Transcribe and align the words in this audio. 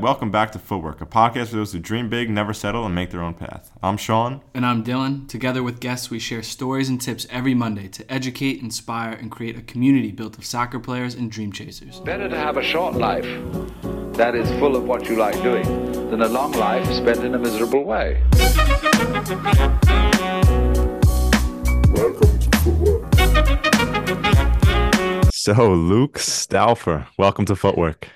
Welcome 0.00 0.30
back 0.30 0.52
to 0.52 0.58
Footwork, 0.58 1.02
a 1.02 1.06
podcast 1.06 1.48
for 1.48 1.56
those 1.56 1.74
who 1.74 1.78
dream 1.78 2.08
big, 2.08 2.30
never 2.30 2.54
settle, 2.54 2.86
and 2.86 2.94
make 2.94 3.10
their 3.10 3.20
own 3.20 3.34
path. 3.34 3.70
I'm 3.82 3.98
Sean. 3.98 4.40
And 4.54 4.64
I'm 4.64 4.82
Dylan. 4.82 5.28
Together 5.28 5.62
with 5.62 5.78
guests, 5.78 6.08
we 6.08 6.18
share 6.18 6.42
stories 6.42 6.88
and 6.88 6.98
tips 6.98 7.26
every 7.28 7.52
Monday 7.52 7.86
to 7.88 8.10
educate, 8.10 8.62
inspire, 8.62 9.12
and 9.12 9.30
create 9.30 9.58
a 9.58 9.60
community 9.60 10.10
built 10.10 10.38
of 10.38 10.46
soccer 10.46 10.78
players 10.78 11.14
and 11.14 11.30
dream 11.30 11.52
chasers. 11.52 12.00
Better 12.00 12.30
to 12.30 12.36
have 12.36 12.56
a 12.56 12.62
short 12.62 12.94
life 12.94 13.26
that 14.14 14.34
is 14.34 14.48
full 14.58 14.74
of 14.74 14.84
what 14.84 15.06
you 15.06 15.16
like 15.16 15.34
doing 15.42 15.66
than 16.08 16.22
a 16.22 16.28
long 16.28 16.52
life 16.52 16.90
spent 16.90 17.22
in 17.22 17.34
a 17.34 17.38
miserable 17.38 17.84
way. 17.84 18.22
Welcome 21.92 22.38
to 22.38 22.58
Footwork. 22.64 23.14
So, 25.34 25.74
Luke 25.74 26.18
Stauffer, 26.18 27.06
welcome 27.18 27.44
to 27.44 27.54
Footwork. 27.54 28.08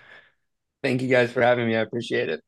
Thank 0.84 1.00
you 1.00 1.08
guys 1.08 1.32
for 1.32 1.40
having 1.40 1.66
me. 1.66 1.74
I 1.76 1.80
appreciate 1.80 2.28
it. 2.28 2.42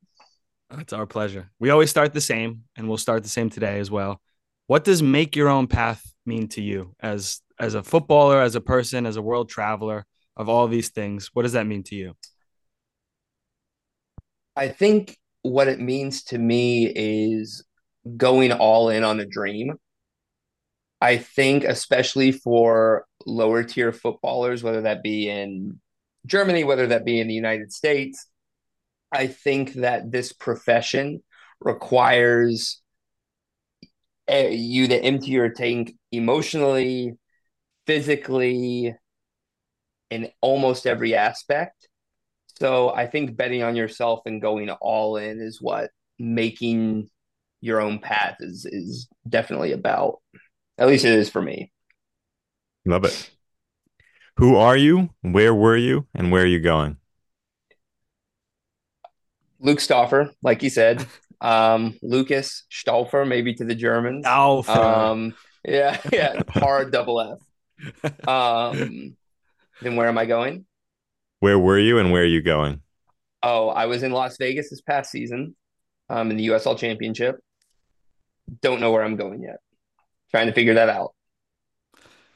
It's 0.71 0.93
our 0.93 1.07
pleasure. 1.07 1.51
We 1.59 1.71
always 1.71 1.89
start 1.89 2.13
the 2.13 2.21
same, 2.21 2.65
and 2.77 2.87
we'll 2.87 2.99
start 2.99 3.23
the 3.23 3.31
same 3.31 3.49
today 3.49 3.79
as 3.79 3.91
well. 3.91 4.21
What 4.67 4.85
does 4.85 5.03
make 5.03 5.35
your 5.35 5.49
own 5.49 5.69
path 5.69 6.05
mean 6.27 6.47
to 6.49 6.61
you 6.61 6.95
as 7.01 7.41
as 7.59 7.75
a 7.75 7.83
footballer, 7.83 8.43
as 8.43 8.55
a 8.55 8.61
person, 8.61 9.07
as 9.07 9.17
a 9.17 9.23
world 9.23 9.49
traveler 9.49 10.05
of 10.37 10.51
all 10.51 10.69
these 10.69 10.91
things? 10.91 11.31
What 11.33 11.45
does 11.45 11.53
that 11.53 11.67
mean 11.67 11.83
to 11.85 11.95
you? 11.95 12.15
I 14.55 14.69
think 14.69 15.17
what 15.41 15.69
it 15.69 15.81
means 15.81 16.25
to 16.25 16.37
me 16.37 16.93
is 16.95 17.65
going 18.19 18.53
all 18.53 18.91
in 18.91 19.03
on 19.03 19.19
a 19.19 19.25
dream. 19.25 19.79
I 21.01 21.17
think, 21.17 21.65
especially 21.65 22.33
for 22.33 23.07
lower 23.25 23.63
tier 23.65 23.93
footballers, 23.93 24.63
whether 24.63 24.83
that 24.83 25.03
be 25.03 25.31
in 25.31 25.81
Germany, 26.27 26.65
whether 26.65 26.89
that 26.89 27.05
be 27.05 27.21
in 27.21 27.29
the 27.29 27.35
United 27.35 27.73
States, 27.73 28.27
I 29.13 29.29
think 29.29 29.75
that 29.75 30.11
this 30.11 30.33
profession 30.33 31.23
requires 31.61 32.83
you 34.29 34.89
to 34.89 34.97
empty 34.97 35.31
your 35.31 35.51
tank 35.51 35.95
emotionally, 36.11 37.15
physically, 37.87 38.95
in 40.11 40.29
almost 40.41 40.87
every 40.87 41.15
aspect. 41.15 41.89
So 42.59 42.91
I 42.91 43.07
think 43.07 43.37
betting 43.37 43.63
on 43.63 43.77
yourself 43.77 44.21
and 44.27 44.41
going 44.41 44.71
all 44.71 45.17
in 45.17 45.41
is 45.41 45.61
what 45.61 45.91
making 46.19 47.09
your 47.61 47.81
own 47.81 47.99
path 47.99 48.37
is 48.41 48.67
is 48.67 49.09
definitely 49.29 49.73
about. 49.73 50.21
At 50.79 50.89
least 50.89 51.05
it 51.05 51.13
is 51.13 51.31
for 51.31 51.43
me. 51.43 51.73
Love 52.85 53.05
it. 53.05 53.31
Who 54.37 54.57
are 54.57 54.77
you? 54.77 55.11
Where 55.23 55.55
were 55.55 55.77
you? 55.77 56.07
And 56.15 56.31
where 56.31 56.43
are 56.43 56.47
you 56.47 56.61
going? 56.61 56.99
Luke 59.59 59.81
Stauffer, 59.81 60.33
like 60.43 60.63
you 60.63 60.71
said. 60.71 61.07
Um, 61.39 61.99
Lucas 62.01 62.65
Stauffer, 62.71 63.27
maybe 63.27 63.53
to 63.57 63.65
the 63.67 63.75
Germans. 63.75 64.25
Stauffer. 64.25 64.73
Um, 64.73 65.35
yeah, 65.67 66.01
yeah, 66.13 66.41
hard 66.49 66.91
double 66.91 67.21
F. 67.21 68.27
Um, 68.27 69.17
then 69.83 69.97
where 69.97 70.09
am 70.09 70.17
I 70.17 70.25
going? 70.25 70.65
Where 71.41 71.59
were 71.59 71.79
you 71.79 71.99
and 71.99 72.11
where 72.11 72.23
are 72.23 72.25
you 72.25 72.41
going? 72.41 72.81
Oh, 73.43 73.69
I 73.69 73.85
was 73.85 74.03
in 74.03 74.13
Las 74.13 74.39
Vegas 74.39 74.71
this 74.71 74.81
past 74.81 75.11
season, 75.11 75.55
um, 76.09 76.31
in 76.31 76.39
the 76.39 76.47
USL 76.47 76.79
Championship. 76.79 77.37
Don't 78.63 78.81
know 78.81 78.91
where 78.91 79.05
I'm 79.05 79.17
going 79.17 79.43
yet. 79.43 79.59
Trying 80.31 80.47
to 80.47 80.55
figure 80.55 80.75
that 80.75 80.89
out. 80.89 81.13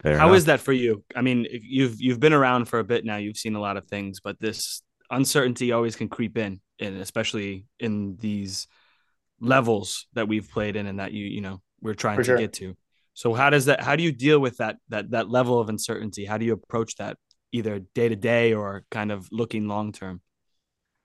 Fair 0.03 0.19
How 0.19 0.29
enough. 0.29 0.37
is 0.39 0.45
that 0.47 0.61
for 0.61 0.73
you? 0.73 1.05
I 1.15 1.21
mean, 1.21 1.47
you've 1.51 2.01
you've 2.01 2.21
been 2.21 2.33
around 2.33 2.67
for 2.67 2.79
a 2.79 2.85
bit 2.85 3.05
now. 3.05 3.17
You've 3.17 3.37
seen 3.37 3.55
a 3.55 3.61
lot 3.61 3.77
of 3.77 3.87
things, 3.87 4.21
but 4.21 4.41
this 4.41 4.83
uncertainty 5.11 5.73
always 5.73 5.97
can 5.97 6.09
creep 6.09 6.39
in, 6.39 6.61
and 6.79 6.97
especially 6.97 7.67
in 7.79 8.17
these 8.19 8.67
levels 9.41 10.07
that 10.15 10.29
we've 10.29 10.49
played 10.51 10.77
in, 10.77 10.87
and 10.87 11.01
that 11.01 11.13
you 11.13 11.27
you 11.27 11.43
know 11.43 11.61
we're 11.83 11.95
trying 11.95 12.17
for 12.17 12.23
to 12.23 12.27
sure. 12.27 12.39
get 12.39 12.53
to. 12.55 12.77
So 13.13 13.35
how 13.35 13.51
does 13.51 13.67
that? 13.67 13.83
How 13.83 13.95
do 13.95 14.03
you 14.03 14.13
deal 14.13 14.39
with 14.39 14.57
that 14.57 14.77
that 14.89 15.11
that 15.11 15.29
level 15.29 15.61
of 15.61 15.69
uncertainty? 15.69 16.25
How 16.25 16.39
do 16.39 16.47
you 16.47 16.55
approach 16.55 16.97
that, 16.97 17.19
either 17.53 17.81
day 17.95 18.09
to 18.09 18.17
day 18.17 18.55
or 18.55 18.85
kind 18.91 19.13
of 19.13 19.29
looking 19.31 19.69
long 19.69 19.93
term? 19.93 20.23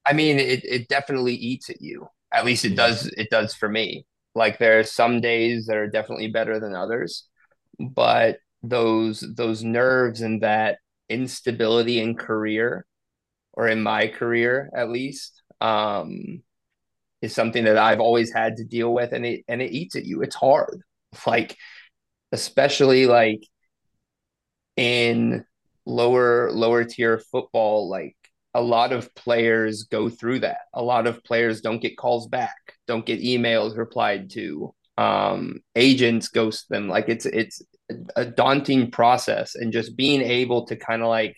I 0.08 0.14
mean, 0.14 0.40
it 0.40 0.64
it 0.64 0.88
definitely 0.88 1.36
eats 1.36 1.70
at 1.70 1.82
you. 1.82 2.08
At 2.34 2.46
least 2.46 2.64
it 2.64 2.72
yeah. 2.72 2.76
does. 2.76 3.08
It 3.18 3.30
does 3.30 3.54
for 3.54 3.68
me. 3.68 4.06
Like 4.36 4.60
there 4.60 4.80
are 4.80 4.84
some 4.84 5.20
days 5.20 5.66
that 5.66 5.76
are 5.76 5.90
definitely 5.90 6.28
better 6.28 6.60
than 6.62 6.74
others, 6.76 7.26
but 7.78 8.40
those 8.70 9.24
those 9.36 9.64
nerves 9.64 10.22
and 10.22 10.42
that 10.42 10.80
instability 11.10 12.00
in 12.00 12.16
career 12.16 12.86
or 13.54 13.68
in 13.68 13.82
my 13.84 14.08
career 14.08 14.70
at 14.76 14.90
least 14.90 15.44
um 15.62 16.42
is 17.22 17.34
something 17.34 17.64
that 17.66 17.78
I've 17.78 18.00
always 18.00 18.32
had 18.34 18.58
to 18.58 18.64
deal 18.66 18.94
with 18.94 19.12
and 19.14 19.26
it 19.26 19.44
and 19.48 19.62
it 19.62 19.72
eats 19.72 19.96
at 19.96 20.06
you. 20.06 20.22
It's 20.22 20.36
hard. 20.36 20.82
Like 21.26 21.56
especially 22.34 23.06
like 23.08 23.42
in 24.76 25.46
lower 25.86 26.52
lower 26.52 26.84
tier 26.84 27.18
football 27.20 27.90
like 27.90 28.16
a 28.54 28.62
lot 28.62 28.94
of 28.94 29.14
players 29.16 29.84
go 29.84 30.10
through 30.10 30.40
that. 30.40 30.60
A 30.74 30.82
lot 30.82 31.08
of 31.08 31.24
players 31.24 31.62
don't 31.62 31.82
get 31.82 31.98
calls 31.98 32.28
back 32.28 32.56
don't 32.88 33.06
get 33.06 33.22
emails 33.22 33.78
replied 33.78 34.30
to. 34.32 34.74
Um 34.98 35.62
agents 35.76 36.30
ghost 36.30 36.70
them. 36.70 36.88
Like 36.90 37.10
it's 37.10 37.26
it's 37.26 37.62
a 38.16 38.26
daunting 38.26 38.92
process 38.92 39.56
and 39.56 39.72
just 39.72 39.96
being 39.96 40.22
able 40.22 40.66
to 40.68 40.76
kind 40.76 41.02
of 41.02 41.08
like 41.08 41.36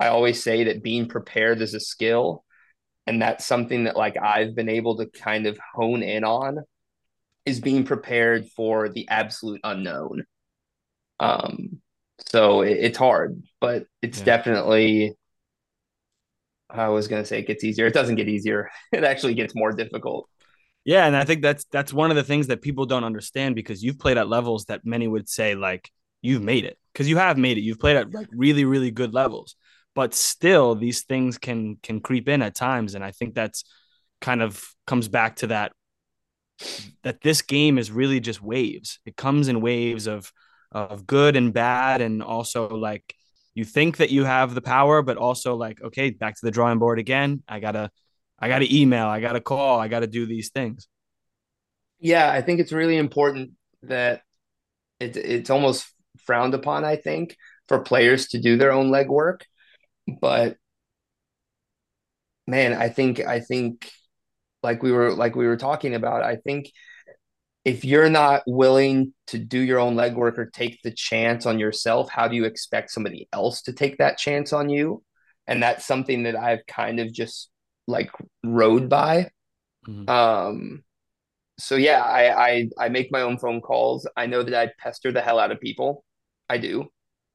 I 0.00 0.08
always 0.08 0.42
say 0.42 0.64
that 0.64 0.82
being 0.82 1.08
prepared 1.08 1.60
is 1.60 1.74
a 1.74 1.80
skill 1.80 2.44
and 3.06 3.20
that's 3.20 3.46
something 3.46 3.84
that 3.84 3.96
like 3.96 4.16
I've 4.16 4.54
been 4.54 4.68
able 4.68 4.96
to 4.98 5.06
kind 5.06 5.46
of 5.46 5.58
hone 5.74 6.02
in 6.02 6.24
on 6.24 6.58
is 7.44 7.60
being 7.60 7.84
prepared 7.84 8.48
for 8.56 8.88
the 8.88 9.08
absolute 9.08 9.60
unknown. 9.64 10.24
Um 11.20 11.80
so 12.28 12.62
it, 12.62 12.78
it's 12.78 12.98
hard, 12.98 13.42
but 13.60 13.86
it's 14.00 14.18
yeah. 14.20 14.24
definitely 14.24 15.16
I 16.70 16.88
was 16.88 17.06
going 17.08 17.22
to 17.22 17.26
say 17.26 17.38
it 17.38 17.46
gets 17.46 17.64
easier. 17.64 17.86
It 17.86 17.94
doesn't 17.94 18.16
get 18.16 18.28
easier. 18.28 18.70
It 18.92 19.04
actually 19.04 19.34
gets 19.34 19.54
more 19.54 19.72
difficult. 19.72 20.28
Yeah, 20.84 21.06
and 21.06 21.16
I 21.16 21.24
think 21.24 21.42
that's 21.42 21.64
that's 21.70 21.92
one 21.92 22.10
of 22.10 22.16
the 22.16 22.24
things 22.24 22.48
that 22.48 22.60
people 22.62 22.86
don't 22.86 23.04
understand 23.04 23.54
because 23.54 23.82
you've 23.82 23.98
played 23.98 24.18
at 24.18 24.28
levels 24.28 24.64
that 24.66 24.84
many 24.84 25.06
would 25.06 25.28
say 25.28 25.54
like 25.54 25.88
you've 26.22 26.42
made 26.42 26.64
it 26.64 26.76
because 26.92 27.08
you 27.08 27.18
have 27.18 27.38
made 27.38 27.56
it. 27.56 27.60
You've 27.62 27.78
played 27.78 27.96
at 27.96 28.12
like 28.12 28.26
really 28.32 28.64
really 28.64 28.90
good 28.90 29.14
levels, 29.14 29.54
but 29.94 30.12
still 30.14 30.74
these 30.74 31.04
things 31.04 31.38
can 31.38 31.76
can 31.82 32.00
creep 32.00 32.28
in 32.28 32.42
at 32.42 32.54
times, 32.56 32.94
and 32.94 33.04
I 33.04 33.12
think 33.12 33.34
that's 33.34 33.64
kind 34.20 34.42
of 34.42 34.64
comes 34.86 35.08
back 35.08 35.36
to 35.36 35.48
that 35.48 35.72
that 37.02 37.20
this 37.22 37.42
game 37.42 37.78
is 37.78 37.90
really 37.90 38.20
just 38.20 38.42
waves. 38.42 38.98
It 39.06 39.16
comes 39.16 39.48
in 39.48 39.60
waves 39.60 40.06
of 40.06 40.32
of 40.70 41.06
good 41.06 41.36
and 41.36 41.52
bad, 41.52 42.00
and 42.00 42.22
also 42.22 42.68
like 42.68 43.14
you 43.54 43.64
think 43.64 43.98
that 43.98 44.10
you 44.10 44.24
have 44.24 44.54
the 44.54 44.62
power, 44.62 45.02
but 45.02 45.16
also 45.16 45.54
like 45.54 45.80
okay, 45.82 46.10
back 46.10 46.34
to 46.34 46.40
the 46.46 46.50
drawing 46.50 46.78
board 46.78 46.98
again. 46.98 47.42
I 47.48 47.60
gotta 47.60 47.90
I 48.42 48.48
got 48.48 48.58
to 48.58 48.76
email, 48.76 49.06
I 49.06 49.20
got 49.20 49.34
to 49.34 49.40
call, 49.40 49.78
I 49.78 49.86
got 49.86 50.00
to 50.00 50.08
do 50.08 50.26
these 50.26 50.50
things. 50.50 50.88
Yeah, 52.00 52.28
I 52.28 52.42
think 52.42 52.58
it's 52.58 52.72
really 52.72 52.96
important 52.96 53.52
that 53.84 54.22
it, 54.98 55.16
it's 55.16 55.48
almost 55.48 55.86
frowned 56.26 56.52
upon, 56.52 56.84
I 56.84 56.96
think, 56.96 57.36
for 57.68 57.78
players 57.78 58.26
to 58.28 58.40
do 58.40 58.56
their 58.56 58.72
own 58.72 58.90
legwork. 58.90 59.42
But 60.20 60.56
man, 62.48 62.72
I 62.72 62.88
think 62.88 63.20
I 63.20 63.38
think 63.38 63.88
like 64.64 64.82
we 64.82 64.90
were 64.90 65.12
like 65.12 65.36
we 65.36 65.46
were 65.46 65.56
talking 65.56 65.94
about, 65.94 66.24
I 66.24 66.34
think 66.34 66.72
if 67.64 67.84
you're 67.84 68.10
not 68.10 68.42
willing 68.48 69.14
to 69.28 69.38
do 69.38 69.60
your 69.60 69.78
own 69.78 69.94
legwork 69.94 70.36
or 70.38 70.46
take 70.46 70.80
the 70.82 70.90
chance 70.90 71.46
on 71.46 71.60
yourself, 71.60 72.10
how 72.10 72.26
do 72.26 72.34
you 72.34 72.44
expect 72.44 72.90
somebody 72.90 73.28
else 73.32 73.62
to 73.62 73.72
take 73.72 73.98
that 73.98 74.18
chance 74.18 74.52
on 74.52 74.68
you? 74.68 75.04
And 75.46 75.62
that's 75.62 75.86
something 75.86 76.24
that 76.24 76.34
I've 76.34 76.66
kind 76.66 76.98
of 76.98 77.12
just 77.12 77.51
like 77.86 78.10
rode 78.44 78.88
by. 78.88 79.30
Mm-hmm. 79.86 80.08
Um, 80.08 80.84
so 81.58 81.76
yeah, 81.76 82.02
I, 82.02 82.48
I 82.48 82.68
I 82.78 82.88
make 82.88 83.12
my 83.12 83.22
own 83.22 83.38
phone 83.38 83.60
calls. 83.60 84.08
I 84.16 84.26
know 84.26 84.42
that 84.42 84.54
I 84.54 84.72
pester 84.78 85.12
the 85.12 85.20
hell 85.20 85.38
out 85.38 85.52
of 85.52 85.60
people. 85.60 86.04
I 86.48 86.58
do. 86.58 86.88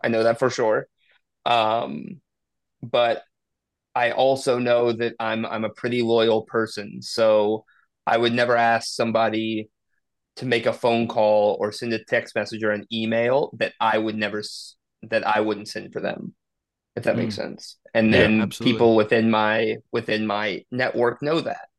I 0.04 0.10
know 0.10 0.24
that 0.24 0.40
for 0.40 0.50
sure. 0.50 0.88
Um, 1.46 2.22
but 2.82 3.24
I 3.96 4.12
also 4.12 4.60
know 4.60 4.92
that 4.92 5.16
I'm 5.20 5.46
I'm 5.46 5.66
a 5.66 5.70
pretty 5.70 6.02
loyal 6.02 6.44
person. 6.44 7.02
So 7.02 7.66
I 8.06 8.18
would 8.18 8.34
never 8.34 8.56
ask 8.56 8.94
somebody 8.94 9.70
to 10.38 10.46
make 10.46 10.66
a 10.66 10.74
phone 10.74 11.08
call 11.08 11.58
or 11.60 11.72
send 11.72 11.94
a 11.94 12.04
text 12.04 12.36
message 12.36 12.64
or 12.64 12.72
an 12.72 12.86
email 12.94 13.52
that 13.58 13.74
I 13.80 13.98
would 13.98 14.16
never 14.16 14.44
that 15.04 15.26
I 15.28 15.42
wouldn't 15.42 15.68
send 15.68 15.94
for 15.94 16.00
them 16.00 16.36
if 16.98 17.04
that 17.04 17.16
mm. 17.16 17.20
makes 17.20 17.36
sense. 17.36 17.78
And 17.94 18.12
then 18.12 18.40
yeah, 18.40 18.46
people 18.60 18.96
within 18.96 19.30
my 19.30 19.78
within 19.92 20.26
my 20.26 20.66
network 20.72 21.22
know 21.22 21.40
that. 21.40 21.70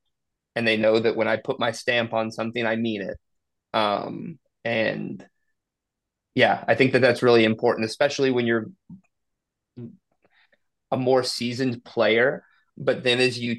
And 0.55 0.67
they 0.67 0.77
know 0.77 0.99
that 0.99 1.17
when 1.17 1.29
I 1.29 1.37
put 1.37 1.61
my 1.61 1.73
stamp 1.73 2.13
on 2.15 2.31
something, 2.31 2.65
I 2.65 2.77
mean 2.77 3.03
it. 3.03 3.19
Um, 3.75 4.39
and 4.65 5.27
yeah, 6.35 6.65
I 6.67 6.77
think 6.77 6.93
that 6.93 7.01
that's 7.01 7.23
really 7.23 7.45
important, 7.45 7.85
especially 7.85 8.31
when 8.31 8.47
you're 8.47 8.71
a 10.91 10.97
more 10.97 11.25
seasoned 11.25 11.85
player. 11.85 12.45
But 12.77 13.03
then 13.03 13.19
as 13.19 13.39
you 13.39 13.57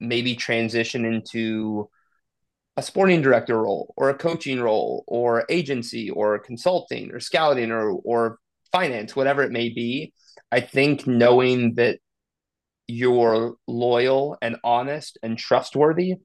maybe 0.00 0.34
transition 0.34 1.04
into 1.04 1.90
a 2.78 2.82
sporting 2.82 3.20
director 3.20 3.62
role 3.62 3.92
or 3.98 4.08
a 4.08 4.14
coaching 4.14 4.60
role 4.60 5.04
or 5.06 5.44
agency 5.50 6.08
or 6.08 6.38
consulting 6.38 7.12
or 7.12 7.20
scouting 7.20 7.70
or 7.70 7.90
or 7.90 8.38
finance 8.72 9.14
whatever 9.14 9.42
it 9.42 9.52
may 9.52 9.68
be 9.68 10.12
i 10.52 10.60
think 10.60 11.06
knowing 11.06 11.74
that 11.74 11.98
you're 12.88 13.56
loyal 13.66 14.38
and 14.42 14.56
honest 14.64 15.18
and 15.22 15.38
trustworthy 15.38 16.16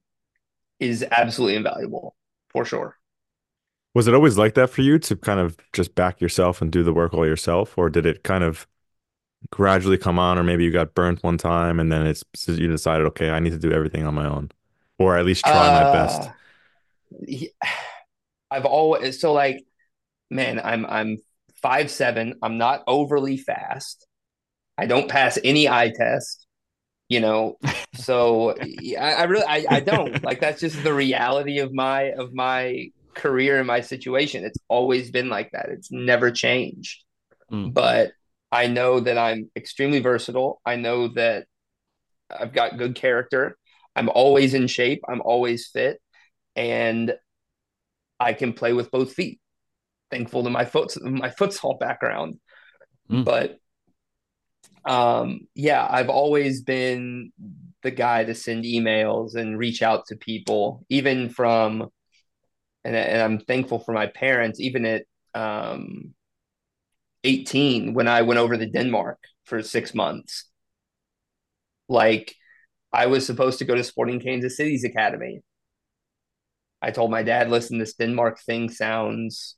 is 0.80 1.06
absolutely 1.12 1.56
invaluable 1.58 2.16
for 2.52 2.66
sure 2.66 2.98
Was 3.94 4.08
it 4.08 4.13
always 4.13 4.38
like 4.38 4.54
that 4.56 4.69
for 4.69 4.81
you 4.81 5.00
to 5.00 5.16
kind 5.18 5.40
of 5.40 5.58
just 5.74 5.96
back 5.96 6.22
yourself 6.22 6.62
and 6.62 6.72
do 6.72 6.84
the 6.84 6.94
work 6.94 7.13
all 7.13 7.25
yourself, 7.25 7.78
or 7.78 7.90
did 7.90 8.06
it 8.06 8.24
kind 8.24 8.44
of 8.44 8.68
gradually 9.52 9.98
come 9.98 10.19
on, 10.19 10.38
or 10.40 10.44
maybe 10.44 10.63
you 10.66 10.72
got 10.72 10.96
burnt 10.96 11.24
one 11.24 11.38
time 11.40 11.80
and 11.80 11.92
then 11.92 12.08
it's 12.08 12.24
you 12.48 12.68
decided, 12.69 13.08
okay, 13.08 13.31
I 13.31 13.40
need 13.40 13.52
to 13.52 13.60
do 13.60 13.72
everything 13.74 14.06
on 14.06 14.16
my 14.16 14.28
own, 14.28 14.52
or 15.00 15.18
at 15.18 15.25
least 15.25 15.46
try 15.46 15.69
my 15.69 15.86
best. 15.86 16.31
uh, 17.22 17.48
i've 18.52 18.66
always 18.66 19.19
so 19.19 19.34
like 19.34 19.66
man 20.30 20.60
i'm 20.63 20.86
i'm 20.88 21.18
five 21.62 21.90
seven 21.92 22.36
i'm 22.42 22.58
not 22.58 22.84
overly 22.88 23.38
fast. 23.38 24.08
I 24.78 24.88
don't 24.88 25.10
pass 25.10 25.38
any 25.44 25.69
eye 25.69 25.92
test 25.96 26.48
you 27.12 27.19
know? 27.19 27.58
So 27.94 28.56
I, 28.58 28.96
I 28.98 29.24
really 29.25 29.46
I, 29.46 29.66
I 29.69 29.80
don't. 29.81 30.24
Like 30.24 30.40
that's 30.40 30.62
just 30.62 30.81
the 30.81 30.94
reality 30.94 31.60
of 31.60 31.74
my 31.74 32.04
of 32.13 32.34
my 32.34 32.88
career 33.13 33.58
and 33.58 33.68
my 33.68 33.81
situation. 33.81 34.46
It's 34.46 34.58
always 34.69 35.12
been 35.12 35.28
like 35.28 35.52
that. 35.52 35.68
It's 35.69 35.92
never 35.92 36.31
changed. 36.31 37.04
Mm. 37.52 37.74
but 37.74 38.13
i 38.50 38.68
know 38.68 39.02
that 39.02 39.18
i'm 39.18 39.52
extremely 39.58 40.00
versatile. 40.00 40.62
I 40.66 40.78
know 40.78 41.10
that 41.10 41.48
i've 42.34 42.54
got 42.54 42.78
good 42.78 42.96
character. 42.96 43.58
I'm 43.94 44.08
always 44.08 44.54
in 44.54 44.68
shape. 44.68 45.02
I'm 45.08 45.22
always 45.22 45.68
fit. 45.68 46.02
And 46.56 47.13
i 48.22 48.31
can 48.31 48.54
play 48.54 48.72
with 48.72 48.90
both 48.90 49.12
feet 49.12 49.40
thankful 50.12 50.44
to 50.44 50.50
my 50.50 50.66
foot 50.66 50.94
my 51.04 51.30
futsal 51.30 51.80
background 51.80 52.40
Mm. 53.10 53.25
but 53.25 53.58
um 54.86 55.42
yeah 55.54 55.86
i've 55.90 56.10
always 56.10 56.62
been 56.62 57.31
the 57.84 57.92
guy 57.92 58.24
to 58.24 58.34
send 58.34 58.63
emails 58.63 59.36
and 59.36 59.58
reach 59.58 59.81
out 59.81 60.06
to 60.08 60.16
people 60.16 60.86
even 60.90 61.30
from 61.30 61.90
and, 62.86 62.96
and 62.96 63.22
i'm 63.22 63.40
thankful 63.40 63.80
for 63.80 63.92
my 63.94 64.08
parents 64.08 64.60
even 64.60 64.86
at 64.86 65.04
um 65.36 66.13
18 67.24 67.94
when 67.94 68.08
i 68.08 68.22
went 68.22 68.40
over 68.40 68.56
to 68.58 68.66
denmark 68.66 69.19
for 69.46 69.62
six 69.62 69.94
months. 69.94 70.46
Like 71.90 72.34
i 72.94 73.08
was 73.08 73.25
supposed 73.25 73.60
to 73.60 73.66
go 73.66 73.75
to 73.75 73.84
sporting 73.84 74.19
kansas 74.19 74.58
city's 74.58 74.84
academy. 74.84 75.42
I 76.81 76.92
told 76.92 77.12
my 77.12 77.24
dad 77.24 77.50
listen 77.50 77.78
this 77.78 77.94
denmark 77.96 78.40
thing 78.40 78.69
sounds 78.69 79.56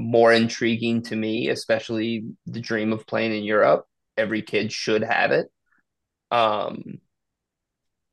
more 0.00 0.32
intriguing 0.32 1.02
to 1.04 1.16
me, 1.16 1.48
especially 1.50 2.24
the 2.46 2.60
dream 2.60 2.92
of 2.92 3.06
playing 3.06 3.34
in 3.34 3.44
Europe. 3.44 3.86
Every 4.16 4.42
kid 4.42 4.72
should 4.72 5.02
have 5.02 5.32
it. 5.32 5.48
Um, 6.30 7.00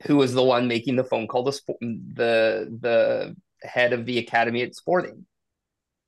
who 0.04 0.18
was 0.18 0.34
the 0.34 0.44
one 0.44 0.68
making 0.68 0.96
the 0.96 1.04
phone 1.04 1.28
call 1.28 1.44
The 1.44 1.52
the 1.80 2.68
the 2.82 3.36
head 3.68 3.94
of 3.94 4.06
the 4.06 4.20
academy 4.20 4.62
at 4.62 4.76
Sporting? 4.76 5.26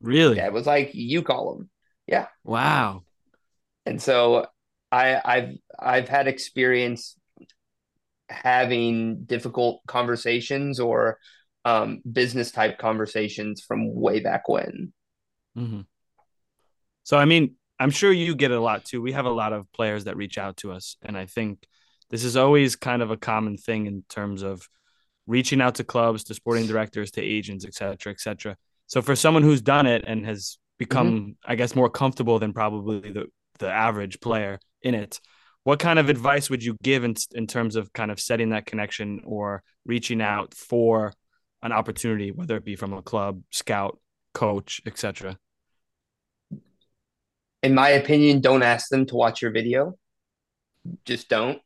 Really? 0.02 0.36
Yeah, 0.36 0.48
it 0.48 0.54
was 0.54 0.66
like 0.68 0.92
you 0.94 1.24
call 1.24 1.58
him. 1.58 1.70
Yeah, 2.08 2.28
Wow. 2.44 3.06
and 3.86 4.02
so 4.02 4.46
I 4.92 5.20
I've 5.24 5.58
I've 5.80 6.10
had 6.10 6.28
experience 6.28 7.16
having 8.30 9.24
difficult 9.24 9.82
conversations 9.88 10.80
or 10.80 11.18
um, 11.66 12.02
business 12.10 12.52
type 12.52 12.78
conversations 12.78 13.62
from 13.62 13.94
way 13.94 14.20
back 14.20 14.48
when. 14.48 14.94
Hmm 15.60 15.82
So, 17.04 17.18
I 17.18 17.26
mean, 17.26 17.56
I'm 17.80 17.92
sure 17.92 18.12
you 18.12 18.36
get 18.36 18.52
it 18.52 18.58
a 18.58 18.62
lot 18.62 18.86
too. 18.86 19.02
We 19.02 19.14
have 19.14 19.26
a 19.26 19.32
lot 19.32 19.54
of 19.54 19.72
players 19.72 20.06
that 20.06 20.18
reach 20.18 20.38
out 20.38 20.58
to 20.58 20.72
us. 20.72 20.98
And 21.02 21.18
I 21.18 21.26
think 21.26 21.66
this 22.10 22.24
is 22.24 22.36
always 22.38 22.76
kind 22.76 23.02
of 23.02 23.12
a 23.12 23.18
common 23.18 23.58
thing 23.58 23.88
in 23.88 24.04
terms 24.10 24.44
of 24.44 24.68
reaching 25.28 25.62
out 25.62 25.76
to 25.76 25.84
clubs, 25.84 26.26
to 26.26 26.34
sporting 26.34 26.68
directors, 26.68 27.12
to 27.12 27.22
agents, 27.22 27.66
et 27.66 27.74
cetera, 27.74 28.12
et 28.14 28.20
cetera. 28.20 28.58
So, 28.88 29.02
for 29.02 29.16
someone 29.16 29.44
who's 29.44 29.62
done 29.62 29.86
it 29.88 30.04
and 30.08 30.26
has 30.26 30.58
become, 30.78 31.38
I 31.46 31.56
guess, 31.56 31.76
more 31.76 31.90
comfortable 31.90 32.40
than 32.40 32.54
probably 32.54 33.12
the, 33.12 33.28
the 33.60 33.70
average 33.72 34.20
player 34.20 34.60
in 34.82 34.96
it, 34.96 35.20
what 35.64 35.80
kind 35.80 36.00
of 36.00 36.10
advice 36.10 36.50
would 36.50 36.64
you 36.64 36.78
give 36.84 37.04
in, 37.04 37.16
in 37.34 37.48
terms 37.48 37.76
of 37.76 37.94
kind 37.94 38.12
of 38.12 38.20
setting 38.20 38.50
that 38.52 38.66
connection 38.66 39.22
or 39.26 39.64
reaching 39.86 40.22
out 40.22 40.54
for 40.54 41.14
an 41.64 41.72
opportunity, 41.74 42.32
whether 42.32 42.58
it 42.58 42.66
be 42.66 42.78
from 42.78 42.94
a 42.94 43.02
club, 43.04 43.42
scout, 43.52 44.00
coach, 44.34 44.82
et 44.86 44.98
cetera? 44.98 45.38
In 47.62 47.76
my 47.76 47.90
opinion, 47.90 48.42
don't 48.42 48.64
ask 48.64 48.90
them 48.90 49.06
to 49.08 49.16
watch 49.16 49.42
your 49.42 49.52
video. 49.52 49.96
Just 51.06 51.30
don't. 51.30 51.60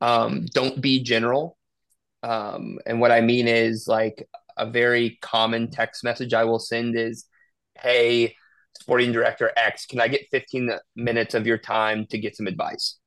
Um, 0.00 0.46
don't 0.46 0.80
be 0.80 1.02
general. 1.02 1.56
Um, 2.22 2.78
and 2.86 3.00
what 3.00 3.12
I 3.12 3.20
mean 3.20 3.48
is 3.48 3.86
like 3.86 4.28
a 4.56 4.68
very 4.68 5.18
common 5.22 5.70
text 5.70 6.04
message 6.04 6.34
I 6.34 6.44
will 6.44 6.58
send 6.58 6.96
is, 6.96 7.26
Hey, 7.78 8.34
sporting 8.78 9.12
director 9.12 9.52
X, 9.56 9.86
can 9.86 10.00
I 10.00 10.08
get 10.08 10.26
15 10.30 10.70
minutes 10.96 11.34
of 11.34 11.46
your 11.46 11.58
time 11.58 12.06
to 12.10 12.18
get 12.18 12.36
some 12.36 12.46
advice? 12.46 12.98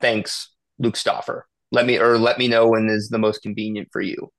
Thanks, 0.00 0.50
Luke 0.78 0.96
Stauffer. 0.96 1.46
Let 1.70 1.86
me 1.86 1.98
or 1.98 2.18
let 2.18 2.38
me 2.38 2.48
know 2.48 2.68
when 2.68 2.88
is 2.88 3.08
the 3.08 3.18
most 3.18 3.42
convenient 3.42 3.88
for 3.92 4.00
you. 4.00 4.30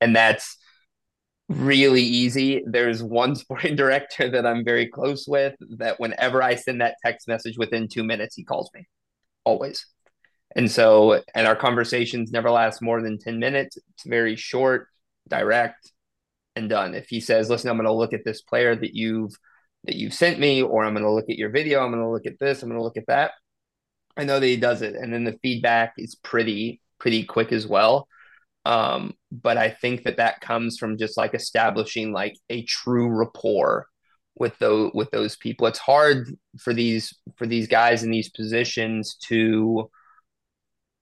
And 0.00 0.14
that's 0.14 0.56
really 1.48 2.02
easy. 2.02 2.62
There's 2.66 3.02
one 3.02 3.34
sporting 3.36 3.76
director 3.76 4.28
that 4.30 4.46
I'm 4.46 4.64
very 4.64 4.86
close 4.86 5.26
with 5.26 5.54
that 5.78 6.00
whenever 6.00 6.42
I 6.42 6.54
send 6.54 6.80
that 6.80 6.96
text 7.04 7.28
message 7.28 7.58
within 7.58 7.88
two 7.88 8.04
minutes, 8.04 8.34
he 8.36 8.44
calls 8.44 8.70
me 8.74 8.86
always. 9.44 9.86
And 10.54 10.70
so, 10.70 11.22
and 11.34 11.46
our 11.46 11.56
conversations 11.56 12.30
never 12.30 12.50
last 12.50 12.80
more 12.80 13.02
than 13.02 13.18
10 13.18 13.38
minutes. 13.38 13.76
It's 13.76 14.04
very 14.04 14.36
short, 14.36 14.88
direct, 15.28 15.92
and 16.54 16.68
done. 16.68 16.94
If 16.94 17.08
he 17.08 17.20
says, 17.20 17.50
listen, 17.50 17.68
I'm 17.68 17.76
going 17.76 17.86
to 17.86 17.92
look 17.92 18.12
at 18.12 18.24
this 18.24 18.42
player 18.42 18.74
that 18.74 18.94
you've 18.94 19.34
that 19.84 19.96
you've 19.96 20.14
sent 20.14 20.40
me, 20.40 20.62
or 20.62 20.84
I'm 20.84 20.94
going 20.94 21.04
to 21.04 21.12
look 21.12 21.30
at 21.30 21.38
your 21.38 21.50
video, 21.50 21.80
I'm 21.80 21.92
going 21.92 22.02
to 22.02 22.10
look 22.10 22.26
at 22.26 22.40
this, 22.40 22.60
I'm 22.62 22.68
going 22.68 22.80
to 22.80 22.82
look 22.82 22.96
at 22.96 23.06
that. 23.06 23.32
I 24.16 24.24
know 24.24 24.40
that 24.40 24.46
he 24.46 24.56
does 24.56 24.82
it. 24.82 24.96
And 24.96 25.12
then 25.12 25.22
the 25.22 25.38
feedback 25.42 25.92
is 25.96 26.16
pretty, 26.16 26.80
pretty 26.98 27.22
quick 27.22 27.52
as 27.52 27.68
well. 27.68 28.08
Um, 28.66 29.14
but 29.30 29.56
I 29.56 29.70
think 29.70 30.02
that 30.02 30.16
that 30.16 30.40
comes 30.40 30.76
from 30.76 30.98
just 30.98 31.16
like 31.16 31.34
establishing 31.34 32.12
like 32.12 32.34
a 32.50 32.64
true 32.64 33.06
rapport 33.08 33.86
with 34.34 34.58
those 34.58 34.90
with 34.92 35.08
those 35.12 35.36
people. 35.36 35.68
It's 35.68 35.78
hard 35.78 36.36
for 36.58 36.74
these 36.74 37.14
for 37.36 37.46
these 37.46 37.68
guys 37.68 38.02
in 38.02 38.10
these 38.10 38.28
positions 38.28 39.14
to 39.28 39.88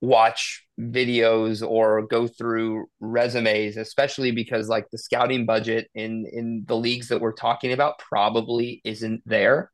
watch 0.02 0.66
videos 0.78 1.66
or 1.66 2.06
go 2.06 2.26
through 2.26 2.84
resumes, 3.00 3.78
especially 3.78 4.30
because 4.30 4.68
like 4.68 4.84
the 4.92 4.98
scouting 4.98 5.46
budget 5.46 5.88
in 5.94 6.26
in 6.30 6.64
the 6.66 6.76
leagues 6.76 7.08
that 7.08 7.22
we're 7.22 7.32
talking 7.32 7.72
about 7.72 7.98
probably 7.98 8.82
isn't 8.84 9.22
there. 9.24 9.70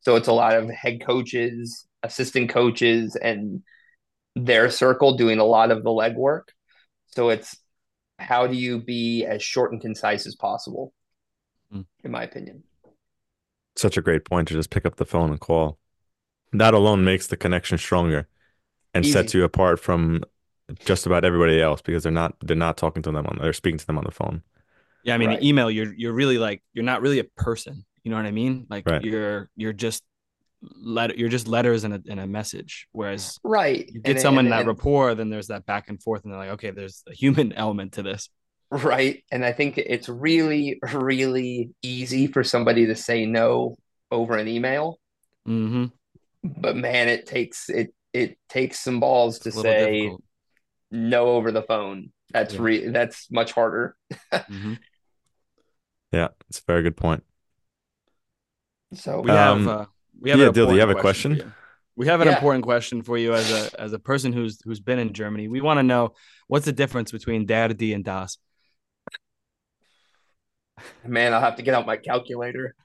So 0.00 0.16
it's 0.16 0.28
a 0.28 0.34
lot 0.34 0.54
of 0.54 0.68
head 0.68 1.00
coaches, 1.00 1.86
assistant 2.02 2.50
coaches, 2.50 3.16
and 3.16 3.62
their 4.36 4.68
circle 4.68 5.16
doing 5.16 5.38
a 5.38 5.44
lot 5.44 5.70
of 5.70 5.82
the 5.82 5.90
legwork. 5.90 6.42
So 7.14 7.28
it's 7.30 7.56
how 8.18 8.46
do 8.46 8.54
you 8.56 8.80
be 8.80 9.24
as 9.24 9.42
short 9.42 9.72
and 9.72 9.80
concise 9.80 10.26
as 10.26 10.34
possible, 10.34 10.92
Mm. 11.72 11.86
in 12.04 12.10
my 12.10 12.22
opinion. 12.24 12.64
Such 13.76 13.96
a 13.96 14.02
great 14.02 14.24
point 14.24 14.48
to 14.48 14.54
just 14.54 14.70
pick 14.70 14.84
up 14.84 14.96
the 14.96 15.06
phone 15.06 15.30
and 15.30 15.40
call. 15.40 15.78
That 16.52 16.74
alone 16.74 17.04
makes 17.04 17.26
the 17.26 17.36
connection 17.36 17.78
stronger 17.78 18.28
and 18.92 19.04
Easy. 19.04 19.12
sets 19.12 19.32
you 19.34 19.44
apart 19.44 19.80
from 19.80 20.22
just 20.80 21.06
about 21.06 21.24
everybody 21.24 21.60
else 21.60 21.80
because 21.80 22.02
they're 22.02 22.12
not 22.12 22.34
they're 22.40 22.56
not 22.56 22.76
talking 22.76 23.02
to 23.02 23.10
them 23.10 23.26
on 23.26 23.38
they're 23.40 23.52
speaking 23.52 23.78
to 23.78 23.86
them 23.86 23.98
on 23.98 24.04
the 24.04 24.10
phone. 24.10 24.42
Yeah, 25.02 25.14
I 25.14 25.18
mean, 25.18 25.30
Right. 25.30 25.42
email 25.42 25.70
you're 25.70 25.92
you're 25.94 26.12
really 26.12 26.38
like 26.38 26.62
you're 26.74 26.84
not 26.84 27.00
really 27.02 27.18
a 27.18 27.24
person. 27.24 27.84
You 28.04 28.10
know 28.10 28.16
what 28.16 28.26
I 28.26 28.30
mean? 28.30 28.66
Like 28.68 28.86
Right. 28.86 29.02
you're 29.02 29.50
you're 29.56 29.72
just 29.72 30.02
let 30.80 31.18
you're 31.18 31.28
just 31.28 31.48
letters 31.48 31.84
and 31.84 31.94
a 31.94 32.02
and 32.08 32.20
a 32.20 32.26
message. 32.26 32.86
Whereas 32.92 33.38
Right. 33.42 33.88
you 33.92 34.00
get 34.00 34.12
And- 34.12 34.20
someone 34.20 34.46
and- 34.46 34.52
that 34.52 34.66
rapport, 34.66 35.14
then 35.14 35.28
there's 35.30 35.48
that 35.48 35.66
back 35.66 35.88
and 35.88 36.00
forth, 36.02 36.22
and 36.24 36.32
they're 36.32 36.38
like, 36.38 36.50
okay, 36.50 36.70
there's 36.70 37.02
a 37.08 37.14
human 37.14 37.52
element 37.64 37.92
to 37.94 38.02
this. 38.02 38.28
Right. 38.70 39.22
And 39.30 39.44
I 39.44 39.52
think 39.52 39.76
it's 39.76 40.08
really, 40.08 40.78
really 40.94 41.70
easy 41.82 42.26
for 42.26 42.42
somebody 42.44 42.86
to 42.86 42.94
say 42.94 43.26
no 43.26 43.76
over 44.10 44.36
an 44.38 44.48
email. 44.48 44.98
Mm-hmm. 45.46 45.86
But 46.44 46.76
man, 46.76 47.08
it 47.08 47.26
takes 47.26 47.68
it 47.68 47.92
it 48.12 48.38
takes 48.48 48.78
some 48.80 49.00
balls 49.00 49.40
to 49.40 49.48
It's 49.48 49.56
a 49.56 49.60
little 49.60 49.72
say 49.72 50.00
difficult. 50.00 50.24
no 50.90 51.28
over 51.30 51.50
the 51.52 51.62
phone. 51.62 52.12
That's 52.30 52.54
Yeah. 52.54 52.60
re 52.62 52.88
that's 52.88 53.30
much 53.30 53.52
harder. 53.52 53.96
Mhm. 54.32 54.78
Yeah, 56.12 56.28
it's 56.48 56.58
a 56.60 56.62
very 56.66 56.82
good 56.82 56.96
point. 56.96 57.24
So 58.94 59.20
We 59.22 59.30
have 59.30 59.56
Um, 59.56 59.68
uh, 59.68 59.84
we 60.20 60.30
have 60.30 60.38
yeah, 60.38 60.46
an 60.48 60.52
Dill, 60.52 60.66
do 60.66 60.74
you 60.74 60.80
important 60.80 60.80
have 60.80 60.90
a 60.90 61.14
for 61.14 61.28
you. 61.28 61.52
We 61.96 62.06
have 62.06 62.20
an 62.20 62.28
Yeah. 62.28 62.34
important 62.34 62.64
question 62.64 63.02
for 63.02 63.18
you 63.18 63.34
as 63.34 63.50
a 63.52 63.80
as 63.80 63.92
a 63.92 63.98
person 63.98 64.32
who's 64.32 64.60
who's 64.62 64.80
been 64.80 64.98
in 64.98 65.12
Germany. 65.12 65.48
We 65.48 65.60
want 65.60 65.78
to 65.78 65.82
know 65.82 66.14
what's 66.48 66.64
the 66.64 66.72
difference 66.72 67.12
between 67.12 67.46
Derdi 67.46 67.94
and 67.94 68.04
Das. 68.04 68.38
Man, 71.06 71.34
I'll 71.34 71.40
have 71.40 71.56
to 71.56 71.62
get 71.62 71.74
out 71.74 71.86
my 71.86 71.96
calculator. 71.96 72.74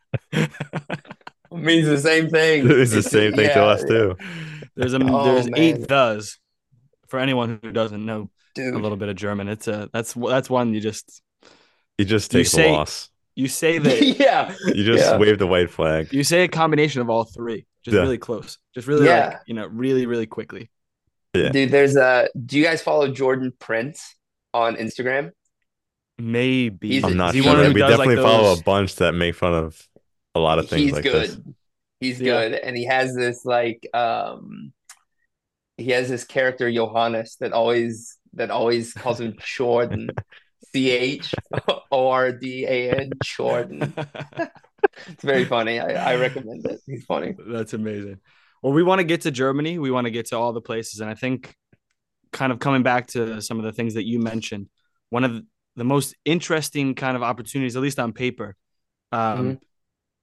It 1.50 1.60
means 1.60 1.88
the 1.88 1.98
same 1.98 2.30
thing. 2.30 2.70
It's 2.70 2.92
the 2.92 3.02
same 3.02 3.32
thing 3.34 3.48
to 3.48 3.64
us 3.64 3.82
too. 3.82 4.18
There's 4.76 4.94
a 4.94 5.00
Oh, 5.02 5.24
there's 5.24 5.48
eight 5.56 5.78
man. 5.80 6.18
thes 6.20 6.40
for 7.08 7.20
anyone 7.20 7.60
who 7.64 7.72
doesn't 7.72 8.06
know 8.06 8.30
Dude. 8.54 8.74
a 8.74 8.78
little 8.78 8.98
bit 8.98 9.08
of 9.08 9.16
German. 9.16 9.48
It's 9.48 9.68
a 9.70 9.90
that's 9.94 10.14
that's 10.14 10.50
one 10.50 10.74
you 10.74 10.82
just 10.82 11.22
You 11.98 12.04
just 12.04 12.34
You 12.34 12.40
take 12.40 12.46
the 12.48 12.50
say- 12.58 12.72
loss. 12.74 13.10
You 13.38 13.48
say 13.48 13.77
that 13.86 14.01
yeah. 14.20 14.53
You 14.65 14.84
just 14.84 15.06
Yeah. 15.06 15.17
wave 15.17 15.38
the 15.39 15.48
white 15.48 15.70
flag. 15.70 16.12
you 16.12 16.24
say 16.24 16.44
a 16.44 16.48
combination 16.48 17.01
of 17.01 17.10
all 17.10 17.24
three, 17.24 17.65
just 17.86 17.96
Yeah. 17.96 18.01
really 18.01 18.17
close, 18.17 18.58
just 18.75 18.88
really 18.88 19.06
Yeah. 19.06 19.27
like 19.27 19.38
you 19.48 19.53
know 19.53 19.67
really 19.67 20.06
really 20.06 20.25
quickly. 20.25 20.70
Yeah. 21.34 21.50
Dude, 21.50 21.72
there's 21.72 21.96
a 21.96 22.29
do 22.46 22.58
you 22.58 22.63
guys 22.63 22.82
follow 22.82 23.08
Jordan 23.12 23.53
Prince 23.60 24.15
on 24.53 24.75
Instagram? 24.75 25.32
Maybe 26.17 26.89
He's- 26.89 27.03
I'm 27.03 27.15
not 27.15 27.36
sure. 27.36 27.46
one 27.46 27.58
who 27.63 27.74
we 27.74 27.79
does, 27.79 27.91
like, 28.00 28.08
definitely 28.10 28.24
follow 28.24 28.53
a 28.58 28.62
bunch 28.63 28.96
that 28.96 29.13
make 29.13 29.36
fun 29.36 29.53
of 29.53 29.79
a 30.34 30.39
lot 30.39 30.58
of 30.58 30.67
things 30.67 30.82
He's 30.82 30.91
like 30.94 31.03
good. 31.03 31.29
this. 31.29 31.38
He's 32.00 32.20
Yeah. 32.20 32.32
good. 32.50 32.53
And 32.56 32.75
he 32.75 32.86
has 32.86 33.13
this 33.15 33.46
like 33.46 33.86
um 33.94 34.74
he 35.77 35.91
has 35.91 36.10
this 36.10 36.24
character 36.24 36.72
Johannes 36.72 37.36
that 37.39 37.53
always 37.53 38.17
that 38.34 38.50
always 38.50 38.94
calls 38.94 39.20
him 39.22 39.36
Jordan. 39.56 40.10
C 40.74 40.92
H 40.92 41.34
O 41.92 42.10
R 42.10 42.32
D 42.32 42.66
A 42.66 42.92
N 43.00 43.12
Jordan. 43.22 43.94
It's 45.10 45.24
very 45.24 45.46
funny. 45.46 45.80
I, 45.80 46.14
I 46.14 46.16
recommend 46.16 46.66
it. 46.66 46.80
He's 46.88 47.06
funny. 47.06 47.36
That's 47.38 47.74
amazing. 47.74 48.18
Well, 48.64 48.74
we 48.74 48.82
want 48.82 49.00
to 49.00 49.04
get 49.04 49.22
to 49.22 49.32
Germany. 49.32 49.78
We 49.78 49.92
want 49.92 50.06
to 50.06 50.12
get 50.12 50.28
to 50.28 50.38
all 50.38 50.54
the 50.54 50.62
places. 50.62 51.02
And 51.02 51.10
I 51.10 51.14
think, 51.14 51.54
kind 52.32 52.52
of 52.52 52.60
coming 52.60 52.82
back 52.84 53.08
to 53.08 53.40
some 53.42 53.60
of 53.60 53.66
the 53.66 53.72
things 53.72 53.94
that 53.94 54.06
you 54.06 54.20
mentioned, 54.20 54.70
one 55.10 55.24
of 55.24 55.44
the 55.76 55.84
most 55.84 56.16
interesting 56.26 56.96
kind 56.96 57.16
of 57.16 57.22
opportunities, 57.22 57.76
at 57.76 57.82
least 57.84 58.00
on 58.00 58.12
paper, 58.12 58.56
um, 59.12 59.38
Mhm. 59.52 59.60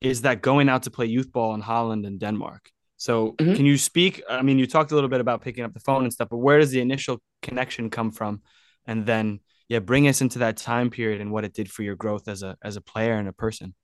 is 0.00 0.22
that 0.22 0.42
going 0.42 0.68
out 0.68 0.82
to 0.82 0.90
play 0.90 1.06
youth 1.06 1.30
ball 1.30 1.54
in 1.54 1.60
Holland 1.60 2.04
and 2.04 2.18
Denmark. 2.18 2.68
So, 2.96 3.32
Mhm. 3.38 3.54
can 3.56 3.64
you 3.64 3.78
speak? 3.78 4.22
I 4.28 4.42
mean, 4.42 4.58
you 4.58 4.66
talked 4.66 4.90
a 4.90 4.94
little 4.94 5.10
bit 5.10 5.20
about 5.20 5.40
picking 5.42 5.64
up 5.64 5.72
the 5.72 5.80
phone 5.80 6.02
and 6.02 6.12
stuff, 6.12 6.28
but 6.30 6.38
where 6.38 6.58
does 6.58 6.70
the 6.72 6.80
initial 6.80 7.22
connection 7.42 7.90
come 7.90 8.10
from? 8.10 8.42
And 8.86 9.06
then, 9.06 9.40
yeah, 9.68 9.78
bring 9.78 10.08
us 10.08 10.20
into 10.20 10.40
that 10.40 10.56
time 10.56 10.90
period 10.90 11.20
and 11.20 11.32
what 11.32 11.44
it 11.44 11.54
did 11.54 11.70
for 11.70 11.82
your 11.82 11.96
growth 11.96 12.28
as 12.28 12.42
a 12.42 12.56
as 12.62 12.76
a 12.76 12.80
player 12.80 13.14
and 13.14 13.28
a 13.28 13.32
person. 13.32 13.74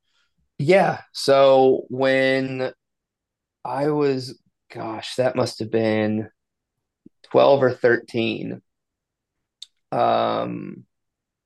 Yeah. 0.59 1.01
So 1.13 1.87
when 1.89 2.73
I 3.65 3.89
was, 3.89 4.39
gosh, 4.71 5.17
that 5.17 5.37
must 5.37 5.59
have 5.61 5.71
been 5.71 6.29
12 7.31 7.63
or 7.63 7.73
13. 7.73 8.61
Um, 9.93 10.85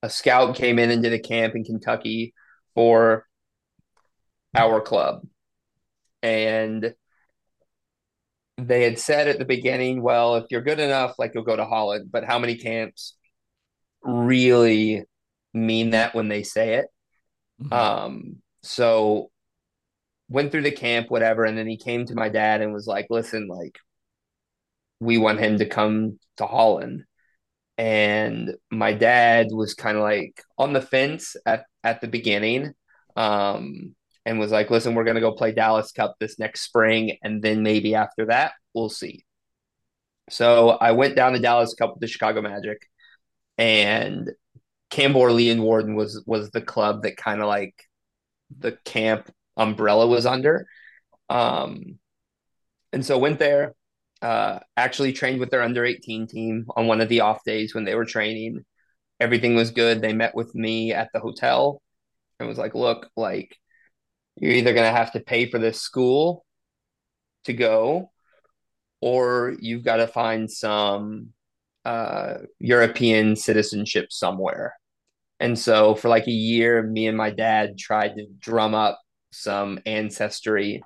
a 0.03 0.11
scout 0.11 0.57
came 0.57 0.79
in 0.79 0.91
and 0.91 1.03
did 1.03 1.13
a 1.13 1.19
camp 1.19 1.55
in 1.55 1.65
Kentucky 1.65 2.35
for 2.75 3.27
our 4.55 4.81
club. 4.81 5.27
And 6.23 6.95
they 8.57 8.83
had 8.83 8.99
said 8.99 9.29
at 9.29 9.39
the 9.39 9.45
beginning, 9.45 10.03
well, 10.03 10.37
if 10.37 10.47
you're 10.51 10.63
good 10.63 10.81
enough, 10.81 11.15
like 11.19 11.33
you'll 11.35 11.45
go 11.45 11.57
to 11.57 11.65
Holland, 11.65 12.11
but 12.11 12.25
how 12.25 12.39
many 12.39 12.57
camps 12.57 13.17
really 14.05 15.05
mean 15.53 15.91
that 15.91 16.15
when 16.15 16.29
they 16.29 16.43
say 16.43 16.75
it? 16.75 16.87
Um, 17.73 18.37
so 18.63 19.31
went 20.29 20.51
through 20.51 20.63
the 20.63 20.71
camp, 20.71 21.11
whatever, 21.11 21.45
and 21.45 21.57
then 21.57 21.67
he 21.67 21.77
came 21.77 22.07
to 22.07 22.15
my 22.15 22.29
dad 22.29 22.61
and 22.61 22.73
was 22.73 22.87
like, 22.87 23.07
listen, 23.11 23.49
like 23.49 23.79
we 25.01 25.19
want 25.19 25.41
him 25.41 25.59
to 25.59 25.67
come 25.67 26.19
to 26.37 26.47
Holland. 26.47 27.05
And 27.77 28.55
my 28.71 28.93
dad 28.93 29.49
was 29.51 29.75
kind 29.75 29.97
of 29.97 30.03
like 30.03 30.41
on 30.57 30.73
the 30.73 30.81
fence 30.81 31.37
at, 31.45 31.65
at 31.83 32.01
the 32.01 32.09
beginning. 32.09 32.73
Um, 33.17 33.95
and 34.27 34.39
was 34.39 34.53
like, 34.53 34.71
listen, 34.71 34.95
we're 34.95 35.05
gonna 35.05 35.21
go 35.21 35.33
play 35.33 35.53
Dallas 35.53 35.93
Cup 35.93 36.17
this 36.19 36.39
next 36.39 36.63
spring, 36.63 37.19
and 37.23 37.43
then 37.43 37.63
maybe 37.63 37.95
after 37.95 38.27
that, 38.27 38.53
we'll 38.73 38.89
see. 38.89 39.25
So 40.31 40.71
I 40.71 40.93
went 40.93 41.17
down 41.17 41.33
to 41.33 41.39
Dallas 41.39 41.75
Cup 41.75 41.91
with 41.95 42.01
the 42.01 42.07
Chicago 42.07 42.41
Magic, 42.41 42.79
and 43.59 44.31
Leeuwarden 44.93 45.95
was 45.95 46.23
was 46.27 46.51
the 46.51 46.61
club 46.61 47.03
that 47.03 47.17
kind 47.17 47.41
of 47.41 47.47
like 47.47 47.75
the 48.59 48.73
camp 48.85 49.31
umbrella 49.57 50.07
was 50.07 50.27
under. 50.27 50.67
Um, 51.29 51.99
and 52.93 53.05
so 53.05 53.19
went 53.19 53.39
there, 53.39 53.75
uh, 54.23 54.61
actually 54.77 55.13
trained 55.13 55.41
with 55.41 55.51
their 55.51 55.63
under 55.63 55.85
18 55.85 56.27
team 56.27 56.67
on 56.77 56.87
one 56.87 57.01
of 57.01 57.09
the 57.09 57.21
off 57.21 57.45
days 57.45 57.75
when 57.75 57.85
they 57.85 57.95
were 57.95 58.05
training. 58.05 58.65
Everything 59.21 59.55
was 59.55 59.71
good. 59.71 60.01
They 60.01 60.13
met 60.13 60.35
with 60.35 60.55
me 60.55 60.93
at 60.93 61.11
the 61.13 61.21
hotel 61.21 61.83
and 62.39 62.49
was 62.49 62.59
like, 62.59 62.75
look, 62.75 63.11
like 63.17 63.57
you're 64.37 64.53
either 64.53 64.73
going 64.75 64.91
to 64.91 64.97
have 64.97 65.13
to 65.13 65.21
pay 65.21 65.47
for 65.47 65.59
this 65.59 65.81
school 65.81 66.45
to 67.45 67.53
go, 67.53 68.11
or 69.01 69.55
you've 69.61 69.85
got 69.85 69.97
to 69.97 70.07
find 70.07 70.51
some 70.51 71.33
uh, 71.85 72.35
European 72.59 73.37
citizenship 73.37 74.07
somewhere. 74.11 74.75
And 75.41 75.59
so 75.59 75.95
for 75.95 76.09
like 76.09 76.27
a 76.27 76.33
year, 76.33 76.83
me 76.83 77.07
and 77.07 77.17
my 77.17 77.31
dad 77.31 77.77
tried 77.79 78.15
to 78.17 78.27
drum 78.39 78.75
up 78.75 79.01
some 79.33 79.81
ancestry 79.85 80.83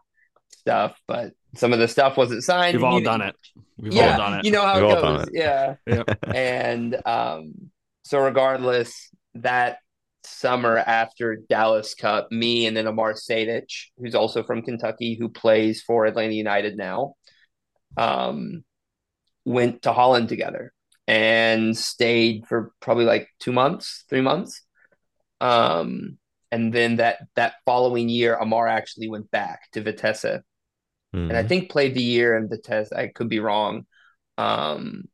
stuff, 0.51 0.99
but 1.07 1.33
some 1.55 1.73
of 1.73 1.79
the 1.79 1.89
stuff 1.89 2.17
wasn't 2.17 2.43
signed. 2.45 2.75
We've 2.77 2.85
all 2.85 2.99
You- 2.99 3.05
done 3.05 3.21
it. 3.23 3.37
We've 3.77 3.93
yeah, 3.93 4.13
all 4.13 4.17
done 4.19 4.39
it. 4.41 4.45
you 4.45 4.51
know 4.51 4.63
how 4.63 4.81
We've 4.81 4.91
it 4.97 5.01
goes. 5.03 5.23
it. 5.25 5.29
Yeah. 5.35 5.75
Yep. 5.87 6.19
And 6.35 6.97
um, 7.07 7.71
so 8.03 8.19
regardless, 8.19 9.11
that 9.35 9.79
summer 10.25 10.77
after 10.79 11.37
Dallas 11.49 11.95
Cup, 11.95 12.33
me 12.33 12.67
and 12.67 12.77
then 12.77 12.87
Amar 12.89 13.13
Sejdič, 13.13 13.87
who's 13.99 14.15
also 14.17 14.43
from 14.43 14.63
Kentucky, 14.63 15.15
who 15.19 15.29
plays 15.29 15.83
for 15.83 16.07
Atlanta 16.07 16.35
United 16.35 16.77
now, 16.77 17.15
um, 17.97 18.65
went 19.45 19.83
to 19.83 19.93
Holland 19.93 20.29
together 20.29 20.73
and 21.09 21.77
stayed 21.77 22.47
for 22.49 22.73
probably 22.81 23.07
like 23.07 23.29
two 23.41 23.53
months, 23.53 24.05
three 24.11 24.23
months. 24.23 24.63
Um, 25.41 26.19
and 26.53 26.73
then 26.73 26.97
that 26.97 27.21
that 27.37 27.55
following 27.67 28.09
year, 28.11 28.37
Amar 28.37 28.69
actually 28.69 29.11
went 29.11 29.31
back 29.33 29.61
to 29.73 29.83
Vitesse 29.83 30.25
and 30.25 31.39
I 31.39 31.43
Mhm. 31.43 31.49
think 31.49 31.71
played 31.71 31.95
the 31.95 32.03
year 32.03 32.37
in 32.37 32.49
Vitesse. 32.49 32.93
I 32.93 33.09
could 33.09 33.29
be 33.29 33.41
wrong. 33.41 33.87
Um, 34.39 35.05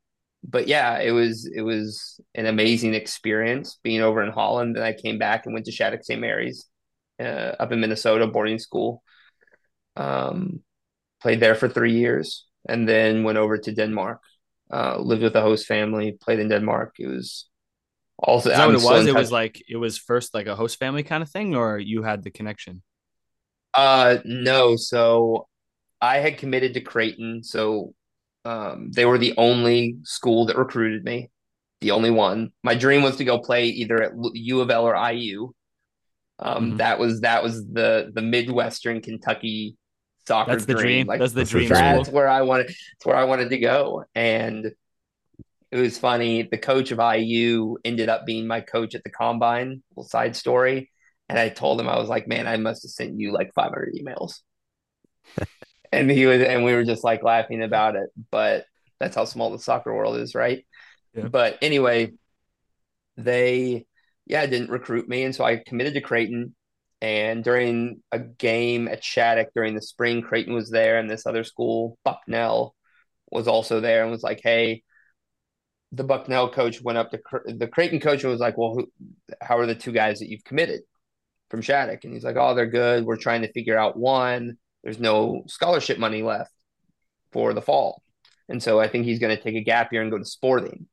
but 0.44 0.68
yeah, 0.68 1.00
it 1.00 1.12
was 1.12 1.46
it 1.54 1.62
was 1.62 2.20
an 2.34 2.46
amazing 2.46 2.94
experience 2.94 3.78
being 3.82 4.02
over 4.02 4.22
in 4.22 4.32
Holland. 4.32 4.76
Then 4.76 4.82
I 4.84 4.92
came 4.92 5.18
back 5.18 5.46
and 5.46 5.54
went 5.54 5.66
to 5.66 5.72
Shattuck 5.72 6.04
St. 6.04 6.20
Mary's 6.20 6.66
uh, 7.20 7.56
up 7.60 7.72
in 7.72 7.80
Minnesota 7.80 8.26
boarding 8.26 8.58
school. 8.58 9.02
Um, 9.96 10.62
played 11.22 11.40
there 11.40 11.54
for 11.54 11.68
three 11.68 11.94
years, 11.94 12.46
and 12.68 12.88
then 12.88 13.24
went 13.24 13.38
over 13.38 13.58
to 13.58 13.72
Denmark. 13.72 14.20
Uh, 14.74 14.98
lived 14.98 15.22
with 15.22 15.36
a 15.36 15.40
host 15.40 15.66
family. 15.66 16.06
Played 16.20 16.40
in 16.40 16.48
Denmark. 16.48 16.96
It 16.98 17.06
was 17.06 17.48
also 18.18 18.50
Is 18.50 18.56
that 18.56 18.66
I'm 18.68 18.74
what 18.74 18.82
it 18.82 18.86
was? 18.86 19.06
It 19.06 19.14
was 19.14 19.30
like 19.30 19.62
it 19.68 19.76
was 19.76 19.98
first 19.98 20.34
like 20.34 20.48
a 20.48 20.56
host 20.56 20.78
family 20.78 21.02
kind 21.02 21.22
of 21.22 21.30
thing, 21.30 21.54
or 21.54 21.78
you 21.78 22.02
had 22.02 22.22
the 22.22 22.30
connection. 22.30 22.82
Uh, 23.74 24.18
no. 24.24 24.76
So 24.76 25.48
I 26.00 26.18
had 26.18 26.38
committed 26.38 26.74
to 26.74 26.80
Creighton, 26.80 27.42
so 27.42 27.94
um, 28.44 28.90
they 28.92 29.04
were 29.04 29.18
the 29.18 29.34
only 29.36 29.96
school 30.02 30.46
that 30.46 30.56
recruited 30.56 31.04
me, 31.04 31.30
the 31.80 31.92
only 31.92 32.10
one. 32.10 32.52
My 32.62 32.74
dream 32.74 33.02
was 33.02 33.16
to 33.16 33.24
go 33.24 33.38
play 33.38 33.66
either 33.66 34.02
at 34.02 34.12
U 34.34 34.60
of 34.60 34.70
L 34.70 34.84
or 34.84 34.96
IU. 34.96 35.52
Um, 36.38 36.72
Mhm. 36.72 36.78
that 36.78 36.98
was 36.98 37.20
that 37.20 37.42
was 37.42 37.64
the 37.66 38.10
the 38.14 38.22
Midwestern 38.22 39.00
Kentucky 39.00 39.76
soccer 40.26 40.52
That's 40.52 40.66
the 40.66 40.74
dream. 40.74 41.06
Like 41.06 41.20
That's 41.20 41.32
the 41.32 41.44
dream. 41.44 41.68
dream. 41.68 41.78
school. 41.78 41.96
that's 41.96 42.08
where 42.08 42.28
I 42.28 42.42
wanted. 42.42 42.68
That's 42.68 43.04
where 43.04 43.16
I 43.16 43.24
wanted 43.24 43.50
to 43.50 43.58
go, 43.58 44.04
and 44.14 44.72
it 45.74 45.80
was 45.80 45.98
funny. 45.98 46.42
The 46.42 46.56
coach 46.56 46.92
of 46.92 47.00
IU 47.00 47.78
ended 47.84 48.08
up 48.08 48.24
being 48.24 48.46
my 48.46 48.60
coach 48.60 48.94
at 48.94 49.02
the 49.02 49.10
combine. 49.10 49.82
Little 49.90 50.08
side 50.08 50.36
story. 50.36 50.92
And 51.28 51.36
I 51.36 51.48
told 51.48 51.80
him 51.80 51.88
I 51.88 51.98
was 51.98 52.08
like, 52.08 52.28
man, 52.28 52.46
I 52.46 52.58
must 52.58 52.84
have 52.84 52.92
sent 52.92 53.18
you 53.18 53.32
like 53.32 53.52
500 53.54 53.96
emails. 54.00 54.40
and 55.92 56.08
he 56.08 56.26
was, 56.26 56.42
and 56.42 56.64
we 56.64 56.74
were 56.74 56.84
just 56.84 57.02
like 57.02 57.24
laughing 57.24 57.60
about 57.60 57.96
it. 57.96 58.10
But 58.30 58.66
that's 59.00 59.16
how 59.16 59.24
small 59.24 59.50
the 59.50 59.58
soccer 59.58 59.92
world 59.92 60.16
is, 60.18 60.36
right? 60.36 60.64
Yeah. 61.12 61.26
But 61.26 61.58
anyway, 61.60 62.12
they, 63.16 63.86
yeah, 64.26 64.46
didn't 64.46 64.70
recruit 64.70 65.08
me, 65.08 65.24
and 65.24 65.34
so 65.34 65.44
I 65.44 65.56
committed 65.56 65.94
to 65.94 66.00
Creighton. 66.00 66.54
And 67.04 67.44
during 67.44 68.02
a 68.12 68.18
game 68.18 68.88
at 68.88 69.04
Shattuck 69.04 69.48
during 69.54 69.74
the 69.74 69.82
spring, 69.82 70.22
Creighton 70.22 70.54
was 70.54 70.70
there, 70.70 70.98
and 70.98 71.10
this 71.10 71.26
other 71.26 71.44
school, 71.44 71.98
Bucknell, 72.04 72.74
was 73.30 73.46
also 73.48 73.80
there, 73.80 74.02
and 74.02 74.10
was 74.10 74.22
like, 74.22 74.40
"Hey." 74.42 74.82
The 75.92 76.04
Bucknell 76.04 76.50
coach 76.50 76.82
went 76.82 76.98
up 76.98 77.10
to 77.12 77.20
the 77.46 77.68
Creighton 77.68 78.00
coach 78.00 78.24
and 78.24 78.32
was 78.32 78.40
like, 78.40 78.58
"Well, 78.58 78.74
who, 78.74 78.92
how 79.40 79.58
are 79.58 79.66
the 79.66 79.74
two 79.76 79.92
guys 79.92 80.18
that 80.18 80.28
you've 80.28 80.44
committed 80.44 80.80
from 81.50 81.62
Shattuck?" 81.62 82.04
And 82.04 82.14
he's 82.14 82.24
like, 82.24 82.36
"Oh, 82.36 82.54
they're 82.54 82.66
good. 82.66 83.04
We're 83.04 83.16
trying 83.16 83.42
to 83.42 83.52
figure 83.52 83.78
out 83.78 83.96
one. 83.96 84.58
There's 84.82 84.98
no 84.98 85.44
scholarship 85.46 85.98
money 85.98 86.22
left." 86.22 86.50
for 87.34 87.52
the 87.52 87.60
fall. 87.60 88.02
And 88.48 88.62
so 88.62 88.80
I 88.80 88.88
think 88.88 89.04
he's 89.04 89.18
going 89.18 89.36
to 89.36 89.42
take 89.42 89.56
a 89.56 89.60
gap 89.60 89.92
year 89.92 90.00
and 90.00 90.10
go 90.10 90.18
to 90.18 90.24
sporting. 90.24 90.86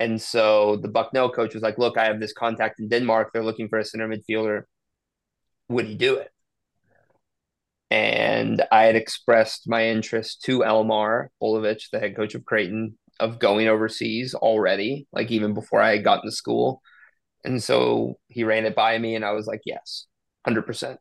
And 0.00 0.20
so 0.20 0.76
the 0.76 0.88
Bucknell 0.88 1.30
coach 1.30 1.54
was 1.54 1.62
like, 1.62 1.78
look, 1.78 1.96
I 1.96 2.06
have 2.06 2.20
this 2.20 2.32
contact 2.32 2.80
in 2.80 2.88
Denmark. 2.88 3.30
They're 3.32 3.44
looking 3.44 3.68
for 3.68 3.78
a 3.78 3.84
center 3.84 4.08
midfielder. 4.08 4.62
Would 5.68 5.86
he 5.86 5.94
do 5.94 6.16
it? 6.16 6.30
And 7.90 8.64
I 8.72 8.84
had 8.84 8.96
expressed 8.96 9.68
my 9.68 9.86
interest 9.86 10.42
to 10.46 10.60
Elmar 10.60 11.28
Bolowich, 11.40 11.90
the 11.92 12.00
head 12.00 12.16
coach 12.16 12.34
of 12.34 12.44
Creighton, 12.44 12.98
of 13.20 13.38
going 13.38 13.68
overseas 13.68 14.34
already, 14.34 15.06
like 15.12 15.30
even 15.30 15.54
before 15.54 15.80
I 15.80 15.92
had 15.92 16.04
gotten 16.04 16.28
to 16.28 16.34
school. 16.34 16.82
And 17.44 17.62
so 17.62 18.18
he 18.28 18.42
ran 18.42 18.64
it 18.64 18.74
by 18.74 18.98
me, 18.98 19.14
and 19.14 19.24
I 19.24 19.32
was 19.32 19.46
like, 19.46 19.60
yes, 19.64 20.06
100%. 20.44 20.98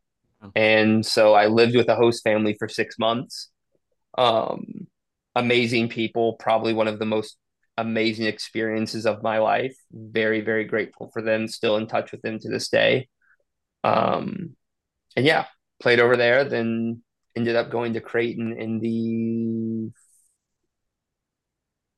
And 0.55 1.05
so 1.05 1.33
I 1.33 1.47
lived 1.47 1.75
with 1.75 1.87
a 1.89 1.95
host 1.95 2.23
family 2.23 2.55
for 2.59 2.67
six 2.67 2.99
months. 2.99 3.49
Um, 4.17 4.87
amazing 5.35 5.89
people, 5.89 6.33
probably 6.33 6.73
one 6.73 6.87
of 6.87 6.99
the 6.99 7.05
most 7.05 7.37
amazing 7.77 8.25
experiences 8.25 9.05
of 9.05 9.23
my 9.23 9.39
life. 9.39 9.75
Very, 9.91 10.41
very 10.41 10.65
grateful 10.65 11.09
for 11.11 11.21
them. 11.21 11.47
Still 11.47 11.77
in 11.77 11.87
touch 11.87 12.11
with 12.11 12.21
them 12.21 12.39
to 12.39 12.49
this 12.49 12.69
day. 12.69 13.09
Um, 13.83 14.55
and 15.15 15.25
yeah, 15.25 15.45
played 15.81 15.99
over 15.99 16.15
there. 16.15 16.43
Then 16.43 17.03
ended 17.35 17.55
up 17.55 17.69
going 17.69 17.93
to 17.93 18.01
Creighton 18.01 18.53
in 18.59 18.79
the 18.79 19.91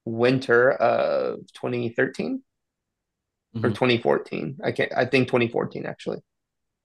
winter 0.05 0.72
of 0.72 1.39
2013 1.53 2.41
mm-hmm. 3.55 3.65
or 3.65 3.70
2014. 3.70 4.58
I 4.63 4.72
can't. 4.72 4.91
I 4.96 5.05
think 5.05 5.27
2014 5.27 5.86
actually. 5.86 6.17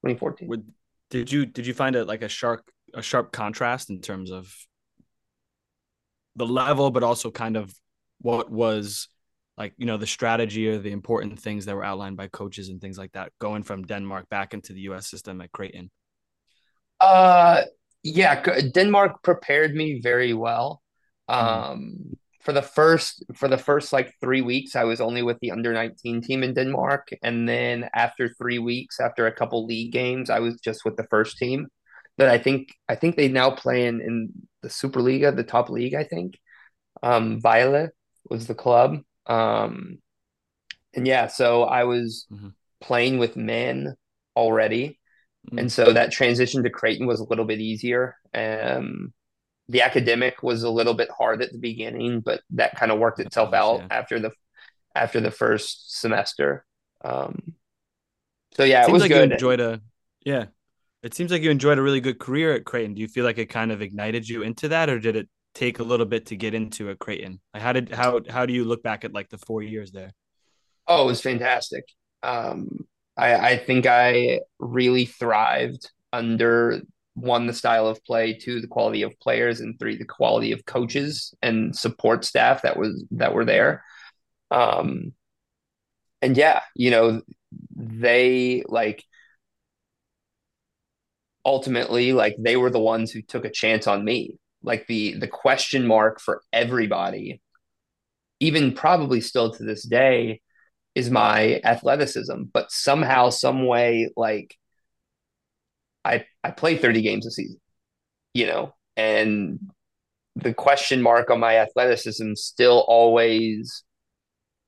2014. 0.03 0.49
Would, 0.49 0.67
did 1.11 1.31
you 1.31 1.47
did 1.47 1.67
you 1.67 1.75
find 1.75 1.97
it 1.97 2.07
like 2.07 2.23
a 2.23 2.29
sharp 2.29 2.63
a 2.95 3.03
sharp 3.03 3.33
contrast 3.33 3.91
in 3.91 4.01
terms 4.01 4.31
of 4.31 4.53
the 6.37 6.47
level, 6.47 6.91
but 6.91 7.03
also 7.03 7.31
kind 7.31 7.57
of 7.57 7.73
what 8.21 8.51
was 8.51 9.09
like 9.57 9.75
you 9.77 9.87
know 9.87 9.97
the 9.97 10.07
strategy 10.07 10.69
or 10.69 10.79
the 10.79 10.93
important 10.93 11.39
things 11.39 11.67
that 11.67 11.75
were 11.77 11.85
outlined 11.85 12.17
by 12.17 12.29
coaches 12.29 12.69
and 12.69 12.81
things 12.81 12.99
like 12.99 13.13
that 13.13 13.33
going 13.41 13.63
from 13.63 13.85
Denmark 13.85 14.29
back 14.29 14.55
into 14.55 14.73
the 14.73 14.81
US 14.83 15.09
system 15.09 15.41
at 15.41 15.53
Creighton? 15.53 15.91
Uh 17.01 17.63
yeah, 18.03 18.43
Denmark 18.75 19.23
prepared 19.23 19.75
me 19.75 20.01
very 20.03 20.33
well. 20.33 20.83
Mm-hmm. 21.29 21.73
Um 21.73 22.17
for 22.41 22.53
the 22.53 22.63
first 22.63 23.23
for 23.35 23.49
the 23.49 23.59
first 23.59 23.93
like 23.93 24.15
3 24.21 24.41
weeks 24.41 24.75
I 24.75 24.85
was 24.85 25.01
only 25.01 25.23
with 25.23 25.39
the 25.41 25.51
under 25.51 25.73
19 25.73 26.23
team 26.23 26.43
in 26.43 26.55
Denmark 26.55 27.09
and 27.23 27.47
then 27.49 27.89
after 27.95 28.31
3 28.31 28.59
weeks 28.59 28.99
after 28.99 29.27
a 29.27 29.33
couple 29.33 29.67
league 29.67 29.93
games 29.93 30.31
I 30.31 30.41
was 30.41 30.59
just 30.61 30.85
with 30.85 30.97
the 30.97 31.07
first 31.11 31.37
team 31.37 31.69
that 32.17 32.29
I 32.29 32.39
think 32.39 32.73
I 32.89 32.95
think 32.95 33.17
they 33.17 33.29
now 33.29 33.51
play 33.51 33.87
in 33.87 34.01
in 34.01 34.33
the 34.63 34.69
Superliga, 34.69 35.35
the 35.35 35.45
top 35.45 35.69
league 35.71 35.95
I 35.95 36.05
think. 36.05 36.39
Um 37.03 37.41
Vejle 37.41 37.91
was 38.29 38.47
the 38.47 38.55
club. 38.55 38.99
Um, 39.27 39.99
and 40.95 41.07
yeah, 41.07 41.29
so 41.29 41.63
I 41.65 41.85
was 41.85 42.27
mm-hmm. 42.33 42.49
playing 42.81 43.19
with 43.19 43.37
men 43.37 43.95
already. 44.37 44.99
Mm-hmm. 45.47 45.59
And 45.59 45.73
so 45.73 45.93
that 45.93 46.13
transition 46.13 46.63
to 46.65 46.71
Creighton 46.71 47.07
was 47.07 47.21
a 47.21 47.25
little 47.25 47.45
bit 47.45 47.61
easier. 47.61 48.17
Um, 48.35 49.13
the 49.69 49.83
academic 49.83 50.43
was 50.43 50.65
a 50.65 50.71
little 50.71 50.95
bit 50.95 51.11
hard 51.17 51.43
at 51.43 51.53
the 51.53 51.59
beginning, 51.59 52.21
but 52.21 52.43
that 52.51 52.77
kind 52.77 52.91
of 52.91 52.99
worked 52.99 53.21
itself 53.21 53.55
out 53.55 53.81
yeah. 53.81 53.87
after 53.91 54.19
the 54.19 54.33
after 54.95 55.21
the 55.21 55.31
first 55.31 55.99
semester. 56.01 56.65
Um, 57.03 57.55
so 58.57 58.65
yeah, 58.65 58.83
it, 58.83 58.89
it 58.89 58.93
was 58.93 59.03
like 59.03 59.11
good. 59.11 59.31
You 59.31 59.35
enjoyed 59.35 59.61
a 59.61 59.81
yeah. 60.25 60.47
It 61.03 61.15
seems 61.15 61.31
like 61.31 61.43
you 61.43 61.51
enjoyed 61.51 61.79
a 61.79 61.83
really 61.83 62.01
good 62.01 62.19
career 62.19 62.53
at 62.53 62.65
Creighton. 62.65 62.95
Do 62.95 63.01
you 63.01 63.09
feel 63.09 63.25
like 63.25 63.39
it 63.39 63.47
kind 63.47 63.73
of 63.73 63.81
ignited 63.81 64.29
you 64.29 64.43
into 64.43 64.69
that, 64.69 64.91
or 64.91 64.99
did 64.99 65.17
it 65.17 65.29
take 65.55 65.79
a 65.79 65.83
little 65.83 66.07
bit 66.07 66.27
to 66.27 66.37
get 66.37 66.55
into 66.55 66.91
a 66.91 66.97
Creighton? 66.97 67.41
Like 67.55 67.63
how 67.63 67.73
did 67.73 67.91
how 67.91 68.21
how 68.29 68.47
do 68.47 68.53
you 68.53 68.65
look 68.65 68.83
back 68.83 69.05
at 69.05 69.13
like 69.13 69.29
the 69.29 69.39
four 69.39 69.63
years 69.63 69.93
there? 69.93 70.13
Oh, 70.87 71.05
it 71.05 71.07
was 71.07 71.21
fantastic. 71.21 71.85
Um, 72.23 72.87
I 73.17 73.35
I 73.35 73.57
think 73.57 73.87
I 73.87 74.41
really 74.59 75.07
thrived 75.07 75.91
under 76.13 76.81
one 77.15 77.47
the 77.47 77.53
style 77.53 77.87
of 77.87 78.03
play, 78.05 78.35
two 78.35 78.61
the 78.61 78.67
quality 78.67 79.03
of 79.03 79.19
players, 79.21 79.61
and 79.61 79.79
three 79.79 79.97
the 79.97 80.05
quality 80.05 80.53
of 80.53 80.65
coaches 80.65 81.35
and 81.43 81.77
support 81.77 82.25
staff 82.25 82.63
that 82.63 82.77
was 82.77 83.05
that 83.13 83.35
were 83.35 83.45
there. 83.45 83.85
Um, 84.51 85.13
and 86.23 86.37
yeah, 86.37 86.61
you 86.75 86.91
know, 86.91 87.23
they 87.77 88.65
like 88.69 89.05
ultimately 91.45 92.13
like 92.13 92.37
they 92.39 92.57
were 92.57 92.71
the 92.71 92.79
ones 92.79 93.11
who 93.11 93.23
took 93.23 93.45
a 93.45 93.51
chance 93.51 93.87
on 93.87 94.05
me 94.05 94.39
like 94.63 94.87
the 94.87 95.15
the 95.15 95.29
question 95.29 95.87
mark 95.87 96.21
for 96.21 96.43
everybody 96.53 97.41
even 98.41 98.73
probably 98.73 99.21
still 99.21 99.53
to 99.53 99.65
this 99.65 99.83
day 99.83 100.41
is 100.95 101.11
my 101.11 101.61
athleticism. 101.63 102.45
But 102.53 102.73
somehow 102.73 103.31
some 103.31 103.67
way 103.67 104.11
like 104.17 104.57
i 106.05 106.25
i 106.43 106.51
play 106.51 106.77
30 106.79 107.03
games 107.03 107.27
a 107.27 107.31
season 107.31 107.61
you 108.35 108.47
know? 108.47 108.75
And 108.97 109.59
the 110.37 110.55
question 110.55 111.03
mark 111.03 111.31
on 111.31 111.41
my 111.41 111.57
athleticism 111.57 112.35
still 112.35 112.85
always 112.87 113.83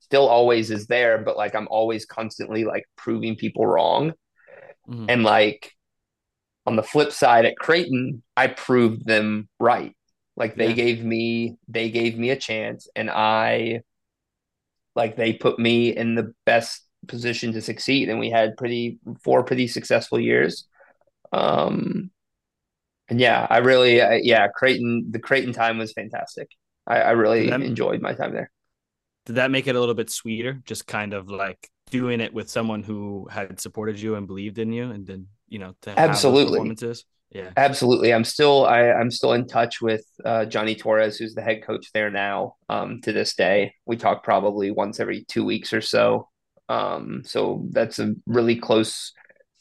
still 0.01 0.29
always 0.29 0.71
is 0.71 0.87
there 0.89 1.19
but 1.19 1.37
like 1.37 1.55
i'm 1.55 1.69
always 1.71 2.05
constantly 2.05 2.65
like 2.65 2.85
proving 2.97 3.37
people 3.37 3.67
wrong. 3.67 4.13
Mm-hmm. 4.89 5.07
and 5.09 5.23
like 5.23 5.73
on 6.67 6.77
the 6.77 6.83
flip 6.83 7.13
side 7.13 7.45
at 7.45 7.57
Creighton, 7.57 8.23
I 8.37 8.47
proved 8.47 9.07
them 9.07 9.49
right. 9.59 9.97
Like 10.37 10.57
they 10.57 10.69
yeah. 10.69 10.75
gave 10.75 11.05
me 11.05 11.57
they 11.69 11.91
gave 11.91 12.19
me 12.19 12.31
a 12.31 12.37
chance 12.37 12.89
and 12.97 13.11
I 13.11 13.83
like 14.95 15.17
they 15.17 15.33
put 15.33 15.59
me 15.59 15.95
in 15.95 16.15
the 16.15 16.35
best 16.47 16.83
position 17.07 17.53
to 17.53 17.61
succeed 17.61 18.09
and 18.09 18.19
we 18.19 18.31
had 18.31 18.57
pretty 18.57 18.99
four 19.23 19.43
pretty 19.45 19.69
successful 19.69 20.19
years. 20.19 20.67
Um 21.33 22.11
and 23.09 23.21
yeah, 23.21 23.47
I 23.51 23.59
really 23.59 24.01
uh, 24.01 24.19
yeah, 24.23 24.49
Creighton 24.49 25.09
the 25.11 25.19
Creighton 25.19 25.53
time 25.53 25.79
was 25.79 25.93
fantastic. 25.93 26.49
I, 26.87 27.01
I 27.01 27.11
really 27.11 27.51
that, 27.51 27.61
enjoyed 27.61 28.01
my 28.01 28.15
time 28.15 28.33
there. 28.33 28.51
Did 29.27 29.37
that 29.37 29.51
make 29.51 29.67
it 29.67 29.77
a 29.77 29.81
little 29.81 29.95
bit 29.95 30.11
sweeter? 30.11 30.63
Just 30.65 30.87
kind 30.87 31.13
of 31.13 31.31
like 31.31 31.71
doing 31.91 32.21
it 32.21 32.33
with 32.33 32.49
someone 32.49 32.83
who 32.83 33.29
had 33.31 33.61
supported 33.61 34.01
you 34.01 34.15
and 34.15 34.27
believed 34.27 34.59
in 34.59 34.73
you 34.73 34.91
and 34.91 35.07
then 35.07 35.27
you 35.53 35.59
know 35.59 35.75
to 35.83 35.99
absolutely 35.99 36.55
performances. 36.55 37.05
Yeah, 37.31 37.51
absolutely. 37.57 38.13
I'm 38.13 38.25
still 38.25 38.65
I, 38.65 38.91
I'm 38.91 39.11
still 39.11 39.35
in 39.35 39.47
touch 39.47 39.81
with 39.81 40.05
uh, 40.25 40.47
Johnny 40.47 40.75
Torres, 40.75 41.19
who's 41.19 41.35
the 41.35 41.43
head 41.43 41.63
coach 41.63 41.91
there 41.93 42.11
now. 42.11 42.57
Um, 42.69 43.01
to 43.03 43.13
this 43.13 43.35
day, 43.35 43.75
we 43.87 43.97
talk 43.97 44.25
probably 44.25 44.71
once 44.71 44.99
every 44.99 45.25
two 45.29 45.45
weeks 45.45 45.73
or 45.73 45.81
so. 45.81 46.29
Um, 46.69 47.23
so 47.25 47.67
that's 47.71 47.99
a 47.99 48.15
really 48.27 48.57
close 48.57 49.13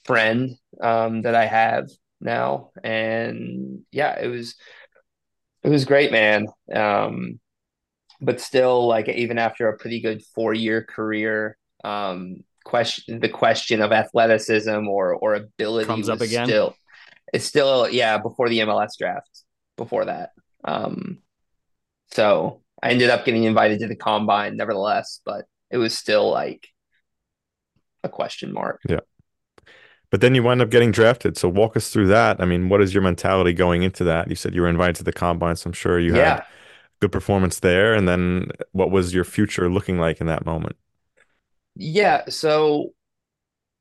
friend 0.06 0.56
um, 0.82 1.24
that 1.24 1.36
I 1.36 1.46
have 1.46 1.90
now, 2.22 2.72
and 2.84 3.82
yeah, 3.92 4.18
it 4.20 4.28
was 4.28 4.56
it 5.64 5.70
was 5.70 5.86
great, 5.86 6.12
man. 6.12 6.48
Um, 6.74 7.40
but 8.22 8.40
still, 8.40 8.88
like 8.88 9.10
even 9.10 9.38
after 9.38 9.68
a 9.68 9.78
pretty 9.78 10.00
good 10.02 10.24
four 10.36 10.54
year 10.54 10.84
career, 10.84 11.58
um, 11.84 12.44
question 12.63 13.19
the 13.19 13.30
question 13.30 13.82
of 13.82 13.91
athleticism 13.91 14.88
or 14.88 15.15
or 15.15 15.36
ability 15.36 15.88
comes 15.88 16.10
up 16.10 16.21
again. 16.21 16.45
Still, 16.45 16.76
it's 17.34 17.45
still 17.45 17.89
yeah 17.89 18.17
before 18.17 18.50
the 18.50 18.60
MLS 18.60 18.97
draft. 18.97 19.43
Before 19.78 20.06
that, 20.06 20.32
um, 20.63 21.19
so 22.12 22.62
I 22.84 22.89
ended 22.89 23.10
up 23.10 23.26
getting 23.26 23.45
invited 23.45 23.80
to 23.80 23.88
the 23.88 23.95
combine, 23.95 24.58
nevertheless, 24.58 25.21
but 25.26 25.45
it 25.69 25.78
was 25.78 25.97
still 25.97 26.30
like 26.30 26.67
a 28.04 28.10
question 28.10 28.54
mark. 28.54 28.82
Yeah. 28.88 29.00
But 30.10 30.19
then 30.19 30.36
you 30.36 30.43
wind 30.43 30.62
up 30.62 30.69
getting 30.69 30.91
drafted. 30.91 31.38
So 31.38 31.47
walk 31.47 31.78
us 31.78 31.89
through 31.89 32.08
that. 32.08 32.41
I 32.41 32.45
mean, 32.45 32.67
what 32.67 32.82
is 32.82 32.93
your 32.93 33.02
mentality 33.02 33.54
going 33.54 33.84
into 33.84 34.04
that? 34.04 34.30
You 34.30 34.36
said 34.36 34.54
you 34.54 34.62
were 34.62 34.67
invited 34.67 34.97
to 34.97 35.04
the 35.04 35.13
combine, 35.13 35.56
so 35.56 35.69
I'm 35.69 35.74
sure 35.74 36.00
you 36.00 36.15
yeah. 36.15 36.36
had 36.36 36.45
good 37.00 37.12
performance 37.12 37.60
there. 37.60 37.93
And 37.93 38.08
then 38.08 38.52
what 38.74 38.91
was 38.91 39.13
your 39.13 39.24
future 39.24 39.69
looking 39.69 40.00
like 40.00 40.19
in 40.19 40.28
that 40.28 40.45
moment? 40.45 40.76
Yeah, 41.76 42.30
so 42.30 42.92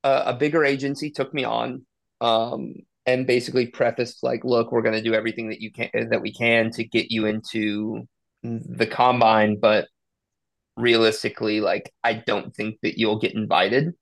a 0.03 0.33
bigger 0.33 0.65
agency 0.65 1.11
took 1.11 1.33
me 1.33 1.43
on 1.43 1.85
um, 2.21 2.75
and 3.05 3.27
basically 3.27 3.67
prefaced 3.67 4.23
like, 4.23 4.43
"Look, 4.45 4.71
we're 4.71 4.81
going 4.83 4.95
to 4.95 5.01
do 5.03 5.13
everything 5.15 5.49
that 5.49 5.61
you 5.61 5.71
can 5.71 5.89
that 6.11 6.21
we 6.21 6.33
can 6.33 6.71
to 6.71 6.83
get 6.83 7.11
you 7.11 7.25
into 7.27 8.07
the 8.43 8.87
combine, 8.87 9.59
but 9.59 9.87
realistically, 10.77 11.61
like, 11.61 11.93
I 12.03 12.13
don't 12.15 12.55
think 12.55 12.79
that 12.83 12.99
you'll 12.99 13.19
get 13.19 13.35
invited." 13.35 13.93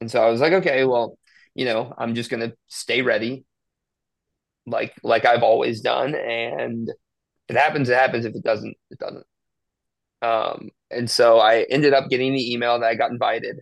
And 0.00 0.10
so 0.10 0.22
I 0.22 0.30
was 0.30 0.40
like, 0.40 0.52
"Okay, 0.52 0.84
well, 0.84 1.18
you 1.54 1.64
know, 1.64 1.92
I'm 1.98 2.14
just 2.14 2.30
going 2.30 2.48
to 2.48 2.56
stay 2.68 3.02
ready, 3.02 3.44
like 4.66 4.94
like 5.02 5.24
I've 5.24 5.42
always 5.42 5.80
done, 5.80 6.14
and 6.14 6.90
it 7.48 7.56
happens, 7.56 7.88
it 7.88 7.96
happens. 7.98 8.24
If 8.26 8.34
it 8.36 8.44
doesn't, 8.44 8.76
it 8.90 8.98
doesn't." 8.98 9.26
Um, 10.22 10.70
and 10.90 11.10
so 11.10 11.38
I 11.38 11.62
ended 11.70 11.92
up 11.94 12.08
getting 12.08 12.32
the 12.32 12.52
email 12.52 12.78
that 12.78 12.86
I 12.86 12.94
got 12.94 13.10
invited. 13.10 13.58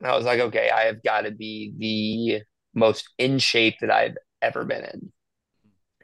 And 0.00 0.10
I 0.10 0.16
was 0.16 0.24
like, 0.24 0.40
okay, 0.40 0.70
I 0.70 0.82
have 0.82 1.02
got 1.02 1.22
to 1.22 1.30
be 1.32 1.72
the 1.78 2.42
most 2.78 3.08
in 3.18 3.38
shape 3.38 3.76
that 3.80 3.90
I've 3.90 4.16
ever 4.40 4.64
been 4.64 4.84
in. 4.84 5.12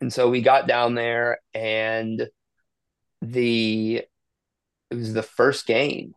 And 0.00 0.12
so 0.12 0.28
we 0.28 0.42
got 0.42 0.66
down 0.66 0.94
there 0.94 1.38
and 1.54 2.28
the 3.22 4.02
it 4.90 4.94
was 4.94 5.12
the 5.14 5.22
first 5.22 5.66
game. 5.66 6.12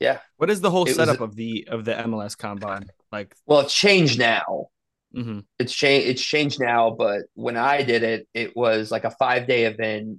Yeah. 0.00 0.18
What 0.36 0.50
is 0.50 0.60
the 0.60 0.70
whole 0.70 0.86
It 0.86 0.94
setup 0.94 1.20
a- 1.20 1.24
of 1.24 1.36
the 1.36 1.66
of 1.70 1.84
the 1.84 1.92
MLS 1.92 2.36
combine? 2.36 2.90
Like, 3.12 3.34
Well, 3.46 3.60
it's 3.60 3.74
changed 3.74 4.18
now. 4.18 4.68
mhm. 5.14 5.44
It's 5.58 5.72
changed 5.74 6.08
it's 6.08 6.22
changed 6.22 6.60
now, 6.60 6.90
but 6.90 7.22
when 7.34 7.56
I 7.56 7.82
did 7.82 8.02
it, 8.02 8.28
it 8.34 8.56
was 8.56 8.90
like 8.90 9.04
a 9.04 9.10
five 9.12 9.46
day 9.46 9.64
event, 9.64 10.18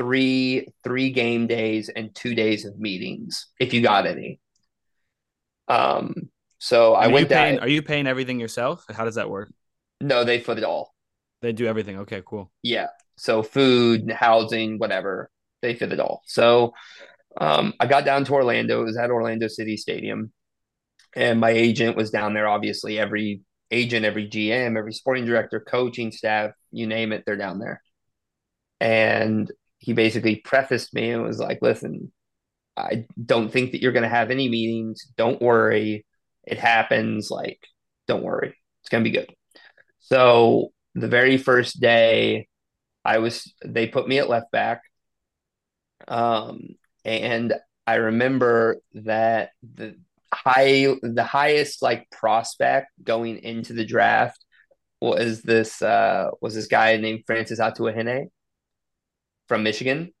three 0.00 0.66
three 0.82 1.10
game 1.10 1.46
days 1.46 1.90
and 1.90 2.14
two 2.14 2.34
days 2.34 2.64
of 2.64 2.78
meetings, 2.78 3.48
if 3.60 3.74
you 3.74 3.82
got 3.82 4.06
any. 4.06 4.40
Um 5.68 6.30
so 6.58 6.94
I 6.94 7.08
went 7.08 7.28
down 7.28 7.58
Are 7.58 7.68
you 7.68 7.82
paying 7.82 8.06
everything 8.06 8.40
yourself? 8.40 8.84
How 8.90 9.04
does 9.04 9.16
that 9.16 9.28
work? 9.28 9.52
no, 10.00 10.24
they 10.24 10.40
foot 10.40 10.56
it 10.56 10.64
all. 10.64 10.94
They 11.42 11.52
do 11.52 11.66
everything. 11.66 11.98
Okay, 11.98 12.22
cool. 12.24 12.50
Yeah. 12.62 12.86
So 13.16 13.42
food, 13.42 14.10
housing, 14.10 14.78
whatever, 14.78 15.30
they 15.60 15.74
fit 15.74 15.92
it 15.92 16.00
all. 16.00 16.22
So 16.24 16.72
um, 17.38 17.74
I 17.78 17.86
got 17.86 18.06
down 18.06 18.24
to 18.24 18.32
Orlando. 18.32 18.80
It 18.80 18.84
was 18.84 18.96
at 18.96 19.10
Orlando 19.10 19.46
City 19.48 19.76
Stadium. 19.76 20.32
And 21.14 21.40
my 21.40 21.50
agent 21.50 21.96
was 21.96 22.10
down 22.10 22.32
there, 22.32 22.48
obviously. 22.48 22.98
Every 22.98 23.42
agent, 23.70 24.06
every 24.06 24.26
GM, 24.28 24.78
every 24.78 24.94
sporting 24.94 25.26
director, 25.26 25.60
coaching 25.60 26.12
staff, 26.12 26.52
you 26.70 26.86
name 26.86 27.12
it, 27.12 27.24
they're 27.26 27.36
down 27.36 27.58
there. 27.58 27.82
And 28.80 29.50
he 29.80 29.94
basically 29.94 30.36
prefaced 30.36 30.94
me 30.94 31.10
and 31.10 31.22
was 31.22 31.38
like, 31.38 31.58
listen, 31.62 32.12
I 32.76 33.06
don't 33.22 33.50
think 33.50 33.72
that 33.72 33.82
you're 33.82 33.92
going 33.92 34.04
to 34.04 34.08
have 34.08 34.30
any 34.30 34.48
meetings. 34.48 35.06
Don't 35.16 35.40
worry. 35.42 36.06
It 36.44 36.58
happens. 36.58 37.30
Like, 37.30 37.58
don't 38.06 38.22
worry. 38.22 38.54
It's 38.82 38.90
going 38.90 39.02
to 39.02 39.10
be 39.10 39.16
good. 39.16 39.34
So 39.98 40.72
the 40.94 41.08
very 41.08 41.38
first 41.38 41.80
day, 41.80 42.46
I 43.04 43.18
was 43.18 43.52
they 43.64 43.86
put 43.86 44.06
me 44.06 44.18
at 44.18 44.28
left 44.28 44.50
back. 44.50 44.82
Um, 46.06 46.76
and 47.04 47.54
I 47.86 47.94
remember 47.96 48.80
that 48.94 49.50
the 49.62 49.96
high 50.32 50.94
the 51.02 51.24
highest 51.24 51.82
like 51.82 52.08
prospect 52.10 52.88
going 53.02 53.38
into 53.38 53.72
the 53.72 53.84
draft 53.84 54.44
was 55.00 55.42
this 55.42 55.82
uh 55.82 56.30
was 56.40 56.54
this 56.54 56.66
guy 56.66 56.96
named 56.98 57.24
Francis 57.26 57.58
Atuahene 57.58 58.26
from 59.50 59.64
Michigan. 59.64 60.14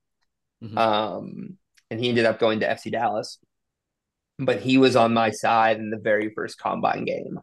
Mhm. 0.62 0.76
Um, 0.76 1.56
and 1.88 2.00
he 2.00 2.08
ended 2.08 2.26
up 2.26 2.40
going 2.40 2.60
to 2.60 2.68
FC 2.68 2.90
Dallas. 2.90 3.38
But 4.40 4.60
he 4.60 4.76
was 4.76 4.96
on 4.96 5.14
my 5.14 5.30
side 5.30 5.78
in 5.78 5.90
the 5.90 5.98
very 5.98 6.32
first 6.34 6.58
combine 6.58 7.04
game. 7.04 7.38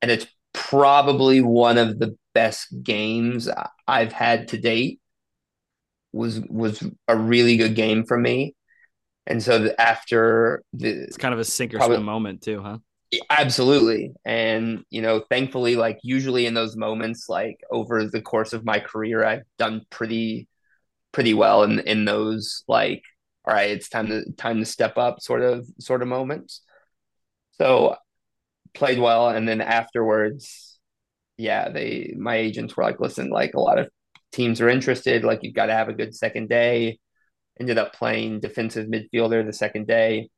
And 0.00 0.10
it's 0.10 0.26
probably 0.54 1.40
one 1.42 1.76
of 1.78 1.98
the 1.98 2.16
best 2.32 2.68
games 2.82 3.48
I've 3.86 4.12
had 4.12 4.48
to 4.48 4.58
date. 4.58 5.00
Was 6.12 6.40
was 6.48 6.82
a 7.08 7.16
really 7.16 7.56
good 7.58 7.74
game 7.74 8.04
for 8.04 8.16
me. 8.16 8.54
And 9.26 9.42
so 9.42 9.58
the, 9.58 9.80
after 9.80 10.62
the 10.72 10.88
It's 11.04 11.16
kind 11.16 11.34
of 11.34 11.40
a 11.40 11.44
sink 11.44 11.74
or 11.74 11.78
Probably- 11.78 11.96
swim 11.96 12.06
moment 12.06 12.42
too, 12.42 12.62
huh? 12.62 12.78
Absolutely. 13.30 14.12
And, 14.24 14.84
you 14.90 15.00
know, 15.02 15.20
thankfully, 15.30 15.76
like 15.76 15.98
usually 16.02 16.46
in 16.46 16.54
those 16.54 16.76
moments, 16.76 17.28
like 17.28 17.60
over 17.70 18.06
the 18.06 18.20
course 18.20 18.52
of 18.52 18.64
my 18.64 18.80
career, 18.80 19.24
I've 19.24 19.44
done 19.56 19.82
pretty, 19.90 20.48
pretty 21.14 21.32
well 21.32 21.62
in, 21.62 21.80
in 21.80 22.04
those 22.04 22.64
like, 22.68 23.02
all 23.46 23.54
right, 23.54 23.70
it's 23.70 23.88
time 23.88 24.08
to 24.08 24.30
time 24.32 24.58
to 24.58 24.66
step 24.66 24.98
up 24.98 25.20
sort 25.22 25.42
of 25.42 25.66
sort 25.78 26.02
of 26.02 26.08
moments. 26.08 26.62
So 27.52 27.96
played 28.74 28.98
well. 28.98 29.28
And 29.30 29.48
then 29.48 29.60
afterwards, 29.62 30.78
yeah, 31.38 31.70
they 31.70 32.14
my 32.18 32.36
agents 32.36 32.76
were 32.76 32.84
like, 32.84 33.00
listen, 33.00 33.30
like 33.30 33.54
a 33.54 33.60
lot 33.60 33.78
of 33.78 33.88
teams 34.32 34.60
are 34.60 34.68
interested, 34.68 35.24
like 35.24 35.40
you've 35.42 35.54
got 35.54 35.66
to 35.66 35.74
have 35.74 35.88
a 35.88 35.94
good 35.94 36.14
second 36.14 36.48
day. 36.48 36.98
Ended 37.60 37.78
up 37.78 37.94
playing 37.94 38.40
defensive 38.40 38.88
midfielder 38.88 39.46
the 39.46 39.52
second 39.52 39.86
day 39.86 40.28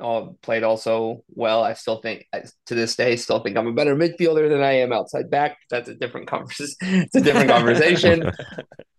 all 0.00 0.36
played 0.42 0.62
also 0.62 1.22
well. 1.28 1.62
I 1.62 1.74
still 1.74 2.00
think 2.00 2.26
I- 2.32 2.42
to 2.66 2.74
this 2.74 2.96
day, 2.96 3.16
still 3.16 3.38
think 3.40 3.56
I'm 3.56 3.66
a 3.66 3.72
better 3.72 3.94
midfielder 3.94 4.48
than 4.48 4.62
I 4.62 4.72
am 4.78 4.92
outside 4.92 5.30
back. 5.30 5.58
That's 5.70 5.88
a 5.88 5.94
different 5.94 6.26
conversation. 6.26 6.74
it's 6.82 7.14
a 7.14 7.20
different 7.20 7.48
conversation. 7.56 8.30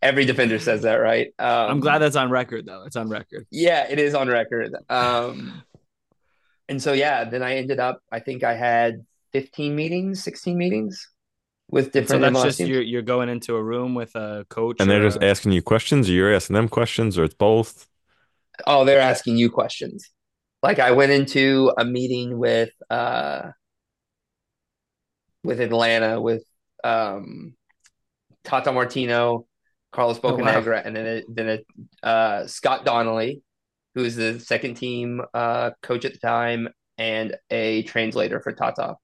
Every 0.01 0.25
defender 0.25 0.59
says 0.59 0.81
that, 0.83 0.95
right? 0.95 1.27
Um, 1.39 1.71
I'm 1.71 1.79
glad 1.79 1.99
that's 1.99 2.15
on 2.15 2.29
record 2.29 2.65
though. 2.65 2.83
It's 2.85 2.95
on 2.95 3.09
record. 3.09 3.45
Yeah, 3.51 3.87
it 3.89 3.99
is 3.99 4.13
on 4.15 4.27
record. 4.27 4.73
Um, 4.89 5.63
and 6.69 6.81
so 6.81 6.93
yeah, 6.93 7.23
then 7.25 7.43
I 7.43 7.55
ended 7.55 7.79
up. 7.79 7.99
I 8.11 8.19
think 8.19 8.43
I 8.43 8.53
had 8.55 9.05
15 9.33 9.75
meetings, 9.75 10.23
16 10.23 10.57
meetings 10.57 11.09
with 11.69 11.91
different. 11.91 12.09
So 12.09 12.15
different 12.17 12.33
that's 12.35 12.43
MLS 12.43 12.47
just 12.47 12.57
teams. 12.59 12.69
you're 12.69 12.81
you're 12.81 13.01
going 13.01 13.29
into 13.29 13.55
a 13.55 13.63
room 13.63 13.95
with 13.95 14.15
a 14.15 14.45
coach 14.49 14.77
And 14.79 14.89
they're 14.89 15.01
just 15.01 15.21
a- 15.21 15.25
asking 15.27 15.51
you 15.53 15.61
questions, 15.61 16.09
or 16.09 16.13
you're 16.13 16.33
asking 16.33 16.53
them 16.53 16.69
questions, 16.69 17.17
or 17.17 17.23
it's 17.23 17.33
both. 17.35 17.87
Oh, 18.67 18.85
they're 18.85 18.99
asking 19.01 19.37
you 19.37 19.49
questions. 19.49 20.09
Like 20.63 20.79
I 20.79 20.91
went 20.91 21.11
into 21.11 21.73
a 21.77 21.83
meeting 21.85 22.39
with 22.39 22.71
uh 22.89 23.51
with 25.43 25.59
Atlanta 25.59 26.21
with 26.21 26.43
um 26.85 27.55
Tata 28.45 28.71
Martino, 28.71 29.45
Carlos 29.91 30.19
Oh, 30.23 30.35
wow. 30.35 30.37
Bocanegra, 30.37 30.81
and 30.85 30.95
then 30.95 31.05
it, 31.05 31.25
then 31.27 31.49
it, 31.49 31.65
uh 32.01 32.47
Scott 32.47 32.85
Donnelly, 32.85 33.43
who's 33.93 34.15
the 34.15 34.39
second 34.39 34.75
team 34.75 35.21
uh 35.33 35.71
coach 35.81 36.05
at 36.05 36.13
the 36.13 36.19
time 36.19 36.69
and 36.97 37.35
a 37.51 37.83
translator 37.83 38.39
for 38.39 38.53
Tata. 38.53 38.95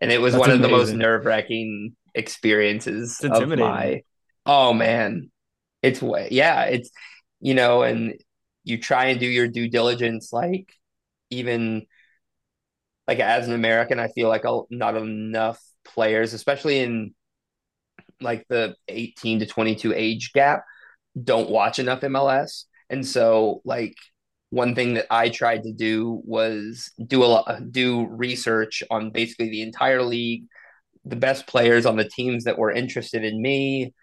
And 0.00 0.10
it 0.10 0.20
was 0.20 0.32
That's 0.32 0.40
one 0.40 0.50
of 0.50 0.62
the 0.62 0.68
most 0.68 0.92
nerve-wracking 0.92 1.96
experiences 2.14 3.20
of 3.22 3.48
my 3.48 4.02
oh 4.46 4.72
man. 4.72 5.30
It's 5.82 6.00
way 6.00 6.28
yeah, 6.30 6.64
it's 6.64 6.90
you 7.40 7.54
know, 7.54 7.82
and 7.82 8.14
you 8.66 8.78
try 8.78 9.06
and 9.06 9.20
do 9.20 9.26
your 9.26 9.46
due 9.46 9.68
diligence 9.68 10.32
like 10.32 10.72
even 11.30 11.86
like 13.06 13.20
as 13.20 13.46
an 13.46 13.54
American, 13.54 14.00
I 14.00 14.08
feel 14.08 14.28
like 14.28 14.44
not 14.70 14.96
enough 14.96 15.62
players, 15.84 16.34
especially 16.34 16.80
in 16.80 17.14
like 18.20 18.44
the 18.48 18.74
18 18.88 19.38
to 19.38 19.46
22 19.46 19.94
age 19.94 20.32
gap, 20.32 20.64
don't 21.22 21.48
watch 21.48 21.78
enough 21.78 22.00
MLS. 22.00 22.64
And 22.90 23.06
so 23.06 23.60
like 23.64 23.94
one 24.50 24.74
thing 24.74 24.94
that 24.94 25.06
I 25.10 25.28
tried 25.28 25.62
to 25.62 25.72
do 25.72 26.20
was 26.24 26.90
do 27.06 27.22
a 27.22 27.26
lot, 27.26 27.70
do 27.70 28.04
research 28.06 28.82
on 28.90 29.10
basically 29.10 29.50
the 29.50 29.62
entire 29.62 30.02
league, 30.02 30.46
the 31.04 31.14
best 31.14 31.46
players 31.46 31.86
on 31.86 31.96
the 31.96 32.08
teams 32.08 32.44
that 32.44 32.58
were 32.58 32.72
interested 32.72 33.22
in 33.22 33.40
me, 33.40 33.94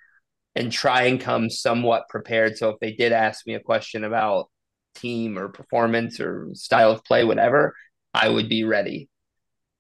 and 0.56 0.72
try 0.72 1.04
and 1.04 1.20
come 1.20 1.50
somewhat 1.50 2.08
prepared. 2.08 2.58
So 2.58 2.70
if 2.70 2.80
they 2.80 2.94
did 2.94 3.12
ask 3.12 3.46
me 3.46 3.56
a 3.56 3.60
question 3.60 4.06
about 4.06 4.50
team 4.96 5.38
or 5.38 5.50
performance 5.50 6.20
or 6.20 6.50
style 6.54 6.92
of 6.92 7.04
play, 7.04 7.24
whatever, 7.24 7.76
I 8.14 8.30
would 8.30 8.50
be 8.50 8.64
ready. 8.64 9.10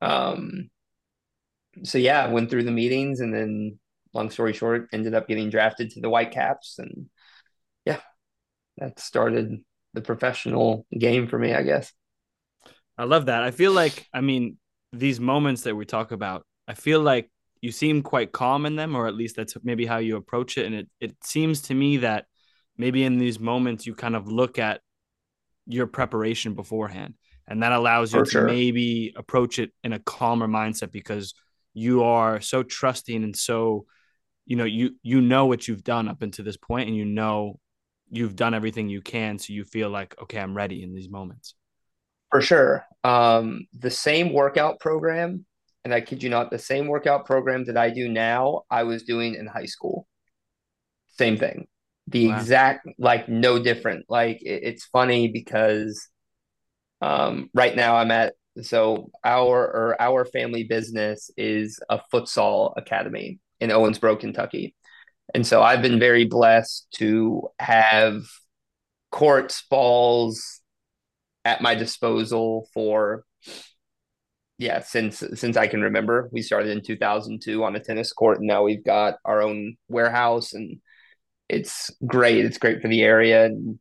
Um, 0.01 0.69
so 1.83 1.97
yeah, 1.97 2.27
went 2.27 2.49
through 2.49 2.63
the 2.63 2.71
meetings 2.71 3.19
and 3.19 3.33
then 3.33 3.79
long 4.13 4.29
story 4.29 4.53
short, 4.53 4.89
ended 4.93 5.13
up 5.13 5.27
getting 5.27 5.49
drafted 5.49 5.91
to 5.91 6.01
the 6.01 6.09
Whitecaps 6.09 6.79
and 6.79 7.09
yeah, 7.85 7.99
that 8.77 8.99
started 8.99 9.63
the 9.93 10.01
professional 10.01 10.85
game 10.97 11.27
for 11.27 11.37
me, 11.37 11.53
I 11.53 11.63
guess. 11.63 11.91
I 12.97 13.05
love 13.05 13.25
that. 13.25 13.43
I 13.43 13.51
feel 13.51 13.71
like, 13.71 14.07
I 14.13 14.21
mean, 14.21 14.57
these 14.91 15.19
moments 15.19 15.63
that 15.63 15.75
we 15.75 15.85
talk 15.85 16.11
about, 16.11 16.45
I 16.67 16.75
feel 16.75 17.01
like 17.01 17.29
you 17.61 17.71
seem 17.71 18.03
quite 18.03 18.31
calm 18.31 18.65
in 18.65 18.75
them, 18.75 18.95
or 18.95 19.07
at 19.07 19.15
least 19.15 19.35
that's 19.35 19.55
maybe 19.63 19.85
how 19.85 19.97
you 19.97 20.17
approach 20.17 20.57
it. 20.57 20.65
And 20.65 20.75
it, 20.75 20.89
it 20.99 21.15
seems 21.23 21.61
to 21.63 21.73
me 21.73 21.97
that 21.97 22.25
maybe 22.77 23.03
in 23.03 23.17
these 23.17 23.39
moments 23.39 23.87
you 23.87 23.95
kind 23.95 24.15
of 24.15 24.27
look 24.27 24.59
at 24.59 24.81
your 25.65 25.87
preparation 25.87 26.53
beforehand, 26.53 27.15
and 27.47 27.63
that 27.63 27.71
allows 27.71 28.13
you 28.13 28.19
For 28.19 28.25
to 28.25 28.31
sure. 28.31 28.45
maybe 28.45 29.13
approach 29.15 29.59
it 29.59 29.71
in 29.83 29.93
a 29.93 29.99
calmer 29.99 30.47
mindset 30.47 30.91
because 30.91 31.33
you 31.73 32.03
are 32.03 32.41
so 32.41 32.63
trusting 32.63 33.23
and 33.23 33.35
so, 33.35 33.85
you 34.45 34.55
know, 34.55 34.65
you 34.65 34.95
you 35.01 35.21
know 35.21 35.45
what 35.45 35.67
you've 35.67 35.83
done 35.83 36.07
up 36.07 36.21
until 36.21 36.45
this 36.45 36.57
point, 36.57 36.87
and 36.87 36.97
you 36.97 37.05
know 37.05 37.59
you've 38.09 38.35
done 38.35 38.53
everything 38.53 38.89
you 38.89 39.01
can, 39.01 39.39
so 39.39 39.53
you 39.53 39.63
feel 39.63 39.89
like 39.89 40.15
okay, 40.21 40.39
I'm 40.39 40.55
ready 40.55 40.83
in 40.83 40.93
these 40.93 41.09
moments. 41.09 41.55
For 42.31 42.41
sure. 42.41 42.85
Um, 43.03 43.67
the 43.73 43.91
same 43.91 44.33
workout 44.33 44.79
program, 44.79 45.45
and 45.83 45.93
I 45.93 46.01
kid 46.01 46.23
you 46.23 46.29
not, 46.29 46.49
the 46.49 46.57
same 46.59 46.87
workout 46.87 47.25
program 47.25 47.65
that 47.65 47.77
I 47.77 47.89
do 47.89 48.09
now, 48.09 48.63
I 48.71 48.83
was 48.83 49.03
doing 49.03 49.35
in 49.35 49.45
high 49.45 49.67
school. 49.67 50.07
Same 51.17 51.37
thing. 51.37 51.67
The 52.07 52.27
Wow. 52.27 52.39
exact, 52.39 52.87
like, 52.97 53.29
no 53.29 53.61
different. 53.61 54.05
Like, 54.09 54.41
it, 54.41 54.61
it's 54.63 54.85
funny 54.85 55.29
because 55.29 56.07
um, 57.01 57.49
right 57.53 57.75
now 57.75 57.95
I'm 57.97 58.11
at, 58.11 58.33
so 58.61 59.09
our 59.23 59.57
or 59.65 60.01
our 60.01 60.25
family 60.25 60.63
business 60.63 61.31
is 61.37 61.79
a 61.89 61.99
futsal 62.13 62.73
academy 62.77 63.39
in 63.59 63.71
Owensboro, 63.71 64.19
Kentucky. 64.19 64.75
And 65.33 65.45
so 65.47 65.63
I've 65.63 65.81
been 65.81 65.99
very 65.99 66.25
blessed 66.25 66.87
to 66.95 67.49
have 67.59 68.23
courts, 69.11 69.63
balls, 69.69 70.61
at 71.45 71.61
my 71.61 71.75
disposal 71.75 72.67
for 72.73 73.25
yeah, 74.57 74.79
since 74.81 75.23
since 75.33 75.57
I 75.57 75.67
can 75.67 75.81
remember. 75.81 76.29
We 76.31 76.41
started 76.41 76.69
in 76.71 76.81
2002 76.83 77.63
on 77.63 77.75
a 77.75 77.79
tennis 77.79 78.13
court, 78.13 78.37
and 78.39 78.47
now 78.47 78.63
we've 78.63 78.83
got 78.83 79.15
our 79.25 79.41
own 79.41 79.75
warehouse, 79.89 80.53
and 80.53 80.79
it's 81.49 81.91
great. 82.05 82.45
It's 82.45 82.57
great 82.57 82.81
for 82.81 82.87
the 82.87 83.03
area, 83.03 83.45
and 83.45 83.79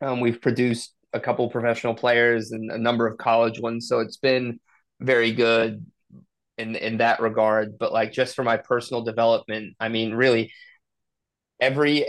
um, 0.00 0.20
we've 0.20 0.40
produced 0.40 0.94
a 1.12 1.20
couple 1.20 1.48
professional 1.50 1.94
players 1.94 2.52
and 2.52 2.70
a 2.70 2.78
number 2.78 3.06
of 3.06 3.18
college 3.18 3.60
ones, 3.60 3.88
so 3.88 4.00
it's 4.00 4.16
been 4.16 4.60
very 5.00 5.32
good 5.32 5.84
in 6.58 6.76
in 6.76 6.98
that 6.98 7.20
regard. 7.20 7.78
But 7.78 7.92
like 7.92 8.12
just 8.12 8.36
for 8.36 8.44
my 8.44 8.56
personal 8.56 9.02
development, 9.02 9.74
I 9.80 9.88
mean, 9.88 10.14
really, 10.14 10.52
every 11.60 12.06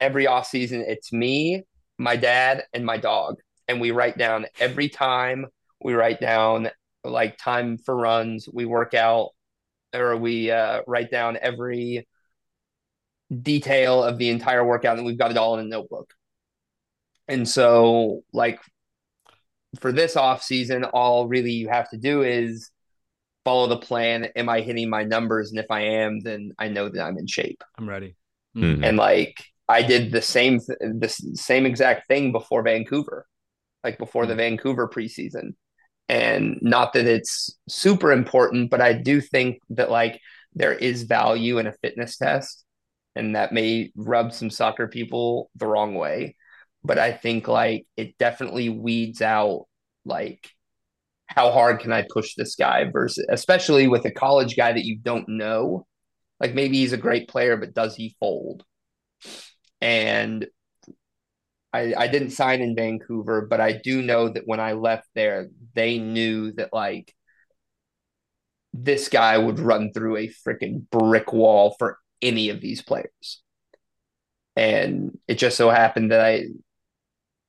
every 0.00 0.26
off 0.26 0.46
season, 0.46 0.84
it's 0.86 1.12
me, 1.12 1.62
my 1.98 2.16
dad, 2.16 2.64
and 2.72 2.84
my 2.84 2.96
dog, 2.98 3.36
and 3.68 3.80
we 3.80 3.90
write 3.90 4.18
down 4.18 4.46
every 4.60 4.88
time. 4.88 5.46
We 5.82 5.94
write 5.94 6.20
down 6.20 6.70
like 7.04 7.38
time 7.38 7.78
for 7.78 7.96
runs. 7.96 8.48
We 8.52 8.64
work 8.66 8.94
out 8.94 9.30
or 9.94 10.16
we 10.16 10.50
uh, 10.50 10.82
write 10.86 11.10
down 11.10 11.38
every 11.40 12.06
detail 13.40 14.02
of 14.02 14.18
the 14.18 14.28
entire 14.28 14.64
workout 14.64 14.98
and 14.98 15.06
we've 15.06 15.18
got 15.18 15.30
it 15.30 15.36
all 15.36 15.58
in 15.58 15.64
a 15.64 15.68
notebook. 15.68 16.12
And 17.28 17.48
so 17.48 18.22
like 18.32 18.60
for 19.80 19.92
this 19.92 20.16
off 20.16 20.42
season, 20.42 20.84
all 20.84 21.28
really 21.28 21.52
you 21.52 21.68
have 21.68 21.88
to 21.90 21.96
do 21.96 22.22
is 22.22 22.70
follow 23.44 23.66
the 23.68 23.78
plan. 23.78 24.28
Am 24.36 24.48
I 24.48 24.60
hitting 24.60 24.90
my 24.90 25.04
numbers? 25.04 25.50
And 25.50 25.58
if 25.58 25.70
I 25.70 25.80
am, 25.80 26.20
then 26.20 26.52
I 26.58 26.68
know 26.68 26.88
that 26.88 27.02
I'm 27.02 27.18
in 27.18 27.26
shape. 27.26 27.62
I'm 27.78 27.88
ready. 27.88 28.16
Mhm. 28.56 28.84
And 28.84 28.96
like 28.96 29.42
I 29.68 29.82
did 29.82 30.12
the 30.12 30.20
same 30.20 30.60
th- 30.60 30.78
the 30.80 31.08
same 31.08 31.64
exact 31.64 32.06
thing 32.08 32.32
before 32.32 32.62
Vancouver, 32.62 33.26
like 33.82 33.98
before 33.98 34.26
the 34.26 34.34
Vancouver 34.34 34.88
preseason. 34.88 35.54
And 36.08 36.58
not 36.60 36.92
that 36.92 37.06
it's 37.06 37.56
super 37.68 38.12
important, 38.12 38.70
but 38.70 38.82
I 38.82 38.92
do 38.92 39.20
think 39.20 39.60
that 39.70 39.90
like 39.90 40.20
there 40.54 40.74
is 40.74 41.04
value 41.04 41.58
in 41.58 41.66
a 41.66 41.72
fitness 41.72 42.18
test, 42.18 42.64
and 43.14 43.36
that 43.36 43.52
may 43.52 43.92
rub 43.96 44.32
some 44.32 44.50
soccer 44.50 44.88
people 44.88 45.50
the 45.56 45.66
wrong 45.66 45.94
way. 45.94 46.36
But 46.84 46.98
I 46.98 47.12
think 47.12 47.48
like 47.48 47.86
it 47.96 48.18
definitely 48.18 48.68
weeds 48.68 49.22
out 49.22 49.66
like 50.04 50.50
how 51.26 51.50
hard 51.50 51.80
can 51.80 51.92
I 51.92 52.04
push 52.10 52.34
this 52.34 52.56
guy 52.56 52.84
versus 52.90 53.26
especially 53.30 53.88
with 53.88 54.04
a 54.04 54.10
college 54.10 54.56
guy 54.56 54.72
that 54.72 54.84
you 54.84 54.98
don't 54.98 55.28
know. 55.28 55.86
Like 56.40 56.54
maybe 56.54 56.78
he's 56.78 56.92
a 56.92 56.98
great 56.98 57.28
player, 57.28 57.56
but 57.56 57.74
does 57.74 57.94
he 57.94 58.16
fold? 58.18 58.64
And 59.80 60.46
I, 61.72 61.94
I 61.96 62.06
didn't 62.08 62.30
sign 62.30 62.60
in 62.60 62.76
Vancouver, 62.76 63.46
but 63.48 63.60
I 63.60 63.72
do 63.72 64.02
know 64.02 64.28
that 64.28 64.42
when 64.46 64.60
I 64.60 64.72
left 64.72 65.08
there, 65.14 65.48
they 65.74 65.98
knew 65.98 66.52
that 66.52 66.72
like 66.72 67.14
this 68.74 69.08
guy 69.08 69.38
would 69.38 69.58
run 69.58 69.92
through 69.92 70.16
a 70.16 70.30
freaking 70.46 70.88
brick 70.90 71.32
wall 71.32 71.74
for 71.78 71.98
any 72.22 72.50
of 72.50 72.60
these 72.60 72.82
players. 72.82 73.42
And 74.56 75.18
it 75.26 75.36
just 75.36 75.56
so 75.56 75.70
happened 75.70 76.12
that 76.12 76.20
I 76.20 76.46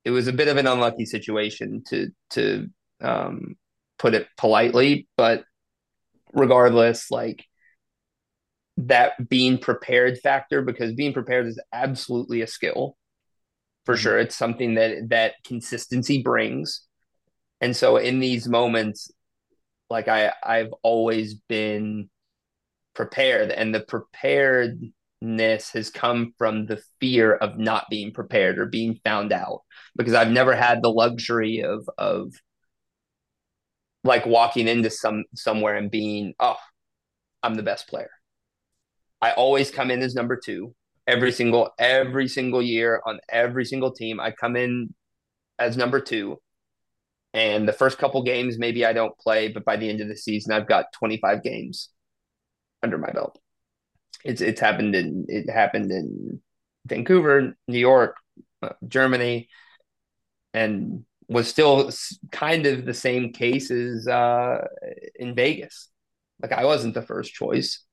it 0.04 0.10
was 0.10 0.28
a 0.28 0.32
bit 0.32 0.48
of 0.48 0.56
an 0.56 0.66
unlucky 0.66 1.06
situation 1.06 1.82
to 1.88 2.10
to 2.30 2.68
um, 3.00 3.56
put 3.98 4.14
it 4.14 4.26
politely, 4.36 5.08
but 5.16 5.44
regardless, 6.32 7.10
like 7.10 7.44
that 8.76 9.12
being 9.28 9.56
prepared 9.58 10.18
factor 10.18 10.60
because 10.60 10.92
being 10.92 11.12
prepared 11.12 11.46
is 11.46 11.60
absolutely 11.72 12.42
a 12.42 12.46
skill 12.46 12.96
for 13.84 13.96
sure. 13.96 14.18
It's 14.18 14.34
something 14.34 14.74
that 14.74 15.10
that 15.10 15.34
consistency 15.44 16.22
brings. 16.22 16.82
And 17.60 17.76
so 17.76 17.98
in 17.98 18.18
these 18.18 18.48
moments 18.48 19.10
like 19.90 20.08
i 20.08 20.32
i've 20.42 20.72
always 20.82 21.34
been 21.34 22.08
prepared 22.94 23.50
and 23.50 23.74
the 23.74 23.80
preparedness 23.80 25.70
has 25.72 25.90
come 25.90 26.34
from 26.38 26.66
the 26.66 26.82
fear 27.00 27.34
of 27.34 27.58
not 27.58 27.86
being 27.90 28.12
prepared 28.12 28.58
or 28.58 28.66
being 28.66 28.98
found 29.04 29.32
out 29.32 29.60
because 29.96 30.14
i've 30.14 30.30
never 30.30 30.54
had 30.54 30.82
the 30.82 30.90
luxury 30.90 31.62
of 31.62 31.88
of 31.98 32.32
like 34.02 34.26
walking 34.26 34.68
into 34.68 34.90
some 34.90 35.24
somewhere 35.34 35.76
and 35.76 35.90
being 35.90 36.34
oh 36.40 36.56
i'm 37.42 37.54
the 37.54 37.62
best 37.62 37.88
player 37.88 38.10
I 39.24 39.32
always 39.32 39.70
come 39.70 39.90
in 39.90 40.02
as 40.02 40.14
number 40.14 40.36
two 40.36 40.74
every 41.06 41.32
single 41.32 41.70
every 41.78 42.28
single 42.28 42.60
year 42.60 43.00
on 43.06 43.20
every 43.30 43.64
single 43.64 43.90
team. 43.90 44.20
I 44.20 44.32
come 44.32 44.54
in 44.54 44.94
as 45.58 45.78
number 45.78 45.98
two, 45.98 46.42
and 47.32 47.66
the 47.66 47.72
first 47.72 47.96
couple 47.96 48.22
games 48.22 48.58
maybe 48.58 48.84
I 48.84 48.92
don't 48.92 49.16
play, 49.18 49.48
but 49.48 49.64
by 49.64 49.76
the 49.78 49.88
end 49.88 50.02
of 50.02 50.08
the 50.08 50.16
season 50.16 50.52
I've 50.52 50.68
got 50.68 50.92
25 50.92 51.42
games 51.42 51.88
under 52.84 52.98
my 52.98 53.10
belt. 53.10 53.38
It's 54.24 54.40
it's 54.40 54.60
happened 54.60 54.94
in 54.94 55.26
it 55.28 55.50
happened 55.50 55.90
in 55.90 56.40
Vancouver, 56.86 57.56
New 57.66 57.78
York, 57.78 58.16
uh, 58.62 58.70
Germany, 58.86 59.48
and 60.52 61.04
was 61.28 61.48
still 61.48 61.90
kind 62.30 62.66
of 62.66 62.84
the 62.84 62.94
same 62.94 63.32
case 63.32 63.70
as 63.70 64.06
uh, 64.06 64.66
in 65.16 65.34
Vegas. 65.34 65.88
Like 66.40 66.52
I 66.52 66.64
wasn't 66.64 66.94
the 66.94 67.02
first 67.02 67.32
choice. 67.32 67.84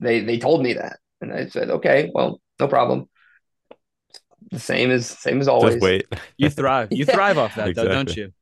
They 0.00 0.20
they 0.20 0.38
told 0.38 0.62
me 0.62 0.74
that, 0.74 0.98
and 1.20 1.32
I 1.32 1.46
said, 1.46 1.70
okay, 1.70 2.10
well, 2.14 2.40
no 2.60 2.68
problem. 2.68 3.08
The 4.50 4.60
same 4.60 4.90
as 4.90 5.06
same 5.06 5.40
as 5.40 5.48
always. 5.48 5.74
Just 5.74 5.82
wait. 5.82 6.06
You 6.36 6.50
thrive. 6.50 6.88
You 6.92 7.04
thrive 7.16 7.38
off 7.38 7.56
that, 7.56 7.74
though, 7.74 7.88
don't 7.88 8.14
you? 8.14 8.32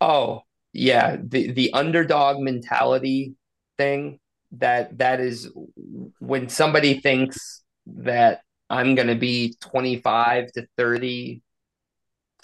Oh 0.00 0.42
yeah, 0.72 1.16
the 1.20 1.52
the 1.52 1.72
underdog 1.72 2.40
mentality 2.40 3.34
thing 3.76 4.20
that 4.52 4.98
that 4.98 5.20
is 5.20 5.50
when 6.18 6.48
somebody 6.48 7.00
thinks 7.00 7.62
that 7.86 8.40
I'm 8.70 8.94
going 8.94 9.08
to 9.08 9.14
be 9.14 9.56
25 9.60 10.52
to 10.52 10.66
30 10.76 11.42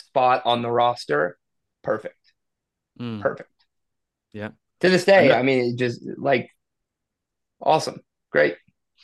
spot 0.01 0.43
on 0.45 0.63
the 0.63 0.71
roster, 0.71 1.39
perfect, 1.83 2.33
Mm. 3.01 3.21
perfect. 3.21 3.51
Yeah. 4.33 4.51
To 4.81 4.89
this 4.89 5.05
day, 5.05 5.31
And 5.31 5.35
I 5.35 5.43
mean, 5.43 5.73
it 5.73 5.77
just 5.79 6.03
like 6.19 6.51
awesome, 7.61 8.01
great. 8.31 8.57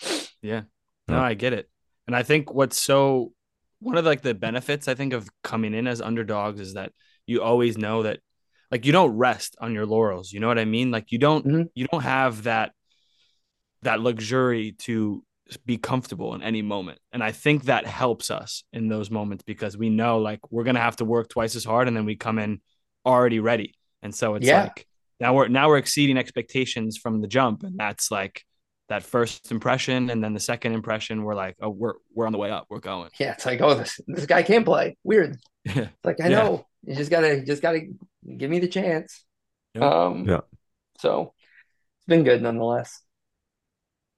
Yeah. 0.03 0.21
Yeah. 0.43 0.63
No, 1.09 1.21
I 1.21 1.35
get 1.35 1.53
it. 1.53 1.69
And 2.07 2.15
I 2.15 2.23
think 2.23 2.53
what's 2.53 2.79
so 2.79 3.33
one 3.81 3.97
of 3.97 4.05
like 4.05 4.23
the 4.23 4.35
benefits 4.35 4.89
I 4.89 4.95
think 4.95 5.13
of 5.13 5.29
coming 5.43 5.75
in 5.75 5.87
as 5.87 6.01
underdogs 6.01 6.61
is 6.61 6.75
that 6.75 6.93
you 7.27 7.43
always 7.43 7.79
know 7.79 8.03
that 8.03 8.21
like 8.71 8.85
you 8.85 8.93
don't 8.93 9.17
rest 9.17 9.57
on 9.61 9.73
your 9.75 9.87
laurels. 9.87 10.33
You 10.33 10.41
know 10.41 10.49
what 10.49 10.59
I 10.59 10.65
mean? 10.65 10.91
Like 10.91 11.11
you 11.13 11.19
don't 11.19 11.47
Mhm. 11.47 11.71
you 11.75 11.87
don't 11.87 12.03
have 12.03 12.45
that 12.45 12.73
that 13.83 14.01
luxury 14.01 14.73
to 14.81 15.23
be 15.67 15.77
comfortable 15.79 16.35
in 16.35 16.43
any 16.43 16.63
moment. 16.63 16.99
And 17.13 17.23
I 17.25 17.33
think 17.33 17.65
that 17.65 17.85
helps 17.87 18.31
us 18.31 18.63
in 18.73 18.89
those 18.89 19.11
moments 19.11 19.43
because 19.45 19.77
we 19.77 19.89
know 19.91 20.19
like 20.19 20.41
we're 20.53 20.65
gonna 20.65 20.81
have 20.81 20.97
to 20.97 21.05
work 21.05 21.29
twice 21.29 21.57
as 21.57 21.65
hard 21.65 21.89
and 21.89 21.97
then 21.97 22.05
we 22.05 22.15
come 22.17 22.39
in 22.39 22.61
already 23.05 23.41
ready. 23.41 23.75
And 24.03 24.15
so 24.15 24.35
it's 24.37 24.47
Yeah. 24.47 24.63
like 24.65 24.87
now 25.19 25.35
we're 25.35 25.49
now 25.49 25.69
we're 25.69 25.79
exceeding 25.79 26.17
expectations 26.17 26.97
from 26.99 27.21
the 27.21 27.27
jump. 27.27 27.65
And 27.65 27.77
that's 27.77 28.11
like 28.13 28.45
that 28.89 29.03
first 29.03 29.51
impression 29.51 30.11
and 30.11 30.23
then 30.23 30.35
the 30.35 30.41
second 30.41 30.73
impression 30.73 31.23
we're 31.23 31.35
like 31.37 31.55
oh 31.61 31.69
we're 31.71 31.95
we're 32.15 32.27
on 32.27 32.33
the 32.33 32.39
way 32.39 32.51
up 32.51 32.67
we're 32.71 32.81
going 32.81 33.09
Yeah, 33.21 33.33
it's 33.33 33.47
like, 33.47 33.61
oh, 33.61 33.75
this 33.75 34.01
this 34.07 34.27
guy 34.27 34.43
can't 34.45 34.65
play. 34.65 34.97
Weird. 35.05 35.37
yeah 35.65 35.73
It's 35.95 36.05
like 36.05 36.21
I 36.21 36.29
Yeah. 36.29 36.37
know. 36.45 36.67
You 36.85 36.95
just 36.95 37.11
gotta 37.11 37.43
just 37.45 37.61
gotta 37.61 37.81
give 38.37 38.51
me 38.51 38.61
the 38.61 38.69
chance. 38.69 39.25
Yep. 39.75 39.83
Um 39.83 40.25
Yeah. 40.29 40.41
so 40.99 41.35
it's 41.99 42.07
been 42.07 42.23
good 42.23 42.41
nonetheless. 42.41 43.03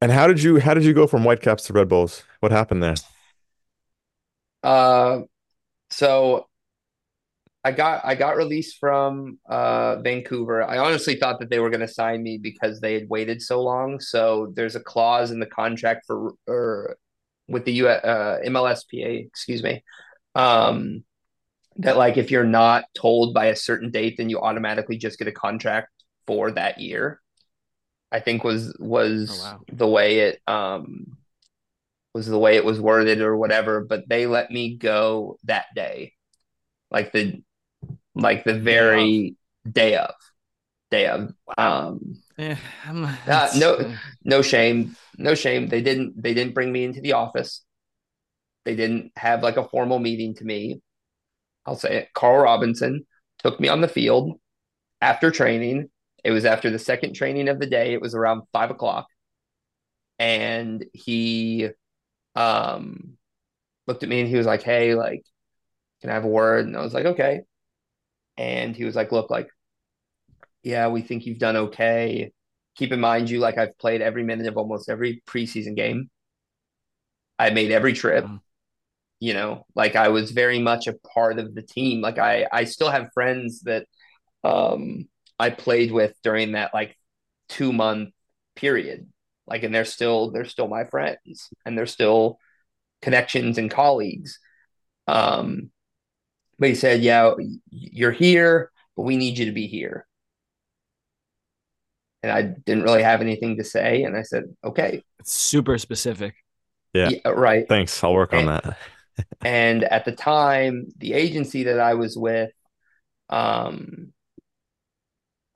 And 0.03 0.11
how 0.11 0.27
did 0.27 0.43
you 0.43 0.59
how 0.59 0.75
did 0.75 0.85
you 0.85 0.95
go 0.95 1.07
from 1.07 1.23
Whitecaps 1.23 1.63
to 1.67 1.73
Red 1.73 1.89
Bulls? 1.89 2.25
What 2.41 2.51
happened 2.51 2.83
there? 2.83 2.97
Uh 4.65 5.21
so 5.91 6.49
I 7.63 7.71
got 7.71 8.05
I 8.05 8.17
got 8.17 8.37
released 8.37 8.79
from 8.81 9.39
uh 9.49 10.01
Vancouver. 10.01 10.65
I 10.65 10.79
honestly 10.79 11.15
thought 11.15 11.39
that 11.39 11.51
they 11.51 11.61
were 11.61 11.71
gonna 11.71 11.87
sign 11.87 12.21
me 12.21 12.37
because 12.37 12.81
they 12.81 12.95
had 12.95 13.09
waited 13.09 13.41
so 13.43 13.63
long. 13.63 14.01
So 14.01 14.53
there's 14.57 14.75
a 14.75 14.81
clause 14.81 15.31
in 15.31 15.39
the 15.39 15.47
contract 15.47 16.03
for 16.09 16.33
or 16.49 16.97
with 17.47 17.65
the 17.65 17.75
U 17.75 17.87
uh 17.87 18.41
MLSPA, 18.41 19.25
excuse 19.25 19.63
me. 19.63 19.85
Um 20.35 21.05
that 21.77 21.97
like 21.97 22.17
if 22.17 22.33
you're 22.33 22.43
not 22.43 22.87
told 22.97 23.35
by 23.35 23.47
a 23.47 23.57
certain 23.57 23.93
date, 23.93 24.17
then 24.17 24.29
you 24.29 24.41
automatically 24.41 24.97
just 24.97 25.21
get 25.21 25.29
a 25.29 25.33
contract 25.33 25.91
for 26.27 26.51
that 26.51 26.81
year. 26.81 27.22
I 28.13 28.21
think 28.21 28.45
was 28.45 28.77
was 28.79 29.31
Oh, 29.33 29.43
wow. 29.43 29.61
the 29.73 29.89
way 29.89 30.21
it 30.21 30.41
um 30.47 31.17
was 32.15 32.27
the 32.27 32.39
way 32.39 32.57
it 32.57 32.65
was 32.65 32.81
worded 32.81 33.21
or 33.23 33.37
whatever, 33.37 33.81
but 33.85 34.09
they 34.09 34.27
let 34.27 34.51
me 34.51 34.77
go 34.77 35.39
that 35.45 35.67
day. 35.75 36.13
Like 36.91 37.13
the 37.13 37.43
like 38.15 38.45
the 38.45 38.55
very 38.59 39.37
day 39.71 39.97
of. 39.97 40.15
Day 40.91 41.07
of. 41.07 41.33
Um 41.57 42.19
yeah 42.37 42.59
uh, 43.27 43.51
no 43.57 43.95
no 44.25 44.43
shame. 44.43 44.97
No 45.17 45.35
shame. 45.35 45.69
They 45.69 45.81
didn't 45.83 46.21
they 46.23 46.35
didn't 46.35 46.55
bring 46.55 46.71
me 46.71 46.85
into 46.85 47.01
the 47.01 47.15
office. 47.15 47.65
They 48.65 48.77
didn't 48.77 49.13
have 49.17 49.43
like 49.43 49.57
a 49.57 49.69
formal 49.69 49.99
meeting 49.99 50.35
to 50.37 50.45
me. 50.45 50.83
I'll 51.65 51.77
say 51.77 51.97
it. 51.97 52.09
Carl 52.15 52.43
Robinson 52.45 53.07
took 53.39 53.59
me 53.59 53.69
on 53.69 53.81
the 53.81 53.89
field 53.89 54.39
after 55.01 55.31
training 55.31 55.89
It 56.25 56.31
was 56.33 56.45
after 56.45 56.71
the 56.71 56.79
second 56.79 57.15
training 57.15 57.49
of 57.49 57.59
the 57.61 57.67
day. 57.67 57.93
It 57.95 58.01
was 58.01 58.15
around 58.15 58.43
five 58.53 58.71
o'clock. 58.71 59.07
And 60.19 60.85
he 60.93 61.69
um 62.37 63.19
looked 63.87 64.03
at 64.03 64.09
me 64.09 64.21
and 64.21 64.29
he 64.31 64.37
was 64.37 64.47
like, 64.47 64.63
Hey, 64.63 64.95
like, 64.95 65.25
can 66.03 66.11
I 66.11 66.15
have 66.15 66.25
a 66.25 66.29
word? 66.29 66.67
And 66.67 66.77
I 66.77 66.83
was 66.83 66.95
like, 66.95 67.07
Okay. 67.07 67.43
And 68.39 68.77
he 68.77 68.85
was 68.85 68.97
like, 68.97 69.13
Look, 69.13 69.31
like, 69.31 69.49
yeah, 70.63 70.89
we 70.89 71.03
think 71.03 71.27
you've 71.27 71.39
done 71.39 71.57
okay. 71.57 72.33
Keep 72.77 72.93
in 72.93 73.01
mind, 73.01 73.29
you 73.31 73.39
like 73.39 73.59
I've 73.59 73.77
played 73.79 74.01
every 74.01 74.23
minute 74.25 74.47
of 74.47 74.57
almost 74.57 74.89
every 74.89 75.23
preseason 75.27 75.77
game. 75.77 76.11
I 77.39 77.51
made 77.51 77.71
every 77.73 77.93
trip. 77.93 78.25
Mhm. 78.25 78.41
You 79.21 79.35
know, 79.35 79.67
like 79.77 79.97
I 79.97 80.09
was 80.09 80.33
very 80.33 80.61
much 80.61 80.87
a 80.89 80.95
part 80.95 81.39
of 81.39 81.55
the 81.55 81.63
team. 81.63 82.01
Like 82.03 82.19
I, 82.19 82.47
I 82.53 82.65
still 82.65 82.91
have 82.91 83.13
friends 83.15 83.63
that 83.63 83.87
um 84.45 85.09
I 85.39 85.51
played 85.51 85.93
with 85.93 86.15
during 86.23 86.53
that 86.53 86.75
like 86.75 86.97
two 87.49 87.73
month 87.73 88.11
period. 88.57 89.09
Like, 89.47 89.65
and 89.65 89.75
they're 89.75 89.85
still 89.85 90.31
they're 90.31 90.45
still 90.45 90.69
my 90.69 90.85
friends, 90.85 91.51
and 91.67 91.77
they're 91.77 91.87
still 91.87 92.39
connections 93.03 93.59
and 93.59 93.71
colleagues. 93.71 94.39
Um, 95.09 95.71
but 96.59 96.69
he 96.69 96.75
said, 96.75 97.03
"Yeah, 97.03 97.35
you're 97.71 98.13
here, 98.13 98.71
but 98.97 99.03
we 99.03 99.17
need 99.17 99.39
you 99.39 99.47
to 99.47 99.53
be 99.53 99.67
here." 99.67 100.07
And 102.23 102.31
I 102.31 102.43
didn't 102.43 102.85
really 102.85 103.03
have 103.03 103.21
anything 103.21 103.57
to 103.57 103.65
say, 103.65 104.05
and 104.05 104.17
I 104.17 104.23
said, 104.23 104.45
"Okay, 104.63 105.03
It's 105.19 105.33
super 105.33 105.77
specific. 105.79 106.35
Yeah. 106.93 107.11
yeah, 107.11 107.29
right." 107.31 107.67
Thanks. 107.69 108.03
I'll 108.05 108.15
work 108.15 108.33
on 108.33 108.47
that. 108.47 108.79
And 109.45 109.85
at 109.85 110.07
the 110.07 110.13
time, 110.13 110.89
the 110.97 111.13
agency 111.13 111.65
that 111.65 111.79
I 111.79 111.95
was 111.95 112.17
with, 112.17 112.51
um, 113.29 114.15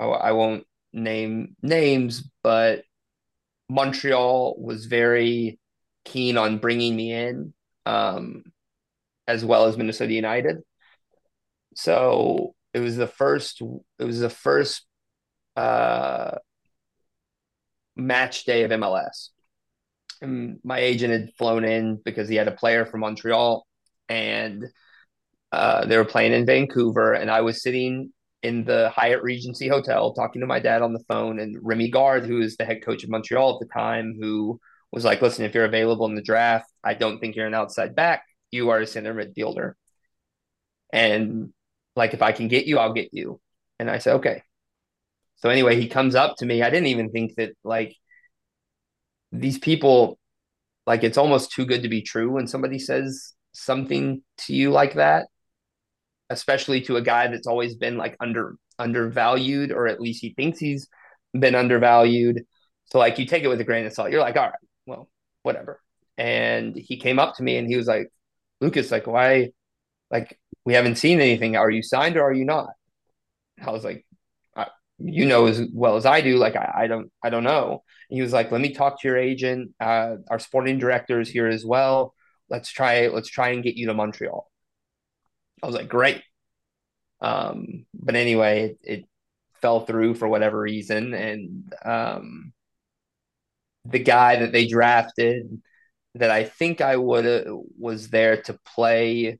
oh, 0.01 0.11
I 0.11 0.33
won't 0.33 0.67
name 0.93 1.57
names, 1.63 2.29
but 2.43 2.83
Montreal 3.69 4.57
was 4.59 4.87
very 4.87 5.59
keen 6.05 6.39
on 6.39 6.59
bringing 6.59 6.97
me 6.97 7.13
in, 7.13 7.53
um, 7.85 8.45
as 9.27 9.45
well 9.45 9.67
as 9.67 9.77
Minnesota 9.77 10.13
United. 10.13 10.59
So 11.75 12.55
it 12.73 12.81
was 12.81 12.97
the 12.97 13.07
first, 13.07 13.61
it 13.61 14.05
was 14.05 14.21
the 14.21 14.31
first 14.31 14.87
uh, 15.57 16.39
match 17.97 18.45
day 18.45 18.63
of 18.65 18.71
MLS. 18.71 19.31
And 20.23 20.59
my 20.65 20.79
agent 20.79 21.13
had 21.13 21.35
flown 21.37 21.65
in 21.65 22.01
because 22.05 22.29
he 22.29 22.37
had 22.37 22.49
a 22.49 22.53
player 22.53 22.87
from 22.87 23.01
Montreal, 23.01 23.67
and 24.09 24.65
uh, 25.53 25.85
they 25.87 25.97
were 25.99 26.05
playing 26.05 26.33
in 26.33 26.47
Vancouver, 26.47 27.13
and 27.13 27.31
I 27.31 27.43
was 27.43 27.63
sitting 27.63 28.13
in 28.47 28.65
the 28.65 28.91
Hyatt 28.95 29.23
Regency 29.23 29.69
Hotel 29.69 30.13
talking 30.13 30.41
to 30.41 30.47
my 30.47 30.61
dad 30.61 30.83
on 30.83 30.93
the 30.93 31.05
phone, 31.09 31.41
and 31.41 31.61
Rémi 31.63 31.91
Garde, 31.91 32.27
who 32.27 32.41
is 32.41 32.57
the 32.57 32.65
head 32.65 32.83
coach 32.85 33.03
of 33.05 33.11
Montreal 33.11 33.55
at 33.55 33.61
the 33.61 33.73
time, 33.73 34.17
who 34.21 34.61
was 34.93 35.05
like, 35.05 35.21
"Listen, 35.23 35.45
if 35.45 35.55
you're 35.55 35.65
available 35.65 36.07
in 36.07 36.15
the 36.15 36.23
draft, 36.23 36.71
I 36.85 36.95
don't 36.95 37.19
think 37.19 37.37
you're 37.37 37.47
an 37.47 37.55
outside 37.55 37.95
back. 37.97 38.25
You 38.53 38.71
are 38.71 38.81
a 38.81 38.87
center 38.87 39.15
midfielder, 39.15 39.75
and 40.93 41.53
like 41.97 42.15
if 42.15 42.23
I 42.23 42.33
can 42.33 42.49
get 42.49 42.67
you, 42.67 42.79
I'll 42.79 42.93
get 42.93 43.11
you." 43.13 43.41
And 43.79 43.91
I 43.91 43.99
said, 43.99 44.17
"Okay." 44.17 44.43
So 45.37 45.51
anyway, 45.51 45.77
he 45.81 45.89
comes 45.89 46.15
up 46.15 46.37
to 46.39 46.47
me. 46.47 46.63
I 46.63 46.71
didn't 46.71 46.89
even 46.89 47.11
think 47.11 47.35
that 47.37 47.53
like 47.65 47.97
these 49.33 49.59
people, 49.59 50.19
like 50.87 51.05
it's 51.05 51.19
almost 51.19 51.53
too 51.53 51.67
good 51.67 51.83
to 51.83 51.89
be 51.89 52.03
true 52.03 52.31
when 52.33 52.47
somebody 52.49 52.79
says 52.79 53.35
something 53.53 54.23
to 54.39 54.55
you 54.55 54.71
like 54.71 54.95
that 54.95 55.27
especially 56.31 56.81
to 56.83 56.97
a 56.97 57.03
guy 57.03 57.29
that's 57.29 57.47
always 57.47 57.75
been 57.75 57.97
like 57.97 58.17
under 58.21 58.57
undervalued 58.79 59.73
or 59.73 59.87
at 59.87 60.01
least 60.01 60.21
he 60.21 60.35
thinks 60.35 60.59
he's 60.59 60.89
been 61.39 61.55
undervalued. 61.55 62.45
So 62.87 62.99
like 62.99 63.19
you 63.19 63.27
take 63.27 63.43
it 63.43 63.49
with 63.49 63.61
a 63.61 63.65
grain 63.65 63.87
of 63.87 63.93
salt. 63.93 64.11
You're 64.11 64.21
like 64.21 64.37
all 64.37 64.45
right 64.45 64.59
well 64.87 65.09
whatever. 65.43 65.81
And 66.19 66.77
he 66.77 66.99
came 66.99 67.19
up 67.19 67.37
to 67.37 67.43
me 67.43 67.57
and 67.57 67.69
he 67.69 67.77
was 67.77 67.87
like 67.87 68.11
lucas 68.61 68.91
like 68.91 69.07
why 69.07 69.51
like 70.11 70.39
we 70.65 70.75
haven't 70.75 70.97
seen 70.97 71.21
anything. 71.21 71.57
Are 71.57 71.71
you 71.71 71.83
signed 71.83 72.17
or 72.17 72.23
are 72.23 72.33
you 72.33 72.45
not? 72.45 72.71
I 73.65 73.71
was 73.71 73.85
like 73.85 74.05
I, 74.57 74.67
you 74.99 75.27
know 75.27 75.47
as 75.47 75.63
well 75.73 75.97
as 75.97 76.07
i 76.07 76.21
do 76.21 76.37
like 76.37 76.57
I, 76.57 76.73
I 76.77 76.87
don't 76.87 77.11
i 77.23 77.31
don't 77.31 77.45
know. 77.45 77.83
And 78.11 78.17
he 78.17 78.23
was 78.23 78.33
like 78.33 78.51
let 78.51 78.61
me 78.61 78.75
talk 78.75 79.01
to 79.01 79.09
your 79.09 79.19
agent. 79.19 79.73
Uh, 79.81 80.17
our 80.29 80.39
sporting 80.39 80.79
director 80.79 81.21
is 81.21 81.31
here 81.31 81.47
as 81.47 81.65
well. 81.65 82.15
Let's 82.51 82.71
try 82.71 83.09
let's 83.09 83.29
try 83.29 83.51
and 83.51 83.63
get 83.63 83.77
you 83.77 83.87
to 83.87 83.95
montreal 83.95 84.49
I 85.63 85.67
was 85.67 85.75
like, 85.75 85.89
great. 85.89 86.23
Um, 87.21 87.87
but 87.95 88.15
anyway, 88.15 88.77
it, 88.83 89.01
it 89.01 89.05
fell 89.61 89.87
through 89.87 90.15
for 90.15 90.29
whatever 90.29 90.61
reason. 90.61 91.15
And 91.15 91.73
um, 91.85 92.53
the 93.85 93.99
guy 93.99 94.37
that 94.37 94.53
they 94.53 94.67
drafted 94.67 95.61
that 96.15 96.31
I 96.31 96.45
think 96.45 96.81
I 96.81 96.97
would 96.97 97.47
was 97.79 98.09
there 98.09 98.41
to 98.43 98.59
play 98.75 99.39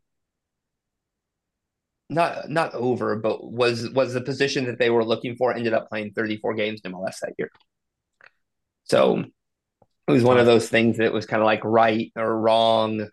not 2.09 2.49
not 2.49 2.75
over, 2.75 3.17
but 3.17 3.51
was 3.51 3.91
was 3.91 4.15
the 4.15 4.21
position 4.21 4.67
that 4.67 4.79
they 4.79 4.91
were 4.91 5.05
looking 5.05 5.37
for, 5.37 5.53
ended 5.53 5.73
up 5.73 5.89
playing 5.89 6.13
34 6.13 6.55
games 6.55 6.81
in 6.85 6.93
MLS 6.93 7.19
that 7.21 7.35
year. 7.39 7.51
So 8.85 9.25
it 10.07 10.13
was 10.13 10.23
one 10.23 10.39
of 10.39 10.47
those 10.47 10.69
things 10.69 10.99
that 10.99 11.13
was 11.13 11.27
kind 11.27 11.43
of 11.43 11.47
like 11.47 11.65
right 11.65 12.13
or 12.17 12.41
wrong 12.41 13.09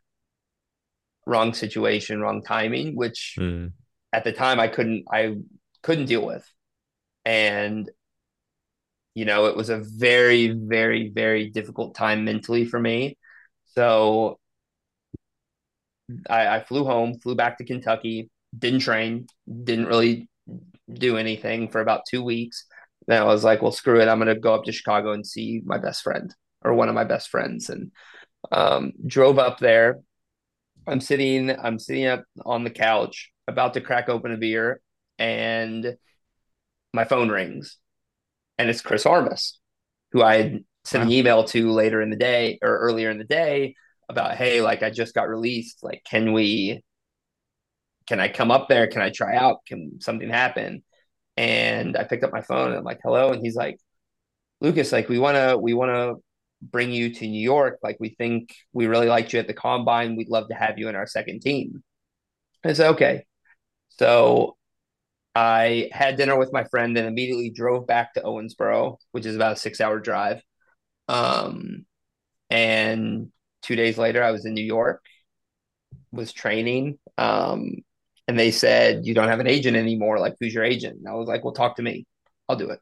wrong 1.26 1.54
situation, 1.54 2.22
wrong 2.22 2.44
timing, 2.44 2.96
which 2.96 3.36
Mm. 3.40 3.74
at 4.12 4.24
the 4.24 4.32
time 4.32 4.60
I 4.60 4.68
couldn't 4.68 5.06
I 5.12 5.36
couldn't 5.82 6.06
deal 6.06 6.26
with. 6.26 6.46
And 7.26 7.90
you 9.16 9.26
know, 9.26 9.46
it 9.46 9.56
was 9.56 9.70
a 9.70 9.78
very, 9.78 10.50
very, 10.50 11.10
very 11.10 11.50
difficult 11.50 11.94
time 11.96 12.26
mentally 12.26 12.66
for 12.66 12.80
me. 12.80 13.18
So 13.76 14.40
I, 16.30 16.48
I 16.48 16.64
flew 16.64 16.84
home, 16.84 17.20
flew 17.20 17.36
back 17.36 17.58
to 17.58 17.66
Kentucky, 17.66 18.30
didn't 18.58 18.80
train, 18.82 19.28
didn't 19.64 19.86
really 19.86 20.28
do 20.92 21.18
anything 21.18 21.70
for 21.70 21.80
about 21.80 22.06
two 22.10 22.24
weeks. 22.24 22.66
Then 23.08 23.22
I 23.22 23.26
was 23.26 23.44
like, 23.44 23.62
well, 23.62 23.72
screw 23.72 24.02
it. 24.02 24.08
I'm 24.08 24.20
going 24.20 24.34
to 24.34 24.40
go 24.40 24.54
up 24.54 24.64
to 24.66 24.72
Chicago 24.72 25.12
and 25.12 25.26
see 25.26 25.62
my 25.66 25.78
best 25.78 26.02
friend 26.04 26.34
or 26.64 26.74
one 26.74 26.90
of 26.90 26.96
my 26.96 27.04
best 27.04 27.30
friends. 27.30 27.70
And 27.70 27.92
um, 28.52 28.94
drove 29.06 29.38
up 29.40 29.60
there. 29.60 30.00
I'm 30.88 31.00
sitting, 31.00 31.50
I'm 31.50 31.80
sitting 31.80 32.06
up 32.06 32.26
on 32.46 32.64
the 32.64 32.70
couch, 32.70 33.32
about 33.48 33.74
to 33.76 33.82
crack 33.82 34.10
open 34.10 34.32
a 34.32 34.38
beer, 34.38 34.82
and 35.18 35.96
my 36.94 37.06
phone 37.06 37.30
rings. 37.30 37.78
And 38.58 38.70
it's 38.70 38.82
Chris 38.82 39.06
Armas, 39.06 39.60
who 40.12 40.22
I 40.22 40.38
had 40.38 40.64
sent 40.84 41.04
an 41.06 41.12
email 41.12 41.44
to 41.46 41.72
later 41.72 42.02
in 42.02 42.10
the 42.10 42.16
day 42.16 42.60
or 42.62 42.78
earlier 42.78 43.10
in 43.10 43.18
the 43.18 43.24
day 43.24 43.76
about, 44.10 44.36
hey, 44.36 44.62
like 44.62 44.84
I 44.84 44.90
just 44.90 45.16
got 45.16 45.30
released. 45.30 45.80
Like, 45.82 46.04
can 46.10 46.34
we, 46.34 46.84
can 48.08 48.20
I 48.20 48.28
come 48.28 48.52
up 48.52 48.68
there? 48.68 48.88
Can 48.88 49.02
I 49.02 49.10
try 49.10 49.36
out? 49.36 49.66
Can 49.66 50.00
something 50.02 50.30
happen? 50.30 50.84
And 51.36 51.98
I 51.98 52.04
picked 52.04 52.24
up 52.24 52.34
my 52.34 52.42
phone 52.42 52.68
and 52.68 52.78
I'm 52.78 52.84
like, 52.84 53.00
hello. 53.04 53.32
And 53.32 53.42
he's 53.42 53.56
like, 53.56 53.80
Lucas, 54.62 54.92
like 54.92 55.10
we 55.10 55.18
want 55.18 55.36
to, 55.36 55.58
we 55.58 55.74
want 55.74 55.92
to 55.92 56.24
bring 56.72 56.92
you 56.92 57.14
to 57.14 57.28
New 57.28 57.42
York. 57.42 57.80
Like 57.84 57.98
we 58.00 58.10
think 58.10 58.56
we 58.74 58.88
really 58.88 59.08
liked 59.08 59.34
you 59.34 59.40
at 59.40 59.48
the 59.48 59.54
combine. 59.54 60.16
We'd 60.16 60.30
love 60.30 60.48
to 60.50 60.56
have 60.56 60.78
you 60.80 60.90
in 60.90 60.96
our 60.96 61.08
second 61.08 61.42
team. 61.42 61.84
I 62.66 62.74
said, 62.74 62.92
okay. 62.92 63.26
So 63.90 64.58
I 65.36 65.90
had 65.92 66.18
dinner 66.18 66.38
with 66.38 66.54
my 66.54 66.64
friend 66.66 66.98
and 66.98 67.08
immediately 67.08 67.50
drove 67.50 67.88
back 67.88 68.14
to 68.14 68.22
Owensboro, 68.22 68.98
which 69.12 69.26
is 69.26 69.36
about 69.36 69.54
a 69.54 69.58
six 69.58 69.82
hour 69.82 70.00
drive. 70.00 70.42
Um, 71.08 71.86
and 72.50 73.32
two 73.64 73.76
days 73.76 73.98
later, 73.98 74.24
I 74.24 74.32
was 74.32 74.46
in 74.46 74.54
New 74.54 74.66
York, 74.66 75.04
was 76.12 76.32
training. 76.34 77.00
Um, 77.18 77.78
and 78.28 78.40
they 78.40 78.52
said, 78.52 79.06
You 79.06 79.14
don't 79.14 79.30
have 79.30 79.40
an 79.40 79.48
agent 79.48 79.78
anymore. 79.78 80.20
Like, 80.20 80.36
who's 80.40 80.54
your 80.54 80.64
agent? 80.64 81.00
And 81.00 81.08
I 81.08 81.14
was 81.14 81.28
like, 81.28 81.44
Well, 81.44 81.54
talk 81.54 81.78
to 81.78 81.84
me. 81.84 82.06
I'll 82.50 82.56
do 82.56 82.70
it. 82.70 82.80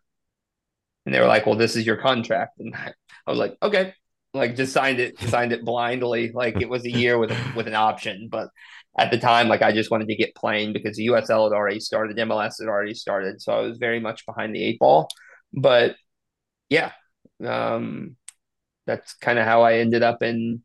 And 1.05 1.13
they 1.13 1.19
were 1.19 1.27
like, 1.27 1.45
Well, 1.45 1.55
this 1.55 1.75
is 1.75 1.85
your 1.85 1.97
contract. 1.97 2.59
And 2.59 2.75
I 2.75 2.93
was 3.27 3.39
like, 3.39 3.57
Okay. 3.61 3.93
Like 4.33 4.55
just 4.55 4.71
signed 4.71 4.99
it, 5.01 5.19
signed 5.19 5.51
it 5.51 5.65
blindly. 5.65 6.31
Like 6.33 6.61
it 6.61 6.69
was 6.69 6.85
a 6.85 6.91
year 6.91 7.17
with 7.17 7.31
with 7.55 7.67
an 7.67 7.75
option. 7.75 8.29
But 8.31 8.49
at 8.97 9.11
the 9.11 9.17
time, 9.17 9.49
like 9.49 9.61
I 9.61 9.73
just 9.73 9.91
wanted 9.91 10.07
to 10.07 10.15
get 10.15 10.35
playing 10.35 10.73
because 10.73 10.95
the 10.95 11.07
USL 11.07 11.49
had 11.49 11.55
already 11.55 11.79
started, 11.81 12.17
MLS 12.17 12.55
had 12.59 12.69
already 12.69 12.93
started. 12.93 13.41
So 13.41 13.51
I 13.53 13.61
was 13.61 13.77
very 13.77 13.99
much 13.99 14.25
behind 14.25 14.55
the 14.55 14.63
eight 14.63 14.79
ball. 14.79 15.09
But 15.53 15.95
yeah, 16.69 16.91
um, 17.45 18.15
that's 18.87 19.13
kind 19.15 19.39
of 19.39 19.45
how 19.45 19.63
I 19.63 19.75
ended 19.79 20.03
up 20.03 20.23
in 20.23 20.63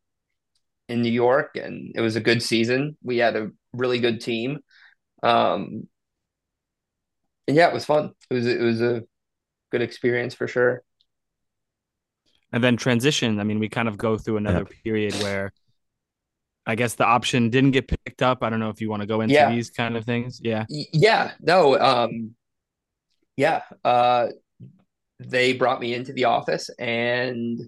in 0.88 1.02
New 1.02 1.10
York, 1.10 1.56
and 1.56 1.92
it 1.94 2.00
was 2.00 2.16
a 2.16 2.20
good 2.20 2.42
season. 2.42 2.96
We 3.02 3.18
had 3.18 3.36
a 3.36 3.50
really 3.72 3.98
good 3.98 4.20
team. 4.20 4.60
Um, 5.22 5.88
and 7.48 7.56
yeah, 7.56 7.68
it 7.68 7.74
was 7.74 7.84
fun. 7.84 8.12
It 8.30 8.34
was 8.34 8.46
it 8.46 8.60
was 8.60 8.80
a 8.80 9.02
good 9.70 9.82
experience 9.82 10.34
for 10.34 10.46
sure. 10.48 10.82
And 12.52 12.62
then 12.62 12.76
transition. 12.76 13.40
I 13.40 13.44
mean, 13.44 13.58
we 13.58 13.68
kind 13.68 13.88
of 13.88 13.98
go 13.98 14.16
through 14.16 14.36
another 14.38 14.64
period 14.64 15.14
where 15.16 15.52
I 16.64 16.74
guess 16.74 16.94
the 16.94 17.04
option 17.04 17.50
didn't 17.50 17.72
get 17.72 17.88
picked 17.88 18.22
up. 18.22 18.42
I 18.42 18.50
don't 18.50 18.60
know 18.60 18.70
if 18.70 18.80
you 18.80 18.90
want 18.90 19.02
to 19.02 19.06
go 19.06 19.20
into 19.20 19.34
Yeah. 19.34 19.50
these 19.50 19.70
kind 19.70 19.96
of 19.96 20.04
things. 20.04 20.40
Yeah. 20.42 20.64
Yeah, 20.68 21.32
no, 21.40 21.78
um, 21.78 22.34
yeah. 23.36 23.62
Uh, 23.84 24.28
they 25.18 25.52
brought 25.52 25.80
me 25.80 25.94
into 25.94 26.12
the 26.12 26.24
office 26.24 26.68
and 26.78 27.58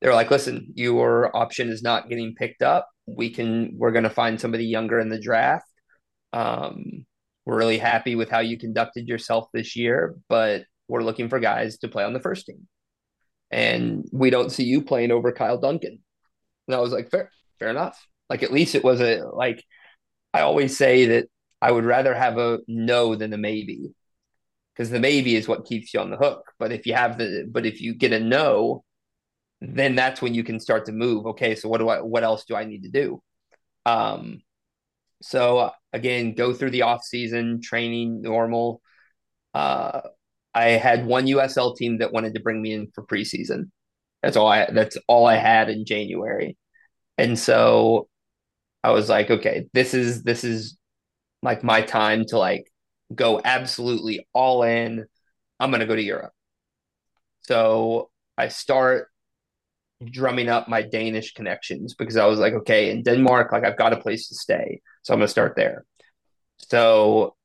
they're 0.00 0.14
like, 0.14 0.30
listen, 0.30 0.72
your 0.74 1.36
option 1.36 1.68
is 1.70 1.82
not 1.82 2.08
getting 2.08 2.34
picked 2.34 2.62
up. 2.62 2.88
We 3.06 3.30
can, 3.30 3.72
we're 3.76 3.92
going 3.92 4.04
to 4.04 4.10
find 4.10 4.40
somebody 4.40 4.66
younger 4.66 5.00
in 5.00 5.08
the 5.08 5.20
draft. 5.20 5.66
Um, 6.32 7.06
we're 7.46 7.56
really 7.56 7.78
happy 7.78 8.14
with 8.14 8.28
how 8.30 8.40
you 8.40 8.58
conducted 8.58 9.08
yourself 9.08 9.48
this 9.52 9.74
year, 9.74 10.14
but 10.28 10.64
we're 10.88 11.02
looking 11.02 11.28
for 11.28 11.38
guys 11.40 11.78
to 11.78 11.88
play 11.88 12.04
on 12.04 12.12
the 12.12 12.20
first 12.20 12.46
team. 12.46 12.66
And 13.50 14.08
we 14.12 14.30
don't 14.30 14.50
see 14.50 14.64
you 14.64 14.82
playing 14.82 15.10
over 15.10 15.32
Kyle 15.32 15.58
Duncan. 15.58 15.98
And 16.66 16.74
I 16.74 16.80
was 16.80 16.92
like, 16.92 17.10
fair, 17.10 17.30
fair 17.58 17.68
enough. 17.68 18.06
Like 18.28 18.42
at 18.42 18.52
least 18.52 18.74
it 18.74 18.84
was 18.84 19.00
a 19.00 19.22
like 19.32 19.64
I 20.34 20.42
always 20.42 20.76
say 20.76 21.06
that 21.06 21.28
I 21.60 21.72
would 21.72 21.84
rather 21.84 22.14
have 22.14 22.38
a 22.38 22.60
no 22.68 23.14
than 23.14 23.32
a 23.32 23.38
maybe. 23.38 23.94
Because 24.74 24.90
the 24.90 25.00
maybe 25.00 25.34
is 25.34 25.48
what 25.48 25.66
keeps 25.66 25.92
you 25.92 26.00
on 26.00 26.10
the 26.10 26.16
hook. 26.16 26.42
But 26.58 26.72
if 26.72 26.86
you 26.86 26.94
have 26.94 27.18
the 27.18 27.48
but 27.50 27.66
if 27.66 27.80
you 27.80 27.94
get 27.94 28.12
a 28.12 28.20
no, 28.20 28.84
then 29.60 29.96
that's 29.96 30.22
when 30.22 30.34
you 30.34 30.44
can 30.44 30.60
start 30.60 30.86
to 30.86 30.92
move. 30.92 31.26
Okay, 31.26 31.54
so 31.54 31.68
what 31.68 31.78
do 31.78 31.88
I 31.88 32.00
what 32.00 32.24
else 32.24 32.44
do 32.44 32.54
I 32.54 32.64
need 32.64 32.84
to 32.84 32.90
do? 32.90 33.22
Um 33.86 34.42
so 35.22 35.72
again, 35.92 36.34
go 36.34 36.52
through 36.54 36.70
the 36.70 36.82
off 36.82 37.04
season 37.04 37.60
training 37.62 38.22
normal. 38.22 38.82
Uh 39.54 40.02
I 40.58 40.70
had 40.70 41.06
one 41.06 41.26
USL 41.26 41.76
team 41.76 41.98
that 41.98 42.12
wanted 42.12 42.34
to 42.34 42.40
bring 42.40 42.60
me 42.60 42.72
in 42.72 42.88
for 42.94 43.04
preseason. 43.04 43.70
That's 44.22 44.36
all 44.36 44.48
I 44.48 44.68
that's 44.72 44.98
all 45.06 45.26
I 45.26 45.36
had 45.36 45.70
in 45.70 45.84
January. 45.84 46.56
And 47.16 47.38
so 47.38 48.08
I 48.84 48.90
was 48.90 49.08
like, 49.08 49.30
okay, 49.30 49.68
this 49.72 49.94
is 49.94 50.24
this 50.24 50.44
is 50.44 50.76
like 51.42 51.62
my 51.64 51.82
time 51.82 52.24
to 52.26 52.38
like 52.38 52.66
go 53.14 53.40
absolutely 53.44 54.26
all 54.32 54.64
in. 54.64 55.06
I'm 55.60 55.70
going 55.70 55.80
to 55.80 55.86
go 55.86 55.96
to 55.96 56.02
Europe. 56.02 56.32
So 57.42 58.10
I 58.36 58.48
start 58.48 59.08
drumming 60.04 60.48
up 60.48 60.68
my 60.68 60.82
Danish 60.82 61.34
connections 61.34 61.94
because 61.94 62.16
I 62.16 62.26
was 62.26 62.40
like, 62.40 62.54
okay, 62.54 62.90
in 62.90 63.02
Denmark, 63.04 63.52
like 63.52 63.64
I've 63.64 63.78
got 63.78 63.92
a 63.92 64.00
place 64.00 64.28
to 64.28 64.34
stay. 64.34 64.80
So 65.02 65.14
I'm 65.14 65.20
going 65.20 65.26
to 65.26 65.30
start 65.32 65.54
there. 65.56 65.84
So 66.58 67.36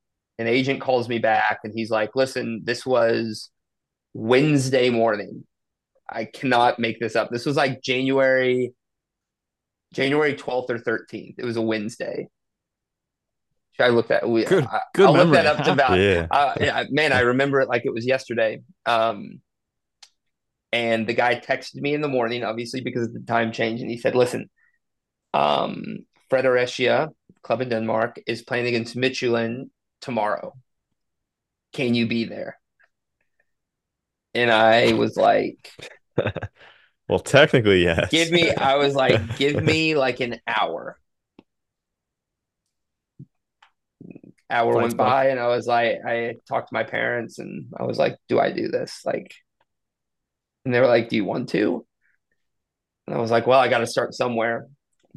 an 0.44 0.54
agent 0.54 0.82
calls 0.82 1.08
me 1.08 1.20
back 1.20 1.60
and 1.64 1.74
he's 1.74 1.90
like, 1.90 2.16
listen, 2.16 2.62
this 2.66 2.86
was 2.86 3.50
Wednesday 4.14 4.90
morning. 4.90 5.46
I 6.10 6.26
cannot 6.26 6.80
make 6.80 7.00
this 7.00 7.16
up. 7.16 7.30
This 7.32 7.46
was 7.46 7.56
like 7.56 7.82
January, 7.82 8.74
January 9.94 10.36
12th 10.36 10.70
or 10.70 10.80
13th. 10.80 11.36
It 11.38 11.46
was 11.46 11.56
a 11.56 11.62
Wednesday. 11.62 12.28
Should 13.72 13.86
I 13.86 13.90
look 13.90 14.10
that? 14.10 14.28
We, 14.28 14.44
Good, 14.44 14.66
I, 14.66 14.82
good 14.94 15.06
I'll 15.06 15.14
look 15.14 15.32
that 15.32 15.46
up 15.46 15.64
to 15.64 15.72
about. 15.72 15.98
Yeah. 15.98 16.28
Uh, 16.30 16.54
yeah, 16.60 16.84
man, 16.92 17.14
I 17.14 17.22
remember 17.22 17.62
it 17.62 17.70
like 17.70 17.86
it 17.86 17.94
was 17.94 18.06
yesterday. 18.06 18.62
Um, 18.86 19.40
and 20.74 21.08
the 21.08 21.14
guy 21.14 21.36
texted 21.36 21.76
me 21.76 21.94
in 21.94 22.02
the 22.02 22.10
morning, 22.10 22.44
obviously 22.44 22.82
because 22.82 23.08
of 23.08 23.14
the 23.14 23.22
time 23.22 23.52
change, 23.52 23.80
and 23.82 23.90
he 23.90 23.98
said, 23.98 24.16
"Listen, 24.16 24.50
um, 25.34 26.06
Fredericia 26.30 27.10
club 27.44 27.62
in 27.62 27.70
Denmark 27.70 28.20
is 28.26 28.42
playing 28.42 28.68
against 28.68 28.96
Midtjylland 28.96 29.70
tomorrow. 30.04 30.54
Can 31.72 31.96
you 31.96 32.08
be 32.08 32.26
there?" 32.26 32.60
And 34.36 34.52
I 34.52 34.94
was 34.94 35.16
like, 35.16 35.70
Well, 37.10 37.20
technically, 37.20 37.84
yes. 37.84 38.10
"Give 38.12 38.32
me." 38.32 38.54
I 38.54 38.76
was 38.76 38.96
like, 38.96 39.38
"Give 39.38 39.62
me 39.62 39.96
like 40.06 40.20
an 40.20 40.40
hour." 40.48 40.98
Hour 44.50 44.76
went 44.76 44.98
by, 44.98 45.30
and 45.30 45.40
I 45.40 45.48
was 45.48 45.68
like, 45.68 45.98
I 46.06 46.36
talked 46.48 46.70
to 46.70 46.74
my 46.74 46.84
parents, 46.84 47.40
and 47.40 47.68
I 47.78 47.84
was 47.84 47.98
like, 47.98 48.18
"Do 48.30 48.40
I 48.40 48.52
do 48.52 48.68
this?" 48.68 49.02
Like, 49.06 49.34
and 50.64 50.74
they 50.74 50.80
were 50.80 50.88
like, 50.88 51.10
"Do 51.10 51.16
you 51.16 51.26
want 51.26 51.50
to?" 51.50 51.86
And 53.08 53.16
I 53.16 53.20
was 53.20 53.32
like, 53.32 53.48
"Well, 53.48 53.60
I 53.60 53.68
got 53.68 53.80
to 53.80 53.88
start 53.88 54.14
somewhere." 54.14 54.68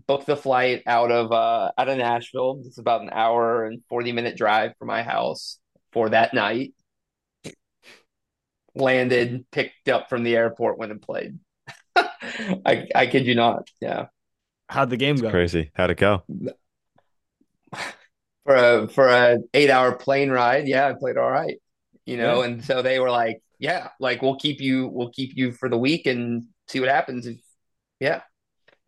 Booked 0.07 0.27
the 0.27 0.37
flight 0.37 0.83
out 0.87 1.11
of 1.11 1.33
uh 1.33 1.73
out 1.77 1.89
of 1.89 1.99
Nashville. 1.99 2.63
It's 2.67 2.79
about 2.79 3.03
an 3.03 3.11
hour 3.13 3.65
and 3.65 3.83
40 3.89 4.13
minute 4.13 4.37
drive 4.37 4.73
from 4.79 4.89
my 4.89 5.03
house 5.03 5.59
for 5.93 6.11
that 6.11 6.35
night. 6.35 6.75
Landed, 8.75 9.47
picked 9.51 9.89
up 9.89 10.11
from 10.11 10.23
the 10.23 10.37
airport, 10.37 10.79
went 10.79 10.93
and 10.93 11.01
played. 11.01 11.39
I 11.97 12.87
I 12.95 13.07
kid 13.07 13.27
you 13.27 13.35
not. 13.35 13.71
Yeah. 13.81 14.07
How'd 14.69 14.91
the 14.91 14.97
game 14.97 15.17
go? 15.17 15.31
Crazy. 15.31 15.71
How'd 15.75 15.91
it 15.91 15.99
go? 15.99 16.25
For 18.45 18.55
a 18.55 18.89
for 18.89 19.09
a 19.09 19.39
eight 19.55 19.71
hour 19.71 19.97
plane 19.97 20.31
ride, 20.31 20.69
yeah, 20.69 20.87
I 20.87 20.93
played 20.93 21.17
all 21.17 21.31
right. 21.31 21.57
You 22.05 22.17
know, 22.17 22.43
and 22.43 22.65
so 22.65 22.81
they 22.81 23.01
were 23.01 23.11
like, 23.11 23.43
Yeah, 23.59 23.89
like 23.99 24.23
we'll 24.23 24.37
keep 24.37 24.61
you 24.61 24.87
we'll 24.87 25.11
keep 25.11 25.33
you 25.35 25.51
for 25.51 25.69
the 25.69 25.77
week 25.79 26.07
and 26.07 26.45
see 26.69 26.79
what 26.79 26.89
happens 26.89 27.27
if 27.27 27.39
yeah. 27.99 28.21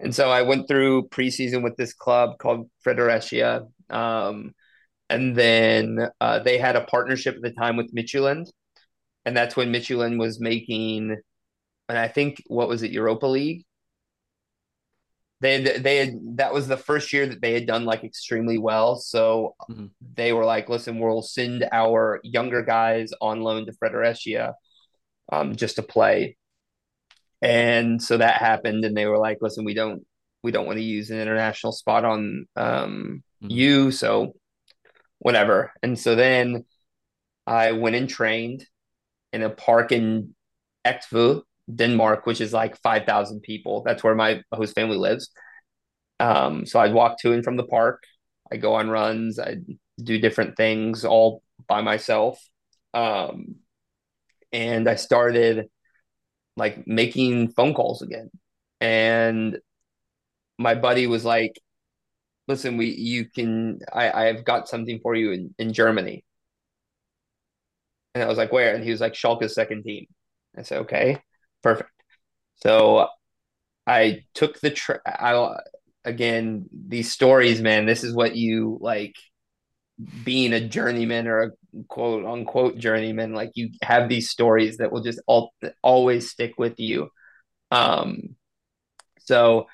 And 0.00 0.14
so 0.14 0.30
I 0.30 0.42
went 0.42 0.68
through 0.68 1.08
preseason 1.08 1.62
with 1.62 1.76
this 1.76 1.92
club 1.92 2.38
called 2.38 2.70
Fredericia. 2.80 3.66
Um, 3.90 4.54
and 5.10 5.34
then 5.34 6.08
uh, 6.20 6.38
they 6.40 6.58
had 6.58 6.76
a 6.76 6.84
partnership 6.84 7.36
at 7.36 7.42
the 7.42 7.50
time 7.50 7.76
with 7.76 7.94
Midtjylland. 7.94 8.46
And 9.24 9.36
that's 9.36 9.56
when 9.56 9.72
Midtjylland 9.72 10.18
was 10.18 10.40
making, 10.40 11.16
and 11.88 11.98
I 11.98 12.08
think, 12.08 12.42
what 12.46 12.68
was 12.68 12.82
it, 12.82 12.92
Europa 12.92 13.26
League? 13.26 13.64
They 15.40 15.62
had, 15.62 15.82
they 15.84 15.96
had, 15.98 16.14
that 16.36 16.52
was 16.52 16.66
the 16.66 16.76
first 16.76 17.12
year 17.12 17.26
that 17.26 17.40
they 17.40 17.52
had 17.52 17.66
done 17.66 17.84
like 17.84 18.04
extremely 18.04 18.58
well. 18.58 18.96
So 18.96 19.54
Mhm. 19.68 19.90
they 20.14 20.32
were 20.32 20.44
like, 20.44 20.68
listen, 20.68 20.98
we'll 20.98 21.22
send 21.22 21.68
our 21.70 22.20
younger 22.22 22.62
guys 22.62 23.12
on 23.20 23.42
loan 23.42 23.66
to 23.66 23.72
Fredericia 23.72 24.54
um, 25.30 25.56
just 25.56 25.76
to 25.76 25.82
play. 25.82 26.36
And 27.42 28.02
so 28.02 28.16
that 28.18 28.36
happened, 28.36 28.84
and 28.84 28.96
they 28.96 29.06
were 29.06 29.18
like, 29.18 29.38
"Listen, 29.40 29.64
we 29.64 29.74
don't, 29.74 30.04
we 30.42 30.50
don't 30.50 30.66
want 30.66 30.78
to 30.78 30.84
use 30.84 31.10
an 31.10 31.20
international 31.20 31.72
spot 31.72 32.04
on 32.04 32.46
um, 32.56 33.22
Mhm. 33.42 33.50
you, 33.50 33.90
so 33.92 34.34
whatever." 35.20 35.72
And 35.82 35.98
so 35.98 36.14
then 36.16 36.64
I 37.46 37.72
went 37.72 37.96
and 37.96 38.08
trained 38.08 38.66
in 39.32 39.42
a 39.42 39.50
park 39.50 39.92
in 39.92 40.34
Eksvu, 40.86 41.42
Denmark, 41.74 42.26
which 42.26 42.40
is 42.40 42.52
like 42.52 42.76
five 42.82 43.04
thousand 43.06 43.42
people. 43.42 43.82
That's 43.84 44.04
where 44.04 44.14
my 44.14 44.42
host 44.52 44.74
family 44.74 44.96
lives. 44.98 45.30
Um, 46.20 46.66
so 46.66 46.80
I'd 46.80 46.94
walk 46.94 47.18
to 47.20 47.32
and 47.32 47.44
from 47.44 47.56
the 47.56 47.66
park. 47.66 48.02
I 48.52 48.56
go 48.56 48.74
on 48.74 48.90
runs. 48.90 49.38
I 49.38 49.58
do 50.02 50.18
different 50.18 50.56
things 50.56 51.04
all 51.04 51.42
by 51.68 51.82
myself. 51.82 52.40
Um, 52.94 53.56
and 54.52 54.88
I 54.88 54.94
started 54.96 55.68
like 56.58 56.86
making 56.86 57.52
phone 57.52 57.74
calls 57.74 58.02
again. 58.02 58.30
And 58.80 59.58
my 60.58 60.74
buddy 60.74 61.06
was 61.06 61.24
like, 61.24 61.58
listen, 62.48 62.76
we 62.76 62.86
you 62.88 63.26
can 63.26 63.80
I, 63.92 64.28
I've 64.28 64.44
got 64.44 64.68
something 64.68 65.00
for 65.02 65.14
you 65.14 65.32
in, 65.32 65.54
in 65.58 65.72
Germany. 65.72 66.24
And 68.14 68.24
I 68.24 68.28
was 68.28 68.38
like, 68.38 68.52
where? 68.52 68.74
And 68.74 68.84
he 68.84 68.90
was 68.90 69.00
like, 69.00 69.14
Schalke's 69.14 69.54
second 69.54 69.84
team. 69.84 70.06
I 70.56 70.62
said, 70.62 70.78
okay, 70.80 71.22
perfect. 71.62 71.90
So 72.56 73.08
I 73.86 74.24
took 74.34 74.60
the 74.60 74.70
tra- 74.70 75.00
I 75.06 75.56
again, 76.04 76.66
these 76.72 77.12
stories, 77.12 77.60
man, 77.62 77.86
this 77.86 78.04
is 78.04 78.14
what 78.14 78.36
you 78.36 78.78
like 78.80 79.14
being 80.24 80.52
a 80.52 80.60
journeyman 80.60 81.26
or 81.26 81.42
a 81.42 81.50
quote 81.88 82.24
unquote 82.24 82.78
journeyman. 82.78 83.32
Like 83.32 83.50
you 83.54 83.70
have 83.82 84.08
these 84.08 84.30
stories 84.30 84.78
that 84.78 84.92
will 84.92 85.02
just 85.02 85.20
all, 85.26 85.52
always 85.82 86.30
stick 86.30 86.54
with 86.58 86.78
you. 86.78 87.10
Um, 87.70 88.36
so 89.20 89.66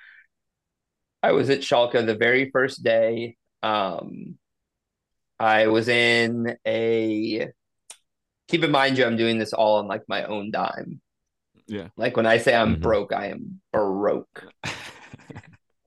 I 1.23 1.33
was 1.33 1.51
at 1.51 1.61
Schalke 1.61 2.05
the 2.05 2.17
very 2.17 2.51
first 2.51 2.83
day. 2.83 3.37
Um, 3.63 4.39
I 5.39 5.67
was 5.69 5.89
in 5.89 6.57
a, 6.67 7.49
keep 8.49 8.65
in 8.65 8.71
mind 8.71 8.99
you, 8.99 9.05
I'm 9.05 9.17
doing 9.17 9.39
this 9.39 9.53
all 9.53 9.79
on 9.79 9.89
like 9.89 10.03
my 10.09 10.25
own 10.25 10.51
dime. 10.51 11.01
Yeah. 11.67 11.89
Like 11.97 12.17
when 12.17 12.27
I 12.27 12.39
say 12.39 12.55
I'm 12.55 12.77
Mhm. 12.77 12.81
broke, 12.81 13.13
I 13.13 13.29
am 13.29 13.61
broke. 13.73 14.47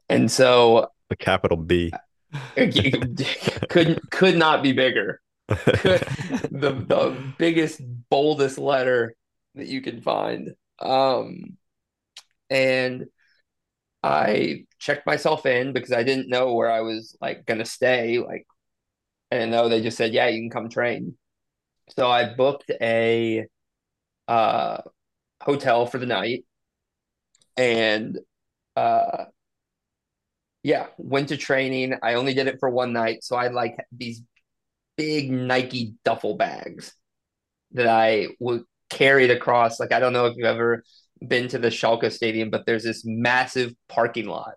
And 0.10 0.32
so 0.32 0.90
The 1.10 1.18
capital 1.18 1.58
B. 1.58 1.92
could 3.70 4.00
could 4.12 4.38
not 4.38 4.64
be 4.64 4.74
bigger. 4.74 5.22
the 5.48 6.02
the 6.52 7.34
biggest, 7.38 7.82
boldest 8.10 8.58
letter 8.58 9.16
that 9.56 9.68
you 9.68 9.82
can 9.82 10.02
find. 10.02 10.52
Um, 10.80 11.58
and 12.50 13.08
I 14.04 14.66
checked 14.80 15.06
myself 15.06 15.46
in 15.46 15.74
because 15.74 15.92
I 15.92 16.04
didn't 16.04 16.30
know 16.30 16.54
where 16.54 16.72
I 16.72 16.82
was 16.82 17.18
like 17.22 17.46
gonna 17.46 17.66
stay. 17.66 18.20
Like, 18.20 18.46
I 19.32 19.38
didn't 19.38 19.52
know. 19.52 19.70
They 19.70 19.82
just 19.82 19.98
said, 19.98 20.14
"Yeah, 20.14 20.28
you 20.30 20.42
can 20.42 20.50
come 20.50 20.70
train." 20.70 21.18
So 21.92 22.10
I 22.10 22.34
booked 22.36 22.72
a 22.82 23.48
uh 24.28 24.82
hotel 25.44 25.86
for 25.88 26.00
the 26.00 26.06
night, 26.08 26.46
and 27.56 28.20
uh 28.76 29.26
yeah, 30.68 30.88
went 30.98 31.30
to 31.30 31.38
training. 31.38 31.98
I 32.04 32.16
only 32.16 32.34
did 32.34 32.48
it 32.48 32.60
for 32.60 32.70
one 32.70 32.92
night, 32.92 33.24
so 33.24 33.38
I 33.38 33.48
like 33.48 33.78
these 33.90 34.22
big 34.98 35.32
Nike 35.32 35.94
duffel 36.04 36.36
bags 36.36 36.94
that 37.72 37.88
I 37.88 38.28
would 38.42 38.64
carried 38.90 39.32
across. 39.32 39.80
Like 39.80 39.94
I 39.94 40.02
don't 40.02 40.12
know 40.12 40.26
if 40.26 40.36
you've 40.36 40.46
ever 40.46 40.84
been 41.26 41.48
to 41.50 41.58
the 41.58 41.70
Schalke 41.70 42.12
stadium, 42.12 42.50
but 42.50 42.66
there's 42.66 42.84
this 42.84 43.04
massive 43.06 43.74
parking 43.88 44.26
lot 44.26 44.56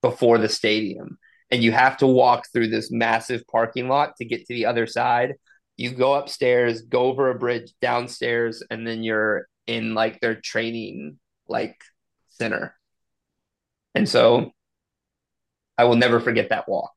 before 0.00 0.38
the 0.38 0.48
stadium. 0.48 1.18
And 1.50 1.60
you 1.60 1.72
have 1.72 1.96
to 1.96 2.06
walk 2.06 2.44
through 2.52 2.68
this 2.68 2.92
massive 2.92 3.44
parking 3.48 3.88
lot 3.88 4.14
to 4.18 4.24
get 4.24 4.46
to 4.46 4.54
the 4.54 4.66
other 4.66 4.86
side. 4.86 5.34
You 5.76 5.90
go 5.90 6.14
upstairs, 6.14 6.82
go 6.82 7.06
over 7.06 7.30
a 7.30 7.34
bridge 7.36 7.72
downstairs, 7.82 8.62
and 8.70 8.86
then 8.86 9.02
you're 9.02 9.48
in 9.66 9.92
like 9.92 10.20
their 10.20 10.36
training 10.36 11.18
like 11.48 11.80
center. 12.28 12.76
And 13.92 14.08
so 14.08 14.52
I 15.78 15.84
will 15.84 15.96
never 15.96 16.20
forget 16.20 16.50
that 16.50 16.68
walk 16.68 16.92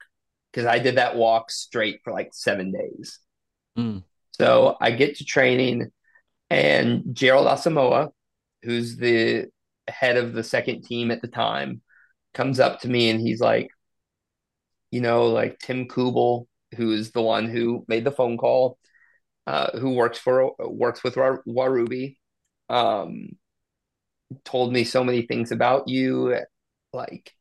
because 0.51 0.65
I 0.65 0.79
did 0.79 0.95
that 0.97 1.15
walk 1.15 1.51
straight 1.51 2.01
for 2.03 2.11
like 2.13 2.29
seven 2.33 2.71
days. 2.71 3.19
Mm. 3.77 4.03
So 4.31 4.77
I 4.79 4.91
get 4.91 5.17
to 5.17 5.25
training, 5.25 5.91
and 6.49 7.03
Gerald 7.13 7.47
Asamoah, 7.47 8.09
who's 8.63 8.97
the 8.97 9.47
head 9.87 10.17
of 10.17 10.33
the 10.33 10.43
second 10.43 10.83
team 10.83 11.11
at 11.11 11.21
the 11.21 11.27
time, 11.27 11.81
comes 12.33 12.59
up 12.59 12.81
to 12.81 12.87
me 12.87 13.09
and 13.09 13.19
he's 13.19 13.41
like, 13.41 13.69
you 14.91 15.01
know, 15.01 15.27
like 15.27 15.59
Tim 15.59 15.87
Kubel, 15.87 16.47
who 16.75 16.91
is 16.91 17.11
the 17.11 17.21
one 17.21 17.47
who 17.47 17.85
made 17.87 18.03
the 18.03 18.11
phone 18.11 18.37
call, 18.37 18.77
uh, 19.45 19.77
who 19.77 19.91
works 19.91 20.17
for 20.17 20.53
works 20.59 21.03
with 21.03 21.15
Warubi, 21.15 22.17
um, 22.69 23.29
told 24.45 24.71
me 24.71 24.83
so 24.83 25.03
many 25.03 25.23
things 25.23 25.51
about 25.51 25.87
you, 25.87 26.35
like 26.93 27.33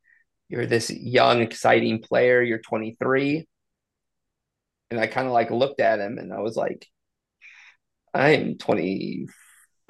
you're 0.49 0.65
this 0.65 0.89
young, 0.89 1.41
exciting 1.41 2.01
player. 2.01 2.41
You're 2.41 2.59
23. 2.59 3.47
And 4.91 4.99
I 4.99 5.07
kind 5.07 5.27
of 5.27 5.33
like 5.33 5.51
looked 5.51 5.79
at 5.79 5.99
him 5.99 6.17
and 6.17 6.33
I 6.33 6.39
was 6.39 6.55
like, 6.55 6.87
I'm 8.13 8.57
25. 8.57 9.29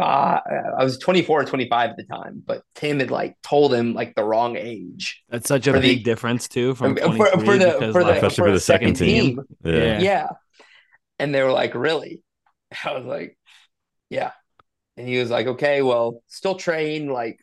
I 0.01 0.83
was 0.83 0.97
24 0.97 1.41
or 1.41 1.45
25 1.45 1.89
at 1.91 1.97
the 1.97 2.03
time, 2.03 2.41
but 2.45 2.63
Tim 2.75 2.99
had 2.99 3.11
like 3.11 3.35
told 3.41 3.73
him 3.73 3.93
like 3.93 4.15
the 4.15 4.23
wrong 4.23 4.55
age. 4.57 5.23
That's 5.29 5.47
such 5.47 5.67
a 5.67 5.73
big 5.73 5.81
the- 5.81 6.03
difference 6.03 6.47
too 6.47 6.75
from 6.75 6.95
for, 6.95 7.25
for 7.27 7.57
the 7.57 7.75
because, 7.79 7.93
for 7.93 8.03
the, 8.03 8.09
like, 8.09 8.15
Especially 8.17 8.35
for 8.35 8.43
for 8.43 8.47
the 8.47 8.51
the 8.53 8.59
second 8.59 8.95
second 8.95 9.07
team. 9.07 9.35
team. 9.35 9.45
Yeah. 9.63 9.73
Yeah. 9.73 9.99
Yeah. 10.01 10.27
And 11.19 11.33
they 11.35 11.43
were 11.43 11.51
like, 11.51 11.75
really? 11.75 12.23
I 12.85 12.93
was 12.93 13.05
like, 13.05 13.37
yeah. 14.09 14.31
And 14.97 15.07
he 15.07 15.17
was 15.17 15.29
like, 15.29 15.47
okay, 15.47 15.81
well, 15.81 16.23
still 16.27 16.55
train, 16.55 17.07
like, 17.07 17.39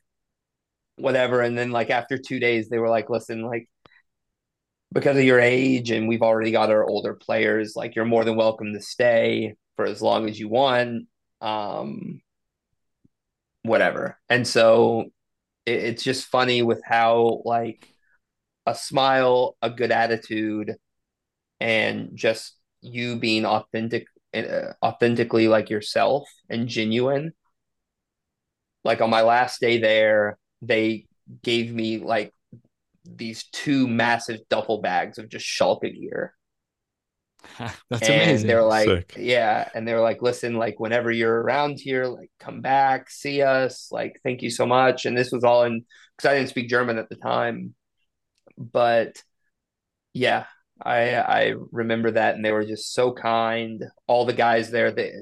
whatever. 0.97 1.41
And 1.41 1.57
then, 1.57 1.71
like, 1.71 1.91
after 1.91 2.19
two 2.19 2.41
days, 2.41 2.69
they 2.69 2.79
were 2.79 2.89
like, 2.89 3.11
listen, 3.11 3.43
like, 3.43 3.69
because 4.93 5.17
of 5.17 5.25
your 5.25 5.41
age 5.41 5.91
and 5.91 6.09
we've 6.09 6.23
already 6.23 6.51
got 6.51 6.71
our 6.71 6.89
older 6.89 7.15
players, 7.15 7.75
like, 7.77 7.95
you're 7.95 8.05
more 8.05 8.25
than 8.25 8.37
welcome 8.37 8.73
to 8.73 8.81
stay 8.81 9.55
for 9.77 9.85
as 9.85 10.01
long 10.01 10.29
as 10.29 10.39
you 10.39 10.49
want. 10.49 11.07
Um, 11.41 12.21
whatever. 13.63 14.19
And 14.29 14.47
so 14.47 15.07
it, 15.67 15.73
it's 15.85 16.03
just 16.03 16.27
funny 16.27 16.63
with 16.63 16.81
how, 16.85 17.43
like, 17.45 17.89
a 18.67 18.75
smile, 18.75 19.57
a 19.63 19.71
good 19.71 19.93
attitude, 19.93 20.75
and 21.61 22.11
just 22.15 22.57
you 22.83 23.17
being 23.17 23.45
authentic 23.45 24.07
uh, 24.35 24.73
authentically 24.85 25.49
like 25.49 25.71
yourself 25.71 26.29
and 26.51 26.69
genuine 26.69 27.33
like 28.85 29.01
on 29.01 29.11
my 29.11 29.23
last 29.23 29.61
day 29.61 29.79
there 29.79 30.39
they 30.63 31.07
gave 31.43 31.73
me 31.73 31.99
like 31.99 32.33
these 33.05 33.45
two 33.53 33.87
massive 33.87 34.41
duffel 34.49 34.81
bags 34.81 35.19
of 35.19 35.29
just 35.29 35.47
Schalke 35.47 35.93
gear. 35.95 36.35
That's 37.59 38.09
and 38.09 38.23
amazing. 38.23 38.49
they're 38.49 38.63
like 38.63 38.89
Sick. 38.89 39.15
yeah 39.19 39.69
and 39.73 39.87
they're 39.87 40.01
like 40.01 40.21
listen 40.21 40.57
like 40.57 40.81
whenever 40.81 41.13
you're 41.13 41.43
around 41.43 41.79
here 41.79 42.07
like 42.07 42.29
come 42.41 42.61
back 42.61 43.09
see 43.09 43.41
us 43.41 43.89
like 43.93 44.19
thank 44.25 44.43
you 44.43 44.51
so 44.51 44.67
much. 44.67 45.07
And 45.07 45.17
this 45.17 45.31
was 45.31 45.45
all 45.45 45.63
in 45.63 45.85
because 46.17 46.31
i 46.31 46.35
didn't 46.35 46.49
speak 46.49 46.69
german 46.69 46.99
at 46.99 47.09
the 47.09 47.17
time. 47.17 47.75
But 48.59 49.23
yeah 50.13 50.47
i 50.83 51.15
i 51.15 51.55
remember 51.71 52.11
that 52.13 52.35
and 52.35 52.45
they 52.45 52.53
were 52.53 52.65
just 52.65 52.93
so 52.95 53.13
kind. 53.13 53.85
All 54.07 54.25
the 54.25 54.33
guys 54.33 54.71
there 54.71 54.91
they, 54.91 55.13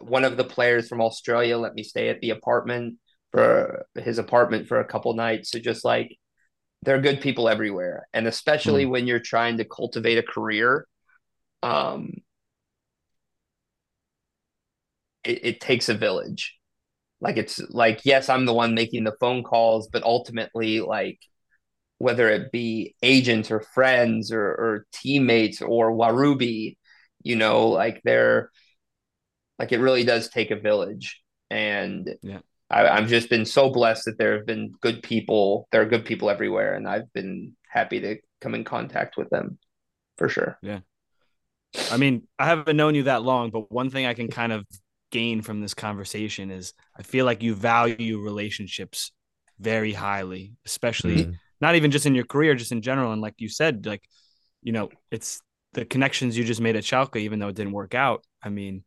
one 0.00 0.24
of 0.24 0.36
the 0.36 0.44
players 0.44 0.88
from 0.88 1.00
australia 1.00 1.58
let 1.58 1.74
me 1.74 1.82
stay 1.82 2.08
at 2.08 2.20
the 2.20 2.30
apartment 2.30 2.96
for 3.32 3.86
his 3.96 4.18
apartment 4.18 4.68
for 4.68 4.80
a 4.80 4.86
couple 4.86 5.14
nights. 5.14 5.50
So 5.52 5.58
just 5.58 5.84
like 5.84 6.16
there 6.82 6.96
are 6.96 7.00
good 7.00 7.20
people 7.20 7.48
everywhere. 7.48 8.08
And 8.14 8.26
especially 8.26 8.86
when 8.86 9.06
you're 9.06 9.20
trying 9.20 9.58
to 9.58 9.64
cultivate 9.64 10.18
a 10.18 10.22
career 10.22 10.86
um 11.62 12.12
it, 15.24 15.44
it 15.44 15.60
takes 15.60 15.88
a 15.88 15.94
village. 15.94 16.56
Like 17.20 17.36
it's 17.36 17.60
like 17.70 18.00
yes 18.04 18.28
i'm 18.28 18.46
the 18.46 18.52
one 18.54 18.74
making 18.74 19.04
the 19.04 19.16
phone 19.20 19.44
calls 19.44 19.88
but 19.88 20.02
ultimately 20.02 20.80
like 20.80 21.20
whether 21.98 22.28
it 22.30 22.52
be 22.52 22.96
agents 23.02 23.50
or 23.50 23.60
friends 23.60 24.32
or, 24.32 24.42
or 24.44 24.86
teammates 24.92 25.62
or 25.62 25.92
warubi 25.92 26.76
you 27.22 27.36
know 27.36 27.68
like 27.68 28.02
they're 28.04 28.50
like 29.58 29.72
it 29.72 29.78
really 29.78 30.04
does 30.04 30.28
take 30.28 30.50
a 30.50 30.56
village. 30.56 31.22
And 31.50 32.16
Yeah. 32.22 32.40
I, 32.72 32.88
i've 32.88 33.08
just 33.08 33.28
been 33.28 33.44
so 33.44 33.70
blessed 33.70 34.06
that 34.06 34.18
there 34.18 34.36
have 34.36 34.46
been 34.46 34.72
good 34.80 35.02
people 35.02 35.68
there 35.70 35.82
are 35.82 35.86
good 35.86 36.04
people 36.04 36.30
everywhere 36.30 36.74
and 36.74 36.88
i've 36.88 37.12
been 37.12 37.52
happy 37.68 38.00
to 38.00 38.16
come 38.40 38.54
in 38.54 38.64
contact 38.64 39.16
with 39.16 39.30
them 39.30 39.58
for 40.18 40.28
sure 40.28 40.58
Yeah. 40.62 40.80
I 41.90 41.96
mean, 41.96 42.28
I 42.38 42.44
haven't 42.44 42.76
known 42.76 42.94
you 42.94 43.04
that 43.04 43.22
long, 43.22 43.50
but 43.50 43.72
one 43.72 43.88
thing 43.88 44.04
I 44.04 44.12
can 44.12 44.28
kind 44.28 44.52
of 44.52 44.66
gain 45.10 45.40
from 45.40 45.60
this 45.62 45.72
conversation 45.72 46.50
is 46.50 46.74
I 46.98 47.02
feel 47.02 47.24
like 47.24 47.42
you 47.42 47.54
value 47.54 48.18
relationships 48.18 49.10
very 49.58 49.92
highly, 49.94 50.52
especially 50.66 51.24
Mm. 51.24 51.34
not 51.62 51.74
even 51.74 51.90
just 51.90 52.04
in 52.04 52.14
your 52.14 52.26
career, 52.26 52.54
just 52.54 52.72
in 52.72 52.82
general. 52.82 53.12
And 53.12 53.22
like 53.22 53.36
you 53.38 53.48
said, 53.48 53.86
like, 53.86 54.02
you 54.62 54.72
know, 54.72 54.90
it's 55.10 55.40
the 55.72 55.86
connections 55.86 56.36
you 56.36 56.44
just 56.44 56.60
made 56.60 56.76
at 56.76 56.84
Schalke, 56.84 57.16
even 57.16 57.38
though 57.38 57.48
it 57.48 57.56
didn't 57.56 57.72
work 57.72 57.94
out. 57.94 58.22
I 58.42 58.50
mean, 58.50 58.84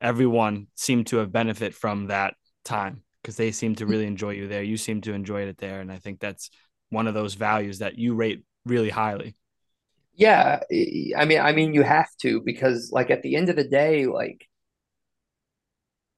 everyone 0.00 0.68
seemed 0.76 1.08
to 1.08 1.16
have 1.18 1.32
benefit 1.32 1.74
from 1.74 2.06
that 2.06 2.34
time 2.64 3.02
because 3.22 3.36
they 3.36 3.52
seem 3.52 3.74
to 3.76 3.86
really 3.86 4.06
enjoy 4.06 4.30
you 4.30 4.48
there. 4.48 4.62
You 4.62 4.76
seem 4.76 5.00
to 5.02 5.12
enjoy 5.12 5.42
it 5.42 5.58
there. 5.58 5.80
And 5.80 5.92
I 5.92 5.98
think 5.98 6.18
that's 6.18 6.50
one 6.90 7.06
of 7.06 7.14
those 7.14 7.34
values 7.34 7.78
that 7.78 7.98
you 7.98 8.14
rate 8.14 8.42
really 8.66 8.90
highly. 8.90 9.36
Yeah, 10.14 10.60
I 11.16 11.24
mean, 11.24 11.40
I 11.40 11.52
mean, 11.52 11.72
you 11.72 11.82
have 11.82 12.14
to 12.20 12.42
because, 12.44 12.90
like, 12.92 13.10
at 13.10 13.22
the 13.22 13.34
end 13.34 13.48
of 13.48 13.56
the 13.56 13.64
day, 13.64 14.06
like 14.06 14.46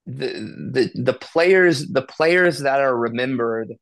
the 0.07 0.33
the 0.73 0.91
the 0.95 1.13
players, 1.13 1.87
the 1.87 2.03
players 2.03 2.59
that 2.61 2.81
are 2.81 2.97
remembered 2.97 3.75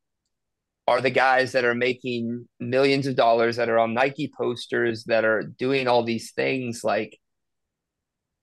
are 0.87 1.01
the 1.01 1.09
guys 1.09 1.53
that 1.53 1.65
are 1.65 1.73
making 1.73 2.47
millions 2.59 3.07
of 3.07 3.15
dollars, 3.15 3.55
that 3.55 3.69
are 3.69 3.79
on 3.79 3.93
Nike 3.93 4.31
posters, 4.37 5.05
that 5.05 5.25
are 5.25 5.43
doing 5.43 5.87
all 5.87 6.03
these 6.03 6.31
things. 6.33 6.83
Like, 6.83 7.17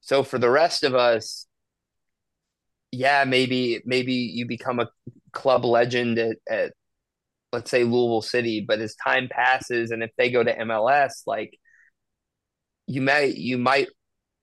so 0.01 0.23
for 0.25 0.39
the 0.39 0.51
rest 0.51 0.83
of 0.83 0.95
us, 0.95 1.47
yeah, 2.93 3.25
maybe 3.25 3.81
maybe 3.85 4.15
you 4.15 4.47
become 4.47 4.81
a 4.81 4.89
club 5.33 5.65
legend 5.65 6.19
at, 6.19 6.37
at 6.49 6.73
let's 7.53 7.71
say 7.71 7.85
Louisville 7.85 8.23
City, 8.23 8.65
but 8.67 8.81
as 8.81 8.95
time 8.95 9.29
passes 9.31 9.91
and 9.91 10.03
if 10.03 10.11
they 10.17 10.31
go 10.31 10.43
to 10.43 10.57
MLS, 10.59 11.23
like 11.27 11.59
you 12.87 13.01
may 13.01 13.29
you 13.29 13.59
might 13.59 13.89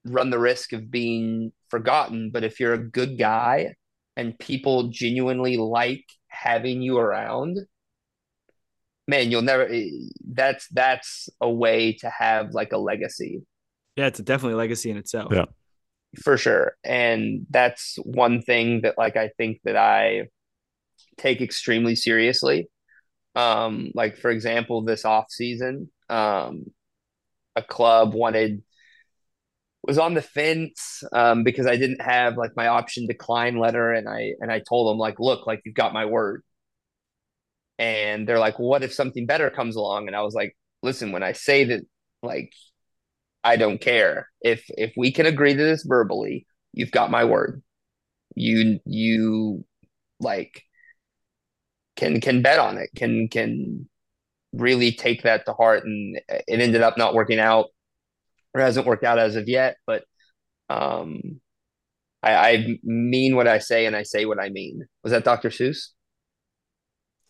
run 0.04 0.30
the 0.30 0.38
risk 0.38 0.72
of 0.72 0.90
being 0.90 1.52
forgotten, 1.68 2.30
but 2.30 2.44
if 2.44 2.60
you're 2.60 2.74
a 2.74 2.78
good 2.78 3.18
guy 3.18 3.74
and 4.16 4.38
people 4.38 4.88
genuinely 4.88 5.56
like 5.56 6.04
having 6.28 6.82
you 6.82 6.98
around, 6.98 7.58
man, 9.06 9.30
you'll 9.30 9.42
never 9.42 9.66
eh, 9.66 9.90
that's 10.32 10.68
that's 10.68 11.28
a 11.40 11.50
way 11.50 11.92
to 11.94 12.10
have 12.10 12.52
like 12.52 12.72
a 12.72 12.78
legacy 12.78 13.42
Yeah, 13.96 14.06
it's 14.06 14.20
definitely 14.20 14.54
a 14.54 14.58
legacy 14.58 14.90
in 14.90 14.96
itself. 14.96 15.32
Yeah. 15.34 15.46
For 16.22 16.36
sure. 16.36 16.76
And 16.84 17.46
that's 17.50 17.96
one 18.02 18.42
thing 18.42 18.82
that 18.82 18.96
like 18.98 19.16
I 19.16 19.30
think 19.36 19.60
that 19.64 19.76
I 19.76 20.28
take 21.18 21.40
extremely 21.40 21.96
seriously. 21.96 22.68
Um, 23.34 23.92
like 23.94 24.18
for 24.18 24.30
example, 24.30 24.82
this 24.82 25.04
off 25.04 25.26
season, 25.30 25.90
um, 26.08 26.66
a 27.56 27.62
club 27.62 28.14
wanted 28.14 28.62
was 29.82 29.98
on 29.98 30.14
the 30.14 30.22
fence 30.22 31.02
um, 31.12 31.44
because 31.44 31.66
I 31.66 31.76
didn't 31.76 32.02
have 32.02 32.36
like 32.36 32.52
my 32.56 32.68
option 32.68 33.06
decline 33.06 33.58
letter, 33.58 33.92
and 33.92 34.08
I 34.08 34.34
and 34.40 34.50
I 34.52 34.60
told 34.60 34.92
them 34.92 34.98
like, 34.98 35.18
look, 35.20 35.46
like 35.46 35.62
you've 35.64 35.74
got 35.74 35.92
my 35.92 36.06
word. 36.06 36.42
And 37.78 38.28
they're 38.28 38.40
like, 38.40 38.58
what 38.58 38.82
if 38.82 38.92
something 38.92 39.24
better 39.26 39.50
comes 39.50 39.76
along? 39.76 40.08
And 40.08 40.16
I 40.16 40.22
was 40.22 40.34
like, 40.34 40.56
listen, 40.82 41.12
when 41.12 41.22
I 41.22 41.32
say 41.32 41.64
that, 41.64 41.82
like, 42.22 42.52
I 43.48 43.56
don't 43.56 43.80
care 43.80 44.28
if 44.42 44.64
if 44.68 44.92
we 44.96 45.10
can 45.12 45.26
agree 45.26 45.54
to 45.54 45.62
this 45.70 45.84
verbally, 45.84 46.46
you've 46.72 46.90
got 46.90 47.10
my 47.10 47.24
word. 47.24 47.62
You 48.34 48.78
you 48.84 49.64
like 50.20 50.62
can 51.96 52.20
can 52.20 52.42
bet 52.42 52.58
on 52.58 52.78
it. 52.78 52.90
Can 52.94 53.28
can 53.28 53.88
really 54.52 54.92
take 54.92 55.22
that 55.22 55.46
to 55.46 55.52
heart. 55.52 55.84
And 55.84 56.20
it 56.28 56.60
ended 56.60 56.82
up 56.82 56.96
not 56.98 57.14
working 57.14 57.38
out 57.38 57.66
or 58.54 58.60
hasn't 58.60 58.86
worked 58.86 59.04
out 59.04 59.18
as 59.18 59.34
of 59.36 59.48
yet. 59.48 59.76
But 59.86 60.04
um 60.68 61.40
I, 62.22 62.32
I 62.50 62.78
mean 62.82 63.34
what 63.36 63.48
I 63.48 63.58
say 63.60 63.86
and 63.86 63.96
I 63.96 64.02
say 64.02 64.24
what 64.26 64.40
I 64.40 64.48
mean. 64.50 64.86
Was 65.04 65.12
that 65.12 65.24
Dr. 65.24 65.50
Seuss? 65.50 65.88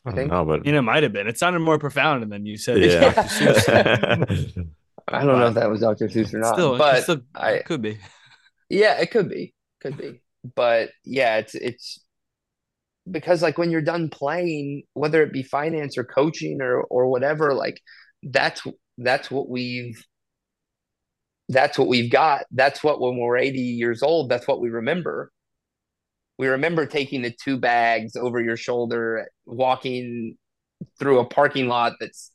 I 0.04 0.10
don't 0.10 0.16
think- 0.16 0.30
know, 0.30 0.44
but 0.44 0.64
You 0.66 0.72
know, 0.72 0.78
it 0.78 0.82
might 0.82 1.02
have 1.02 1.12
been. 1.12 1.26
It 1.28 1.38
sounded 1.38 1.60
more 1.60 1.78
profound 1.78 2.30
than 2.32 2.46
you 2.46 2.56
said. 2.56 2.78
yeah. 2.78 4.24
I 5.14 5.24
don't 5.24 5.38
know 5.38 5.48
if 5.48 5.54
that 5.54 5.70
was 5.70 5.80
Dr. 5.80 6.08
Seuss 6.08 6.34
or 6.34 6.38
not, 6.38 6.54
Still, 6.54 6.74
it 6.74 6.78
but 6.78 7.02
still 7.02 7.20
I- 7.34 7.62
could 7.64 7.82
be. 7.82 7.98
Yeah, 8.68 8.98
it 9.00 9.10
could 9.10 9.28
be. 9.28 9.54
Could 9.80 9.96
be. 9.96 10.20
But 10.54 10.90
yeah, 11.04 11.36
it's 11.38 11.54
it's 11.54 12.04
because 13.10 13.42
like 13.42 13.58
when 13.58 13.70
you're 13.70 13.80
done 13.80 14.08
playing, 14.10 14.82
whether 14.94 15.22
it 15.22 15.32
be 15.32 15.42
finance 15.42 15.96
or 15.96 16.04
coaching 16.04 16.60
or 16.60 16.82
or 16.82 17.08
whatever, 17.08 17.54
like 17.54 17.80
that's 18.22 18.62
that's 18.98 19.30
what 19.30 19.48
we've 19.48 20.04
that's 21.48 21.78
what 21.78 21.88
we've 21.88 22.10
got. 22.10 22.44
That's 22.50 22.84
what 22.84 23.00
when 23.00 23.16
we're 23.16 23.38
80 23.38 23.58
years 23.58 24.02
old, 24.02 24.28
that's 24.28 24.46
what 24.46 24.60
we 24.60 24.68
remember. 24.68 25.32
We 26.38 26.48
remember 26.48 26.86
taking 26.86 27.22
the 27.22 27.30
two 27.32 27.56
bags 27.56 28.14
over 28.16 28.40
your 28.40 28.56
shoulder, 28.56 29.28
walking 29.46 30.36
through 30.98 31.20
a 31.20 31.24
parking 31.24 31.66
lot 31.68 31.94
that's 31.98 32.30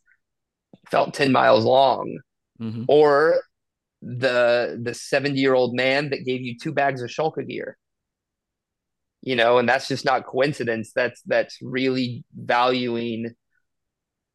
felt 0.89 1.13
10 1.13 1.31
miles 1.31 1.63
long 1.63 2.17
Mhm. 2.61 2.85
or 2.87 3.41
the 4.01 4.79
the 4.81 4.93
70 4.93 5.39
year 5.39 5.53
old 5.53 5.73
man 5.75 6.09
that 6.09 6.25
gave 6.25 6.41
you 6.41 6.57
two 6.57 6.71
bags 6.73 7.01
of 7.01 7.09
Schalke 7.09 7.47
gear 7.47 7.77
you 9.21 9.35
know 9.35 9.57
and 9.57 9.67
that's 9.69 9.87
just 9.87 10.03
not 10.03 10.25
coincidence 10.25 10.91
that's 10.93 11.21
that's 11.25 11.57
really 11.61 12.25
valuing 12.35 13.33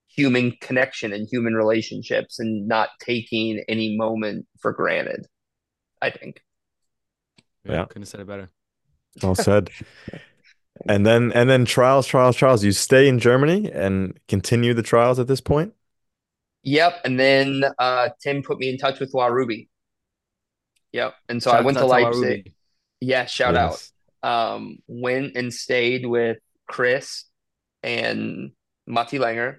human 0.08 0.52
connection 0.60 1.12
and 1.12 1.28
human 1.30 1.54
relationships 1.54 2.38
and 2.38 2.66
not 2.66 2.88
taking 3.00 3.62
any 3.68 3.96
moment 3.96 4.46
for 4.58 4.72
granted 4.72 5.26
i 6.00 6.10
think 6.10 6.40
Yeah. 7.64 7.84
Couldn't 7.84 8.02
have 8.02 8.08
said 8.08 8.20
it 8.20 8.26
better. 8.26 8.48
Well 9.22 9.34
said. 9.48 9.68
And 10.86 11.04
then 11.04 11.32
and 11.32 11.50
then 11.50 11.64
trials, 11.66 12.06
trials, 12.06 12.36
trials. 12.36 12.64
You 12.64 12.72
stay 12.72 13.08
in 13.08 13.18
Germany 13.18 13.70
and 13.70 14.18
continue 14.28 14.72
the 14.74 14.82
trials 14.82 15.18
at 15.18 15.26
this 15.26 15.40
point. 15.42 15.74
Yep 16.68 17.00
and 17.04 17.18
then 17.18 17.64
uh 17.78 18.08
tim 18.22 18.42
put 18.42 18.58
me 18.58 18.68
in 18.68 18.78
touch 18.78 19.00
with 19.00 19.12
warubi 19.12 19.68
yep 20.92 21.14
and 21.28 21.42
so 21.42 21.50
i 21.50 21.60
went 21.60 21.78
to 21.78 21.86
leipzig 21.86 22.44
Warubi. 22.44 22.52
yeah 23.00 23.26
shout 23.26 23.56
out 23.56 23.82
um, 24.22 24.78
went 24.86 25.36
and 25.36 25.52
stayed 25.52 26.06
with 26.06 26.38
Chris 26.66 27.24
and 27.82 28.52
Matti 28.86 29.18
Langer 29.18 29.58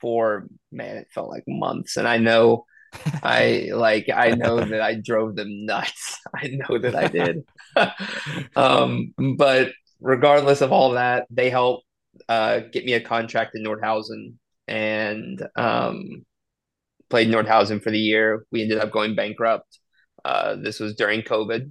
for 0.00 0.46
man, 0.72 0.96
it 0.96 1.08
felt 1.14 1.30
like 1.30 1.44
months. 1.46 1.96
And 1.96 2.06
I 2.06 2.18
know 2.18 2.64
I 3.22 3.70
like 3.72 4.08
I 4.14 4.30
know 4.30 4.60
that 4.60 4.80
I 4.80 4.94
drove 4.94 5.36
them 5.36 5.66
nuts. 5.66 6.20
I 6.34 6.48
know 6.48 6.78
that 6.78 6.94
I 6.94 7.08
did. 7.08 7.44
um, 8.56 9.14
but 9.36 9.72
regardless 10.00 10.60
of 10.60 10.72
all 10.72 10.92
that, 10.92 11.26
they 11.30 11.50
helped 11.50 11.86
uh, 12.28 12.60
get 12.72 12.84
me 12.84 12.92
a 12.92 13.00
contract 13.00 13.54
in 13.54 13.64
Nordhausen 13.64 14.34
and 14.66 15.46
um, 15.56 16.24
played 17.10 17.28
Nordhausen 17.28 17.82
for 17.82 17.90
the 17.90 17.98
year. 17.98 18.46
We 18.50 18.62
ended 18.62 18.78
up 18.78 18.90
going 18.90 19.14
bankrupt. 19.14 19.78
Uh, 20.24 20.56
this 20.56 20.80
was 20.80 20.94
during 20.94 21.22
COVID 21.22 21.70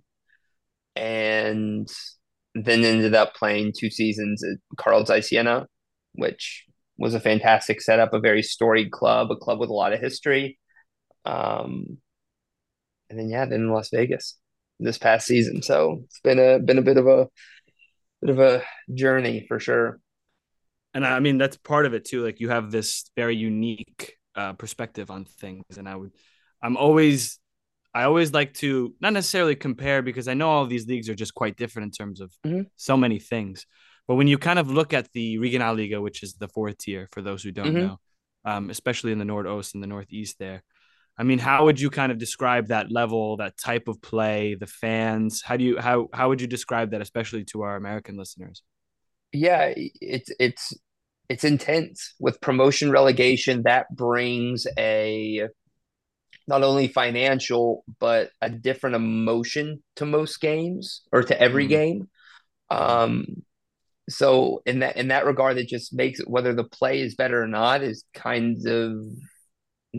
and 0.96 1.90
then 2.56 2.84
ended 2.84 3.16
up 3.16 3.36
playing 3.36 3.74
two 3.78 3.90
seasons 3.90 4.44
at 4.44 4.58
Carl 4.78 5.06
Zeiss 5.06 5.30
Jena, 5.30 5.68
which 6.14 6.66
was 6.98 7.16
a 7.16 7.20
fantastic 7.20 7.82
setup, 7.82 8.14
a 8.14 8.20
very 8.20 8.44
storied 8.44 8.92
club, 8.92 9.32
a 9.32 9.36
club 9.36 9.60
with 9.60 9.70
a 9.70 9.74
lot 9.74 9.94
of 9.94 10.00
history. 10.00 10.60
Um, 11.26 11.98
and 13.10 13.20
then 13.20 13.30
yeah, 13.30 13.46
then 13.46 13.62
in 13.62 13.72
Las 13.72 13.90
Vegas 13.90 14.38
this 14.80 14.98
past 14.98 15.26
season. 15.26 15.62
So 15.62 16.02
it's 16.06 16.20
been 16.22 16.40
a 16.40 16.60
been 16.60 16.78
a 16.78 16.84
bit 16.84 16.98
of 16.98 17.08
a 17.08 17.28
bit 18.22 18.30
of 18.30 18.40
a 18.40 18.64
journey 18.94 19.46
for 19.48 19.60
sure. 19.60 20.00
And 20.94 21.06
I 21.06 21.20
mean, 21.20 21.38
that's 21.38 21.58
part 21.58 21.86
of 21.86 21.94
it 21.94 22.06
too. 22.06 22.24
Like 22.24 22.40
you 22.40 22.50
have 22.50 22.72
this 22.72 23.10
very 23.16 23.36
unique 23.36 24.16
uh, 24.36 24.54
perspective 24.54 25.10
on 25.10 25.26
things. 25.26 25.64
And 25.78 25.88
I 25.90 25.96
would, 25.96 26.12
I'm 26.62 26.78
always, 26.78 27.40
I 27.94 28.04
always 28.04 28.34
like 28.34 28.54
to 28.56 28.94
not 29.02 29.14
necessarily 29.14 29.56
compare 29.56 30.02
because 30.02 30.28
I 30.28 30.34
know 30.34 30.50
all 30.50 30.66
these 30.66 30.88
leagues 30.88 31.10
are 31.10 31.16
just 31.16 31.34
quite 31.34 31.58
different 31.58 31.88
in 31.88 31.92
terms 31.92 32.22
of 32.22 32.32
Mhm. 32.46 32.70
so 32.76 32.98
many 32.98 33.20
things. 33.20 33.66
But 34.08 34.16
when 34.16 34.28
you 34.28 34.38
kind 34.38 34.60
of 34.60 34.70
look 34.70 34.94
at 34.94 35.12
the 35.14 35.38
Regionalliga, 35.38 36.02
which 36.02 36.24
is 36.24 36.34
the 36.36 36.48
fourth 36.48 36.78
tier 36.80 37.08
for 37.12 37.22
those 37.22 37.44
who 37.44 37.52
don't 37.52 37.74
Mhm. 37.74 37.80
know, 37.80 38.00
um, 38.46 38.70
especially 38.70 39.12
in 39.12 39.20
the 39.20 39.26
Nordost 39.26 39.74
and 39.74 39.82
the 39.84 39.88
Northeast 39.88 40.38
there, 40.40 40.64
I 41.18 41.24
mean, 41.24 41.40
how 41.40 41.66
would 41.66 41.80
you 41.80 41.90
kind 41.92 42.12
of 42.12 42.18
describe 42.18 42.68
that 42.68 42.92
level, 42.92 43.38
that 43.38 43.58
type 43.58 43.88
of 43.88 44.02
play, 44.02 44.56
the 44.56 44.68
fans? 44.68 45.42
How 45.44 45.58
do 45.58 45.64
you 45.64 45.80
how 45.80 46.10
how 46.14 46.30
would 46.30 46.42
you 46.42 46.48
describe 46.48 46.92
that, 46.92 47.02
especially 47.02 47.46
to 47.46 47.62
our 47.64 47.76
American 47.76 48.18
listeners? 48.18 48.64
yeah, 49.32 49.74
it's 49.76 50.30
it's 50.40 50.74
it's 51.30 51.44
intense 51.44 52.14
with 52.20 52.42
promotion 52.42 52.92
relegation. 52.92 53.64
That 53.64 53.88
brings 53.96 54.68
a 54.78 55.48
not 56.48 56.64
only 56.64 56.88
financial 56.88 57.84
but 58.00 58.30
a 58.42 58.50
different 58.50 58.96
emotion 58.96 59.82
to 59.96 60.06
most 60.06 60.42
games 60.42 61.02
or 61.12 61.24
to 61.24 61.40
every 61.42 61.66
Mhm. 61.66 61.70
game. 61.70 62.10
Um, 62.70 63.26
so 64.10 64.62
in 64.66 64.80
that 64.80 64.98
in 64.98 65.10
that 65.10 65.26
regard, 65.26 65.58
it 65.58 65.70
just 65.70 65.94
makes 65.94 66.20
it 66.20 66.30
whether 66.30 66.54
the 66.54 66.64
play 66.66 67.02
is 67.02 67.16
better 67.16 67.42
or 67.44 67.48
not 67.48 67.84
is 67.84 68.06
kind 68.14 68.66
of 68.68 68.98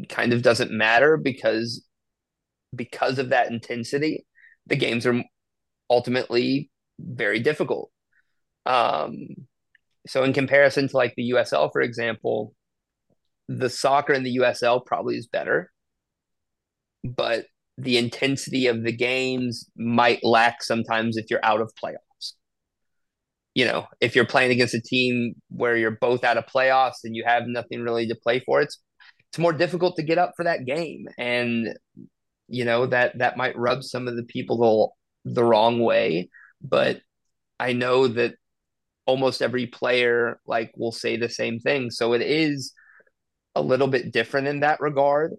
kind 0.09 0.33
of 0.33 0.43
doesn't 0.43 0.73
matter 0.73 1.17
because 1.17 1.85
because 2.75 3.19
of 3.19 3.31
that 3.31 3.51
intensity, 3.51 4.27
the 4.67 4.77
games 4.77 5.07
are 5.07 5.23
ultimately 5.91 6.71
very 6.99 7.41
difficult. 7.41 7.91
Um, 8.67 9.47
so 10.07 10.23
in 10.23 10.33
comparison 10.33 10.89
to 10.89 10.97
like 10.97 11.15
the 11.17 11.31
USL, 11.31 11.71
for 11.73 11.81
example, 11.81 12.55
the 13.49 13.71
soccer 13.71 14.13
in 14.13 14.23
the 14.23 14.39
USL 14.39 14.85
probably 14.85 15.17
is 15.17 15.27
better, 15.27 15.71
but 17.05 17.47
the 17.77 17.99
intensity 17.99 18.67
of 18.67 18.85
the 18.85 18.93
games 18.93 19.69
might 19.77 20.23
lack 20.23 20.63
sometimes 20.63 21.17
if 21.17 21.27
you're 21.31 21.45
out 21.45 21.61
of 21.61 21.73
playoffs. 21.83 22.33
You 23.55 23.67
know, 23.67 23.87
if 24.01 24.17
you're 24.17 24.27
playing 24.27 24.51
against 24.51 24.75
a 24.75 24.81
team 24.81 25.35
where 25.49 25.77
you're 25.77 25.99
both 26.01 26.25
out 26.25 26.37
of 26.37 26.47
playoffs 26.47 27.05
and 27.05 27.15
you 27.15 27.25
have 27.27 27.47
nothing 27.47 27.83
really 27.83 28.07
to 28.09 28.17
play 28.17 28.41
for, 28.41 28.61
it's 28.61 28.79
it's 29.31 29.39
more 29.39 29.53
difficult 29.53 29.97
to 29.97 30.03
get 30.03 30.19
up 30.19 30.33
for 30.37 30.45
that 30.45 30.65
game, 30.65 31.07
and 31.19 31.77
you 32.49 32.65
know 32.65 32.87
that 32.87 33.19
that 33.19 33.37
might 33.37 33.57
rub 33.57 33.83
some 33.83 34.07
of 34.09 34.17
the 34.17 34.23
people 34.25 34.95
the, 35.25 35.35
the 35.35 35.45
wrong 35.45 35.81
way. 35.81 36.31
But 36.63 37.01
I 37.59 37.73
know 37.73 38.09
that 38.09 38.35
almost 39.07 39.43
every 39.43 39.67
player 39.67 40.41
like 40.47 40.73
will 40.77 40.93
say 40.93 41.17
the 41.17 41.29
same 41.29 41.59
thing. 41.61 41.91
So 41.91 42.13
it 42.15 42.23
is 42.23 42.73
a 43.55 43.63
little 43.63 43.89
bit 43.89 44.13
different 44.13 44.49
in 44.49 44.61
that 44.61 44.81
regard. 44.81 45.35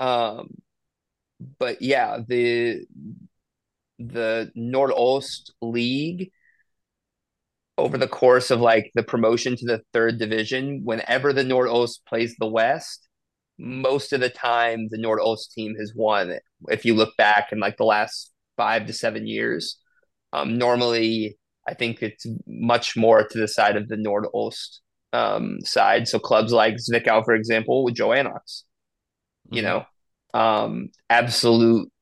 Um, 0.00 0.48
but 1.58 1.82
yeah, 1.82 2.18
the 2.26 2.84
the 3.98 4.50
Nordost 4.56 5.50
League 5.60 6.30
over 7.78 7.96
the 7.96 8.08
course 8.08 8.50
of 8.50 8.60
like 8.60 8.90
the 8.94 9.02
promotion 9.02 9.56
to 9.56 9.66
the 9.66 9.82
third 9.92 10.18
division, 10.18 10.82
whenever 10.84 11.32
the 11.32 11.44
Nordost 11.44 12.04
plays 12.06 12.36
the 12.38 12.46
West, 12.46 13.08
most 13.58 14.12
of 14.12 14.20
the 14.20 14.28
time 14.28 14.88
the 14.90 14.98
Nordost 14.98 15.52
team 15.52 15.74
has 15.78 15.92
won. 15.94 16.34
If 16.68 16.84
you 16.84 16.94
look 16.94 17.16
back 17.16 17.48
in 17.52 17.60
like 17.60 17.76
the 17.76 17.84
last 17.84 18.32
five 18.56 18.86
to 18.86 18.92
seven 18.92 19.26
years, 19.26 19.78
um, 20.32 20.58
normally 20.58 21.38
I 21.66 21.74
think 21.74 22.02
it's 22.02 22.26
much 22.46 22.96
more 22.96 23.26
to 23.26 23.38
the 23.38 23.48
side 23.48 23.76
of 23.76 23.88
the 23.88 23.96
Nordost 23.96 24.78
um, 25.12 25.58
side. 25.62 26.08
So 26.08 26.18
clubs 26.18 26.52
like 26.52 26.76
Zwickau, 26.76 27.24
for 27.24 27.34
example, 27.34 27.84
with 27.84 27.94
Joe 27.94 28.08
Enochs, 28.08 28.64
you 29.50 29.62
Mhm. 29.62 29.64
know, 29.64 29.84
um, 30.38 30.88
absolute 31.10 31.92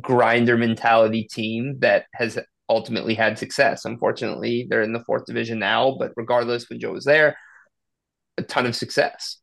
grinder 0.00 0.56
mentality 0.56 1.24
team 1.24 1.78
that 1.78 2.04
has 2.14 2.38
ultimately 2.68 3.14
had 3.14 3.38
success. 3.38 3.84
Unfortunately, 3.84 4.66
they're 4.68 4.82
in 4.82 4.92
the 4.92 5.04
fourth 5.04 5.24
division 5.24 5.58
now, 5.58 5.96
but 5.98 6.12
regardless, 6.16 6.68
when 6.68 6.80
Joe 6.80 6.92
was 6.92 7.04
there, 7.04 7.36
a 8.36 8.42
ton 8.42 8.66
of 8.66 8.76
success. 8.76 9.38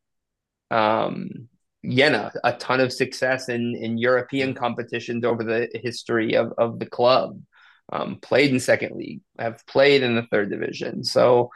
Um, 0.70 1.50
Jena, 1.86 2.32
a 2.44 2.54
ton 2.54 2.80
of 2.80 2.94
success 2.94 3.50
in, 3.50 3.76
in 3.76 3.98
European 3.98 4.54
competitions 4.54 5.26
over 5.26 5.44
the 5.44 5.70
history 5.74 6.36
of, 6.36 6.54
of 6.58 6.80
the 6.80 6.86
club. 6.86 7.42
Um, 7.92 8.18
played 8.22 8.52
in 8.52 8.60
second 8.60 8.96
league, 8.96 9.22
have 9.38 9.66
played 9.68 10.04
in 10.04 10.16
the 10.16 10.24
third 10.32 10.50
division. 10.50 11.04
So 11.04 11.52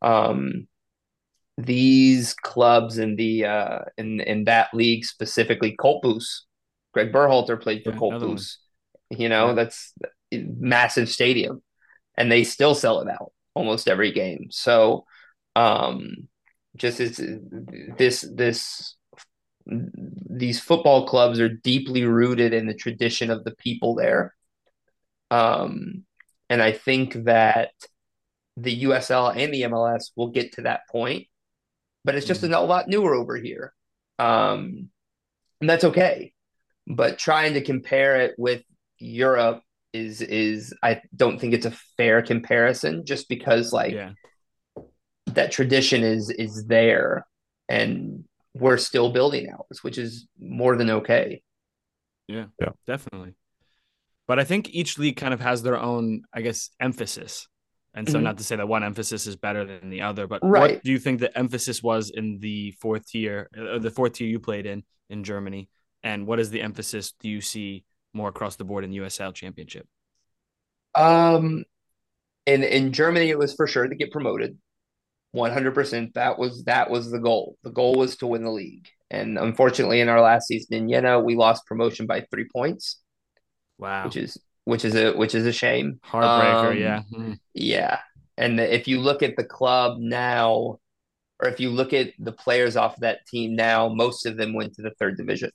um, 0.00 0.68
these 1.58 2.34
clubs 2.34 2.98
in 2.98 3.16
the 3.16 3.44
uh, 3.44 3.78
in 3.98 4.20
in 4.20 4.44
that 4.44 4.72
league 4.72 5.04
specifically, 5.04 5.76
Cottbus, 5.76 6.42
Greg 6.92 7.12
Berhalter 7.12 7.60
played 7.60 7.82
for 7.84 7.90
Yeah, 7.90 7.98
one. 7.98 8.38
You 9.10 9.28
know, 9.28 9.48
Yeah. 9.48 9.54
that's 9.54 9.92
massive 10.32 11.10
stadium, 11.10 11.62
and 12.16 12.32
they 12.32 12.44
still 12.44 12.74
sell 12.74 13.00
it 13.00 13.08
out 13.08 13.32
almost 13.54 13.88
every 13.88 14.12
game. 14.12 14.46
So, 14.50 15.04
um, 15.56 16.28
just 16.76 17.00
as 17.00 17.20
this 17.98 18.22
this 18.34 18.96
these 19.66 20.58
football 20.58 21.06
clubs 21.06 21.38
are 21.38 21.48
deeply 21.48 22.04
rooted 22.04 22.52
in 22.52 22.66
the 22.66 22.74
tradition 22.74 23.30
of 23.30 23.44
the 23.44 23.54
people 23.56 23.94
there, 23.94 24.34
Um, 25.32 26.04
and 26.50 26.62
I 26.62 26.72
think 26.72 27.14
that 27.24 27.70
the 28.56 28.82
USL 28.84 29.34
and 29.34 29.52
the 29.52 29.62
MLS 29.62 30.10
will 30.14 30.28
get 30.28 30.52
to 30.54 30.62
that 30.62 30.82
point, 30.90 31.26
but 32.04 32.14
it's 32.14 32.26
just 32.26 32.42
Mhm. 32.42 32.54
a 32.54 32.60
lot 32.60 32.88
newer 32.88 33.14
over 33.14 33.36
here. 33.36 33.72
Um, 34.18 34.90
and 35.60 35.70
that's 35.70 35.84
okay. 35.84 36.34
But 36.86 37.18
trying 37.18 37.54
to 37.54 37.62
compare 37.62 38.20
it 38.20 38.34
with 38.38 38.62
Europe 38.98 39.62
is 39.92 40.20
is 40.20 40.74
I 40.82 41.02
don't 41.14 41.38
think 41.38 41.54
it's 41.54 41.66
a 41.66 41.76
fair 41.96 42.22
comparison 42.22 43.04
just 43.06 43.28
because 43.28 43.72
like 43.72 43.92
yeah. 43.92 44.12
that 45.26 45.52
tradition 45.52 46.02
is 46.02 46.30
is 46.30 46.66
there 46.66 47.26
and 47.68 48.24
we're 48.54 48.78
still 48.78 49.12
building 49.12 49.48
ours, 49.50 49.82
which 49.82 49.96
is 49.96 50.26
more 50.38 50.76
than 50.76 50.90
okay. 50.90 51.42
Yeah, 52.28 52.46
yeah, 52.60 52.70
definitely. 52.86 53.34
But 54.32 54.38
I 54.38 54.44
think 54.44 54.70
each 54.74 54.96
league 54.98 55.18
kind 55.18 55.34
of 55.34 55.40
has 55.40 55.62
their 55.62 55.78
own, 55.78 56.22
I 56.32 56.40
guess, 56.40 56.70
emphasis. 56.80 57.48
And 57.92 58.08
so, 58.08 58.18
Mhm. 58.18 58.22
not 58.22 58.38
to 58.38 58.44
say 58.44 58.56
that 58.56 58.66
one 58.66 58.82
emphasis 58.82 59.26
is 59.26 59.36
better 59.36 59.66
than 59.66 59.90
the 59.90 60.00
other, 60.00 60.26
but 60.26 60.40
Right. 60.42 60.76
what 60.76 60.82
do 60.84 60.90
you 60.90 60.98
think 60.98 61.20
the 61.20 61.36
emphasis 61.36 61.82
was 61.82 62.08
in 62.08 62.38
the 62.38 62.70
fourth 62.80 63.06
tier, 63.06 63.50
uh, 63.54 63.78
the 63.78 63.90
fourth 63.90 64.14
tier 64.14 64.26
you 64.26 64.40
played 64.40 64.64
in 64.64 64.84
in 65.10 65.22
Germany? 65.22 65.68
And 66.02 66.26
what 66.26 66.40
is 66.40 66.48
the 66.48 66.62
emphasis 66.62 67.12
do 67.12 67.28
you 67.28 67.42
see 67.42 67.84
more 68.14 68.30
across 68.30 68.56
the 68.56 68.64
board 68.64 68.84
in 68.84 68.92
USL 68.92 69.32
Championship? 69.34 69.86
Um, 70.94 71.66
in 72.46 72.62
in 72.64 72.94
Germany, 72.94 73.28
it 73.28 73.38
was 73.38 73.52
for 73.54 73.66
sure 73.66 73.86
to 73.86 73.94
get 73.94 74.12
promoted. 74.12 74.56
100%. 75.32 76.14
That 76.14 76.38
was 76.38 76.64
that 76.64 76.88
was 76.88 77.10
the 77.10 77.18
goal. 77.18 77.58
The 77.64 77.70
goal 77.70 77.96
was 77.96 78.16
to 78.16 78.26
win 78.26 78.44
the 78.44 78.50
league. 78.50 78.88
And 79.10 79.38
unfortunately, 79.38 80.00
in 80.00 80.08
our 80.08 80.22
last 80.22 80.46
season 80.48 80.72
in 80.72 80.88
Jena, 80.88 81.20
we 81.20 81.36
lost 81.36 81.66
promotion 81.66 82.06
by 82.06 82.22
three 82.30 82.48
points, 82.50 82.98
Wow. 83.82 84.04
which 84.04 84.16
is 84.16 84.38
which 84.64 84.84
is 84.84 84.94
a 84.94 85.12
which 85.12 85.34
is 85.34 85.44
a 85.44 85.52
shame. 85.52 85.98
Heartbreaker. 86.04 86.70
Um, 86.70 86.78
yeah. 86.78 87.02
Mm. 87.12 87.38
Yeah. 87.52 87.98
And 88.38 88.60
if 88.60 88.86
you 88.86 89.00
look 89.00 89.22
at 89.22 89.36
the 89.36 89.44
club 89.44 89.98
now, 89.98 90.78
or 91.40 91.48
if 91.48 91.58
you 91.58 91.70
look 91.70 91.92
at 91.92 92.12
the 92.18 92.32
players 92.32 92.76
off 92.76 92.96
that 93.00 93.26
team 93.26 93.56
now, 93.56 93.88
most 93.88 94.24
of 94.24 94.36
them 94.36 94.54
went 94.54 94.74
to 94.74 94.82
the 94.82 94.92
third 94.98 95.16
division. 95.16 95.50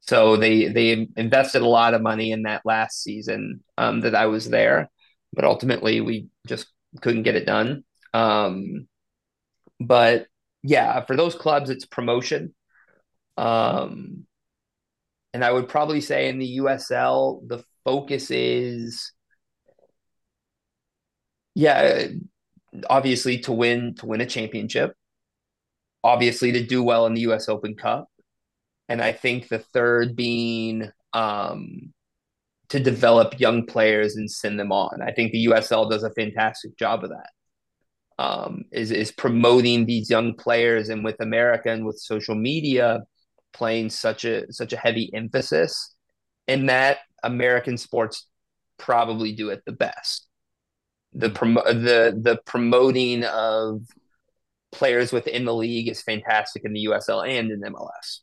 So 0.00 0.36
they 0.36 0.68
they 0.68 1.06
invested 1.16 1.60
a 1.60 1.68
lot 1.68 1.92
of 1.94 2.00
money 2.00 2.32
in 2.32 2.44
that 2.44 2.62
last 2.64 3.02
season 3.02 3.62
um, 3.76 4.00
that 4.00 4.14
I 4.14 4.26
was 4.26 4.48
there, 4.48 4.90
but 5.34 5.44
ultimately 5.44 6.00
we 6.00 6.28
just 6.46 6.66
couldn't 7.02 7.22
get 7.24 7.36
it 7.36 7.46
done. 7.46 7.84
Um, 8.14 8.88
but 9.78 10.26
yeah, 10.62 11.04
for 11.04 11.16
those 11.16 11.34
clubs, 11.34 11.68
it's 11.68 11.84
promotion. 11.84 12.54
Um, 13.36 14.26
and 15.34 15.44
I 15.44 15.50
would 15.50 15.68
probably 15.68 16.00
say 16.00 16.28
in 16.28 16.38
the 16.38 16.58
USL, 16.58 17.46
the 17.48 17.64
focus 17.84 18.30
is, 18.30 19.12
yeah, 21.54 22.06
obviously 22.88 23.38
to 23.38 23.52
win 23.52 23.94
to 23.96 24.06
win 24.06 24.20
a 24.20 24.26
championship, 24.26 24.94
obviously 26.04 26.52
to 26.52 26.62
do 26.62 26.82
well 26.82 27.06
in 27.06 27.14
the 27.14 27.22
US 27.22 27.48
Open 27.48 27.74
Cup, 27.74 28.08
and 28.88 29.00
I 29.02 29.12
think 29.12 29.48
the 29.48 29.58
third 29.58 30.16
being 30.16 30.90
um, 31.12 31.92
to 32.70 32.80
develop 32.80 33.40
young 33.40 33.66
players 33.66 34.16
and 34.16 34.30
send 34.30 34.58
them 34.58 34.72
on. 34.72 35.02
I 35.02 35.12
think 35.12 35.32
the 35.32 35.46
USL 35.46 35.90
does 35.90 36.02
a 36.02 36.10
fantastic 36.10 36.76
job 36.78 37.04
of 37.04 37.10
that. 37.10 37.30
Um, 38.18 38.64
is 38.70 38.90
is 38.90 39.10
promoting 39.10 39.86
these 39.86 40.10
young 40.10 40.34
players, 40.34 40.90
and 40.90 41.04
with 41.04 41.20
America 41.20 41.70
and 41.70 41.86
with 41.86 41.98
social 41.98 42.34
media 42.34 43.00
playing 43.52 43.90
such 43.90 44.24
a 44.24 44.52
such 44.52 44.72
a 44.72 44.76
heavy 44.76 45.10
emphasis 45.14 45.94
and 46.48 46.68
that 46.68 46.98
American 47.22 47.78
sports 47.78 48.26
probably 48.78 49.32
do 49.32 49.50
it 49.50 49.62
the 49.64 49.72
best. 49.72 50.26
The 51.12 51.28
hmm. 51.28 51.34
promo 51.34 51.64
the 51.64 52.18
the 52.20 52.40
promoting 52.44 53.24
of 53.24 53.82
players 54.70 55.12
within 55.12 55.44
the 55.44 55.54
league 55.54 55.88
is 55.88 56.02
fantastic 56.02 56.64
in 56.64 56.72
the 56.72 56.86
USL 56.86 57.28
and 57.28 57.50
in 57.50 57.60
MLS. 57.60 58.20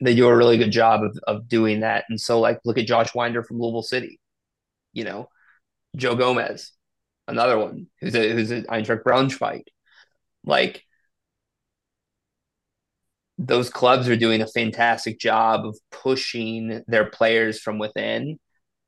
They 0.00 0.14
do 0.14 0.28
a 0.28 0.36
really 0.36 0.58
good 0.58 0.72
job 0.72 1.02
of 1.02 1.18
of 1.26 1.48
doing 1.48 1.80
that. 1.80 2.04
And 2.08 2.20
so 2.20 2.40
like 2.40 2.60
look 2.64 2.78
at 2.78 2.86
Josh 2.86 3.12
Wynder 3.12 3.44
from 3.44 3.58
Louisville 3.58 3.82
City, 3.82 4.20
you 4.92 5.04
know, 5.04 5.28
Joe 5.96 6.14
Gomez, 6.14 6.72
another 7.26 7.58
one 7.58 7.86
who's 8.00 8.14
a 8.14 8.32
who's 8.32 8.50
an 8.50 8.64
Eintracht 8.64 9.02
Braunschweig. 9.02 9.62
Like 10.44 10.84
those 13.38 13.70
clubs 13.70 14.08
are 14.08 14.16
doing 14.16 14.42
a 14.42 14.46
fantastic 14.46 15.18
job 15.18 15.66
of 15.66 15.78
pushing 15.90 16.82
their 16.86 17.06
players 17.06 17.60
from 17.60 17.78
within. 17.78 18.38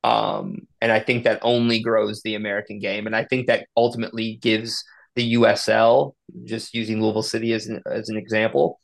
Um, 0.05 0.68
and 0.80 0.92
I 0.92 1.01
think 1.01 1.24
that 1.24 1.40
only 1.42 1.80
grows 1.80 2.22
the 2.22 2.36
American 2.36 2.78
game. 2.78 3.07
And 3.07 3.16
I 3.16 3.24
think 3.24 3.49
that 3.49 3.66
ultimately 3.76 4.36
gives 4.40 4.84
the 5.16 5.34
USL, 5.34 6.12
just 6.44 6.74
using 6.74 7.01
Louisville 7.01 7.22
City 7.22 7.53
as 7.55 7.66
an, 7.66 7.82
as 7.90 8.09
an 8.09 8.16
example, 8.16 8.78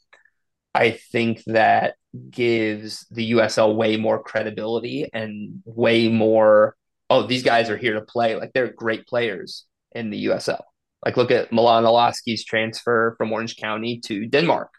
I 0.74 0.92
think 1.12 1.42
that 1.46 1.94
gives 2.30 3.06
the 3.10 3.32
USL 3.32 3.76
way 3.76 3.96
more 3.96 4.22
credibility 4.22 5.08
and 5.12 5.62
way 5.64 6.08
more. 6.08 6.74
Oh, 7.10 7.26
these 7.26 7.42
guys 7.42 7.68
are 7.68 7.76
here 7.76 7.94
to 7.94 8.00
play. 8.00 8.34
Like 8.36 8.52
they're 8.54 8.72
great 8.72 9.06
players 9.06 9.66
in 9.94 10.10
the 10.10 10.26
USL. 10.26 10.62
Like 11.04 11.16
look 11.16 11.30
at 11.30 11.52
Milan 11.52 11.84
Iloski's 11.84 12.44
transfer 12.44 13.14
from 13.18 13.32
Orange 13.32 13.56
County 13.56 14.00
to 14.06 14.26
Denmark. 14.26 14.70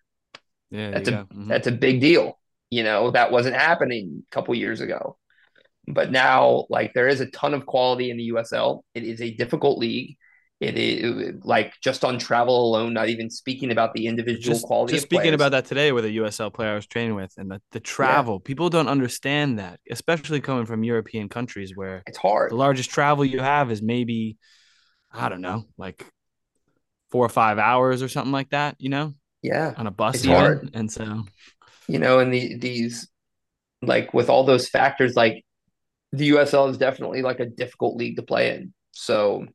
Yeah. 0.74 0.91
That's 0.91 1.09
a. 1.09 1.28
Mhm. 1.32 1.47
that's 1.47 1.67
a 1.67 1.71
big 1.71 2.01
deal. 2.01 2.39
You 2.71 2.84
know, 2.84 3.11
that 3.11 3.32
wasn't 3.32 3.55
happening 3.55 4.24
a 4.30 4.34
couple 4.34 4.55
years 4.55 4.82
ago. 4.82 5.17
But 5.88 6.11
now, 6.11 6.65
like, 6.69 6.93
there 6.93 7.07
is 7.07 7.21
a 7.21 7.28
ton 7.28 7.53
of 7.53 7.65
quality 7.65 8.09
in 8.09 8.17
the 8.17 8.32
USL. 8.32 8.84
It 8.95 9.03
is 9.03 9.21
a 9.21 9.32
difficult 9.32 9.78
league. 9.78 10.17
It 10.59 10.78
is 10.78 11.43
like 11.43 11.74
just 11.84 12.05
on 12.05 12.17
travel 12.17 12.69
alone, 12.69 12.93
not 12.93 13.09
even 13.09 13.30
speaking 13.30 13.69
about 13.69 13.93
the 13.93 14.07
individual 14.07 14.55
just, 14.55 14.65
quality. 14.65 14.93
just 14.93 15.03
speaking 15.03 15.24
players. 15.24 15.36
about 15.36 15.51
that 15.51 15.65
today 15.65 15.91
with 15.91 16.05
a 16.05 16.11
USL 16.11 16.53
player 16.53 16.71
I 16.71 16.76
was 16.76 16.88
training 16.88 17.15
with 17.15 17.34
and 17.38 17.51
the, 17.51 17.61
the 17.74 17.82
travel. 17.82 18.39
People 18.39 18.69
don't 18.69 18.88
understand 18.88 19.59
that, 19.59 19.82
especially 19.91 20.39
coming 20.39 20.65
from 20.65 20.84
European 20.84 21.28
countries 21.28 21.74
where 21.76 22.01
it's 22.07 22.17
hard. 22.17 22.51
the 22.51 22.55
largest 22.55 22.89
travel 22.89 23.26
you 23.26 23.39
have 23.39 23.71
is 23.71 23.82
maybe, 23.82 24.38
I 25.11 25.28
don't 25.28 25.41
know, 25.41 25.65
like 25.78 26.05
four 27.11 27.26
or 27.26 27.30
five 27.30 27.59
hours 27.59 28.01
or 28.01 28.07
something 28.07 28.32
like 28.32 28.51
that, 28.51 28.78
you 28.80 28.89
know, 28.89 29.15
Yeah, 29.43 29.73
on 29.77 29.85
a 29.85 29.91
bus 29.91 30.15
It's 30.15 30.25
even. 30.25 30.35
hard. 30.35 30.71
And 30.73 30.91
so 30.91 31.25
you 31.87 31.99
know, 31.99 32.19
and 32.19 32.33
the 32.33 32.57
these 32.57 33.07
like 33.81 34.13
with 34.13 34.29
all 34.29 34.43
those 34.45 34.69
factors, 34.69 35.15
like 35.15 35.45
the 36.11 36.31
USL 36.31 36.69
is 36.69 36.77
definitely 36.77 37.21
like 37.21 37.39
a 37.39 37.45
difficult 37.45 37.97
league 37.97 38.15
to 38.15 38.23
play 38.23 38.55
in. 38.55 38.73
So 38.91 39.45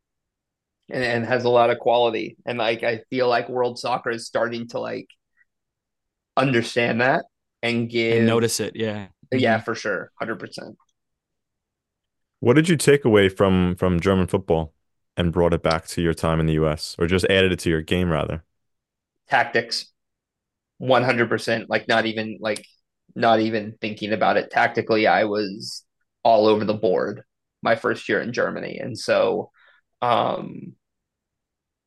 and, 0.90 1.04
and 1.04 1.24
has 1.24 1.44
a 1.44 1.48
lot 1.48 1.70
of 1.70 1.78
quality. 1.78 2.36
And 2.46 2.58
like 2.58 2.82
I 2.82 3.02
feel 3.10 3.28
like 3.28 3.48
world 3.48 3.78
soccer 3.78 4.10
is 4.10 4.26
starting 4.26 4.68
to 4.68 4.80
like 4.80 5.08
understand 6.36 7.00
that 7.00 7.24
and 7.62 7.88
give 7.88 8.18
and 8.18 8.26
notice 8.26 8.60
it. 8.60 8.76
Yeah. 8.76 9.08
Yeah, 9.32 9.56
mm-hmm. 9.56 9.64
for 9.64 9.74
sure. 9.74 10.10
Hundred 10.18 10.38
percent. 10.38 10.76
What 12.40 12.54
did 12.54 12.68
you 12.68 12.76
take 12.76 13.04
away 13.04 13.28
from 13.28 13.74
from 13.76 14.00
German 14.00 14.26
football 14.26 14.74
and 15.16 15.32
brought 15.32 15.52
it 15.54 15.62
back 15.62 15.86
to 15.88 16.02
your 16.02 16.14
time 16.14 16.40
in 16.40 16.46
the 16.46 16.54
US 16.54 16.94
or 16.98 17.06
just 17.06 17.24
added 17.26 17.52
it 17.52 17.58
to 17.60 17.70
your 17.70 17.82
game 17.82 18.10
rather? 18.10 18.44
Tactics. 19.28 19.92
One 20.78 21.02
hundred 21.02 21.28
percent. 21.28 21.68
Like 21.68 21.88
not 21.88 22.06
even 22.06 22.38
like 22.40 22.64
not 23.14 23.40
even 23.40 23.76
thinking 23.80 24.12
about 24.12 24.36
it. 24.36 24.50
Tactically, 24.50 25.06
I 25.06 25.24
was 25.24 25.84
all 26.22 26.46
over 26.46 26.64
the 26.64 26.74
board 26.74 27.22
my 27.62 27.74
first 27.74 28.08
year 28.08 28.20
in 28.20 28.32
Germany. 28.32 28.78
And 28.78 28.98
so 28.98 29.50
um 30.02 30.74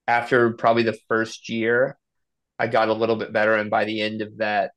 after 0.07 0.51
probably 0.53 0.83
the 0.83 0.97
first 1.07 1.47
year, 1.47 1.97
I 2.59 2.67
got 2.67 2.89
a 2.89 2.93
little 2.93 3.15
bit 3.15 3.31
better. 3.31 3.55
And 3.55 3.69
by 3.69 3.85
the 3.85 4.01
end 4.01 4.21
of 4.21 4.37
that, 4.37 4.71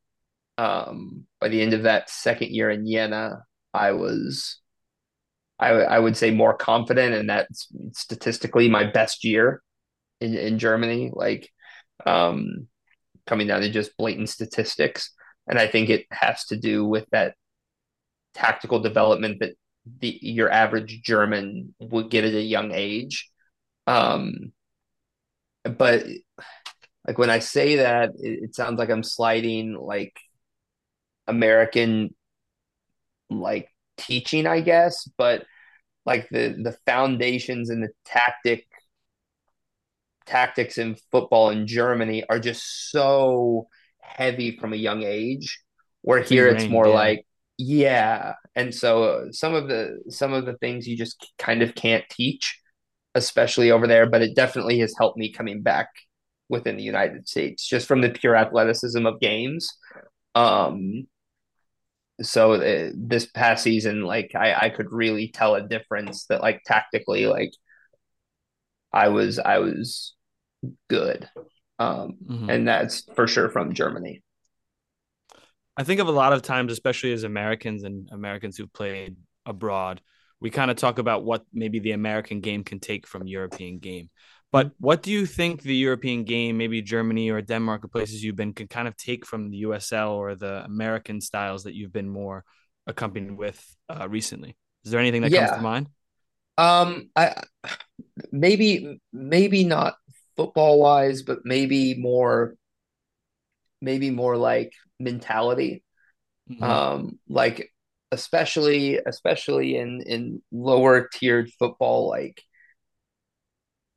um, 0.59 1.27
by 1.41 1.49
the 1.49 1.61
end 1.61 1.73
of 1.73 1.83
that 1.83 2.09
second 2.09 2.51
year 2.51 2.71
in 2.71 2.87
Jena, 2.87 3.43
I 3.73 3.93
was, 3.93 4.61
I, 5.59 5.71
I 5.71 5.99
would 5.99 6.17
say 6.17 6.31
more 6.31 6.57
confident, 6.57 7.15
and 7.15 7.29
that's 7.29 7.67
statistically 7.93 8.69
my 8.69 8.85
best 8.85 9.25
year 9.25 9.63
in, 10.21 10.37
in 10.37 10.59
Germany. 10.59 11.11
Like, 11.13 11.51
um, 12.07 12.69
coming 13.27 13.47
down 13.47 13.63
to 13.63 13.71
just 13.71 13.97
blatant 13.97 14.29
statistics, 14.29 15.13
and 15.49 15.59
I 15.59 15.67
think 15.67 15.91
it 15.91 16.07
has 16.11 16.45
to 16.47 16.57
do 16.57 16.87
with 16.87 17.07
that 17.13 17.35
tactical 18.35 18.81
development 18.81 19.39
that 19.41 19.55
the 20.01 20.19
your 20.23 20.51
average 20.51 21.03
German 21.03 21.75
would 21.81 22.11
get 22.11 22.25
at 22.25 22.35
a 22.35 22.43
young 22.43 22.73
age. 22.73 23.31
Um, 23.87 24.53
but 25.65 26.05
like 27.07 27.19
when 27.19 27.31
I 27.31 27.39
say 27.39 27.77
that, 27.77 28.11
it, 28.19 28.45
it 28.45 28.55
sounds 28.55 28.79
like 28.79 28.91
I'm 28.91 29.03
sliding 29.03 29.75
like 29.75 30.17
American 31.27 32.15
like 33.31 33.69
teaching, 33.97 34.47
I 34.47 34.61
guess, 34.61 35.09
but 35.17 35.45
like 36.07 36.29
the 36.31 36.57
the 36.63 36.77
foundations 36.87 37.71
and 37.71 37.83
the 37.83 37.91
tactic 38.05 38.67
tactics 40.27 40.79
in 40.79 40.97
football 41.13 41.51
in 41.51 41.67
Germany 41.67 42.25
are 42.29 42.39
just 42.39 42.91
so 42.91 43.69
heavy 44.01 44.57
from 44.59 44.73
a 44.73 44.77
young 44.77 45.03
age. 45.03 45.61
Where 46.03 46.19
It's 46.19 46.31
here 46.31 46.49
it's 46.49 46.69
ingrained, 46.69 46.69
more 46.69 46.89
yeah. 46.89 46.93
like 46.93 47.27
yeah, 47.59 48.35
and 48.57 48.75
so 48.75 49.05
uh, 49.05 49.33
some 49.33 49.55
of 49.55 49.69
the 49.69 50.03
some 50.11 50.33
of 50.33 50.45
the 50.47 50.57
things 50.59 50.87
you 50.89 50.97
just 50.97 51.33
kind 51.39 51.63
of 51.63 51.75
can't 51.75 52.05
teach, 52.11 52.61
especially 53.15 53.71
over 53.71 53.87
there. 53.87 54.07
But 54.09 54.23
it 54.23 54.35
definitely 54.37 54.79
has 54.81 54.95
helped 54.99 55.19
me 55.19 55.33
coming 55.33 55.63
back 55.63 55.89
within 56.49 56.77
the 56.77 56.83
United 56.83 57.29
States, 57.29 57.67
just 57.67 57.87
from 57.89 58.01
the 58.01 58.11
pure 58.11 58.37
athleticism 58.37 59.07
of 59.07 59.21
games. 59.21 59.69
Um, 60.35 61.07
so 62.23 62.55
uh, 62.55 62.91
this 62.95 63.27
past 63.27 63.65
season, 63.65 64.03
like 64.03 64.33
I, 64.35 64.55
I 64.55 64.69
could 64.71 64.93
really 64.93 65.29
tell 65.29 65.55
a 65.55 65.67
difference 65.67 66.27
that 66.27 66.43
like 66.43 66.63
tactically, 66.65 67.27
like 67.27 67.53
I 68.93 69.09
was 69.09 69.39
I 69.39 69.59
was 69.59 70.14
good, 70.89 71.29
um, 71.79 72.17
mm-hmm. 72.25 72.51
and 72.51 72.69
that's 72.69 73.05
for 73.15 73.27
sure 73.27 73.49
from 73.49 73.75
Germany. 73.75 74.23
I 75.77 75.83
think 75.83 76.01
of 76.01 76.09
a 76.09 76.13
lot 76.13 76.33
of 76.33 76.43
times, 76.43 76.73
especially 76.73 77.13
as 77.13 77.25
Americans 77.25 77.83
and 77.83 78.09
Americans 78.13 78.57
who've 78.57 78.73
played 78.73 79.17
abroad, 79.45 80.01
we 80.41 80.51
kind 80.51 80.71
of 80.71 80.77
talk 80.77 80.99
about 80.99 81.25
what 81.25 81.45
maybe 81.53 81.79
the 81.81 81.93
American 81.93 82.41
game 82.41 82.65
can 82.65 82.79
take 82.79 83.07
from 83.07 83.27
European 83.27 83.79
game. 83.79 84.11
But 84.53 84.71
what 84.79 85.03
do 85.03 85.11
you 85.11 85.27
think 85.27 85.63
the 85.63 85.75
European 85.75 86.23
game, 86.23 86.57
maybe 86.57 86.81
Germany 86.81 87.31
or 87.31 87.43
Denmark 87.43 87.85
or 87.85 87.89
places 87.89 88.23
you've 88.23 88.37
been, 88.37 88.53
can 88.53 88.69
kind 88.69 88.87
of 88.87 88.97
take 88.97 89.27
from 89.27 89.51
the 89.51 89.63
USL 89.63 90.13
or 90.13 90.37
the 90.37 90.65
American 90.65 91.21
styles 91.21 91.65
that 91.65 91.75
you've 91.75 91.93
been 91.93 92.09
more 92.09 92.45
accompanied 92.87 93.37
with 93.37 93.61
uh, 93.89 94.07
recently? 94.09 94.57
Is 94.85 94.93
there 94.93 95.01
anything 95.01 95.23
that 95.23 95.33
yeah. 95.33 95.47
comes 95.47 95.59
to 95.59 95.63
mind? 95.63 95.89
Um, 96.57 97.11
I 97.17 97.43
maybe 98.31 99.01
maybe 99.13 99.65
not 99.65 99.97
football 100.37 100.81
wise, 100.81 101.23
but 101.23 101.41
maybe 101.45 101.95
more 101.95 102.55
maybe 103.81 104.11
more 104.11 104.37
like 104.37 104.73
mentality. 104.99 105.83
Mm-hmm. 106.51 106.63
Um, 106.63 107.19
like 107.29 107.71
especially 108.13 108.99
especially 108.99 109.77
in 109.77 110.03
in 110.03 110.43
lower 110.53 111.09
tiered 111.13 111.51
football, 111.59 112.09
like 112.09 112.43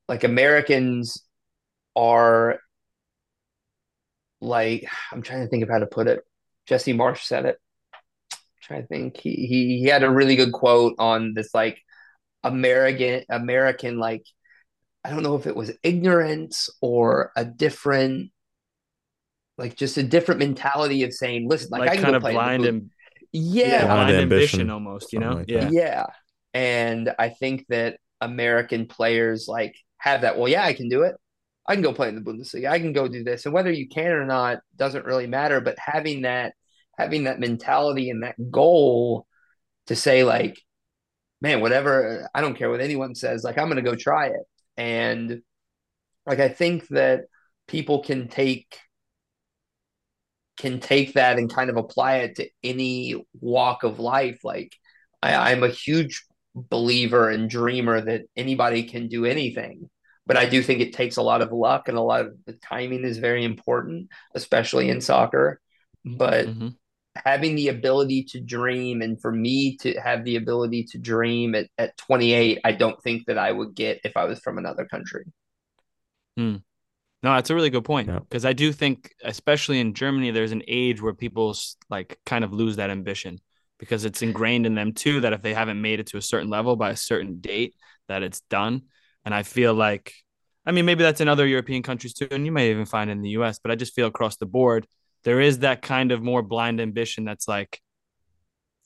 like 0.07 0.23
Americans 0.23 1.23
are 1.95 2.59
like 4.41 4.87
I'm 5.11 5.21
trying 5.21 5.41
to 5.41 5.47
think 5.47 5.63
of 5.63 5.69
how 5.69 5.79
to 5.79 5.87
put 5.87 6.07
it. 6.07 6.21
Jesse 6.67 6.93
Marsch 6.93 7.23
said 7.23 7.45
it. 7.45 7.57
I'm 8.31 8.39
trying 8.61 8.81
to 8.81 8.87
think. 8.87 9.17
He, 9.17 9.31
he 9.47 9.79
he 9.79 9.85
had 9.85 10.03
a 10.03 10.11
really 10.11 10.35
good 10.35 10.53
quote 10.53 10.95
on 10.99 11.33
this 11.33 11.53
like 11.53 11.81
American 12.43 13.23
American 13.29 13.97
like 13.99 14.23
I 15.07 15.11
don't 15.11 15.23
know 15.23 15.35
if 15.35 15.47
it 15.47 15.55
was 15.55 15.71
ignorance 15.83 16.69
or 16.81 17.31
a 17.37 17.45
different 17.45 18.31
like 19.57 19.75
just 19.75 19.97
a 19.97 20.03
different 20.03 20.39
mentality 20.39 21.03
of 21.03 21.13
saying, 21.13 21.47
listen, 21.49 21.69
like, 21.71 21.81
like 21.81 21.89
I 21.91 21.95
can 21.95 22.03
kind 22.03 22.15
of 22.15 22.21
blind 22.21 22.65
and 22.65 22.91
yeah, 23.31 23.85
blind 23.85 24.11
ambition, 24.11 24.59
ambition 24.59 24.69
almost, 24.69 25.13
you 25.13 25.19
know, 25.19 25.35
like 25.35 25.49
yeah, 25.49 25.69
yeah. 25.71 26.05
And 26.53 27.13
I 27.17 27.29
think 27.29 27.65
that 27.69 27.99
American 28.19 28.87
players 28.87 29.47
like 29.47 29.75
have 29.97 30.21
that. 30.21 30.37
Well, 30.37 30.49
yeah, 30.49 30.65
I 30.65 30.73
can 30.73 30.89
do 30.89 31.03
it. 31.03 31.15
I 31.65 31.73
can 31.73 31.83
go 31.83 31.93
play 31.93 32.09
in 32.09 32.15
the 32.15 32.21
Bundesliga. 32.21 32.69
I 32.69 32.79
can 32.79 32.93
go 32.93 33.07
do 33.07 33.23
this, 33.23 33.45
and 33.45 33.53
whether 33.53 33.71
you 33.71 33.87
can 33.87 34.11
or 34.11 34.25
not 34.25 34.59
doesn't 34.75 35.05
really 35.05 35.27
matter. 35.27 35.61
But 35.61 35.79
having 35.79 36.23
that, 36.23 36.53
having 36.97 37.23
that 37.25 37.39
mentality 37.39 38.09
and 38.09 38.23
that 38.23 38.35
goal 38.51 39.25
to 39.87 39.95
say 39.95 40.23
like, 40.23 40.59
man, 41.41 41.61
whatever, 41.61 42.29
I 42.33 42.41
don't 42.41 42.57
care 42.57 42.69
what 42.69 42.81
anyone 42.81 43.15
says. 43.15 43.43
Like, 43.43 43.57
I'm 43.57 43.67
going 43.67 43.77
to 43.77 43.89
go 43.89 43.95
try 43.95 44.27
it, 44.27 44.47
and 44.77 45.41
like 46.25 46.39
I 46.39 46.49
think 46.49 46.87
that 46.89 47.25
people 47.67 48.03
can 48.03 48.27
take 48.27 48.77
can 50.57 50.79
take 50.79 51.13
that 51.13 51.37
and 51.37 51.53
kind 51.53 51.69
of 51.69 51.77
apply 51.77 52.17
it 52.17 52.35
to 52.35 52.49
any 52.63 53.23
walk 53.39 53.83
of 53.83 53.99
life. 53.99 54.43
Like 54.43 54.75
I, 55.21 55.51
I'm 55.51 55.63
a 55.63 55.69
huge 55.69 56.23
believer 56.55 57.29
and 57.29 57.49
dreamer 57.49 58.01
that 58.01 58.23
anybody 58.35 58.83
can 58.83 59.07
do 59.07 59.25
anything. 59.25 59.89
But 60.25 60.35
I 60.35 60.45
do 60.45 60.61
think 60.61 60.81
it 60.81 60.93
takes 60.93 61.17
a 61.17 61.21
lot 61.21 61.41
of 61.41 61.53
luck 61.53 61.87
and 61.87 61.97
a 61.97 62.01
lot 62.01 62.25
of 62.25 62.33
the 62.45 62.53
timing 62.53 63.05
is 63.05 63.17
very 63.17 63.45
important, 63.45 64.09
especially 64.35 64.89
in 64.89 64.99
soccer. 64.99 65.61
But 66.03 66.47
mm-hmm. 66.47 66.67
Having 67.23 67.55
the 67.55 67.69
ability 67.69 68.23
to 68.23 68.39
dream 68.39 69.01
and 69.01 69.19
for 69.19 69.31
me 69.31 69.77
to 69.77 69.93
have 69.99 70.23
the 70.23 70.35
ability 70.35 70.83
to 70.83 70.97
dream 70.97 71.55
at, 71.55 71.67
at 71.77 71.97
28, 71.97 72.59
I 72.63 72.71
don't 72.71 73.01
think 73.03 73.25
that 73.27 73.37
I 73.37 73.51
would 73.51 73.75
get 73.75 74.01
if 74.03 74.17
I 74.17 74.25
was 74.25 74.39
from 74.39 74.57
another 74.57 74.85
country. 74.85 75.25
Hmm. 76.35 76.57
No, 77.23 77.33
that's 77.33 77.49
a 77.49 77.55
really 77.55 77.71
good 77.71 77.83
point 77.83 78.07
because 78.29 78.45
I 78.45 78.53
do 78.53 78.71
think, 78.71 79.11
especially 79.23 79.79
in 79.79 79.95
Germany, 79.95 80.31
there's 80.31 80.51
an 80.51 80.61
age 80.67 81.01
where 81.01 81.13
people 81.13 81.55
like 81.89 82.19
kind 82.25 82.43
of 82.43 82.53
lose 82.53 82.75
that 82.75 82.91
ambition 82.91 83.39
because 83.79 84.05
it's 84.05 84.21
ingrained 84.21 84.65
in 84.65 84.75
them 84.75 84.93
too 84.93 85.21
that 85.21 85.33
if 85.33 85.41
they 85.41 85.53
haven't 85.53 85.81
made 85.81 85.99
it 85.99 86.07
to 86.07 86.17
a 86.17 86.21
certain 86.21 86.49
level 86.49 86.75
by 86.75 86.91
a 86.91 86.95
certain 86.95 87.39
date, 87.39 87.75
that 88.07 88.23
it's 88.23 88.41
done. 88.41 88.83
And 89.25 89.33
I 89.33 89.43
feel 89.43 89.73
like, 89.73 90.13
I 90.65 90.71
mean, 90.71 90.85
maybe 90.85 91.03
that's 91.03 91.21
in 91.21 91.27
other 91.27 91.47
European 91.47 91.83
countries 91.83 92.13
too, 92.13 92.27
and 92.29 92.45
you 92.45 92.51
may 92.51 92.69
even 92.69 92.85
find 92.85 93.09
in 93.09 93.21
the 93.21 93.31
U.S. 93.31 93.59
But 93.59 93.71
I 93.71 93.75
just 93.75 93.93
feel 93.93 94.07
across 94.07 94.37
the 94.37 94.45
board 94.45 94.87
there 95.27 95.41
is 95.41 95.59
that 95.59 95.81
kind 95.81 96.13
of 96.13 96.23
more 96.23 96.41
blind 96.41 96.79
ambition 96.79 97.25
that's 97.25 97.49
like, 97.49 97.81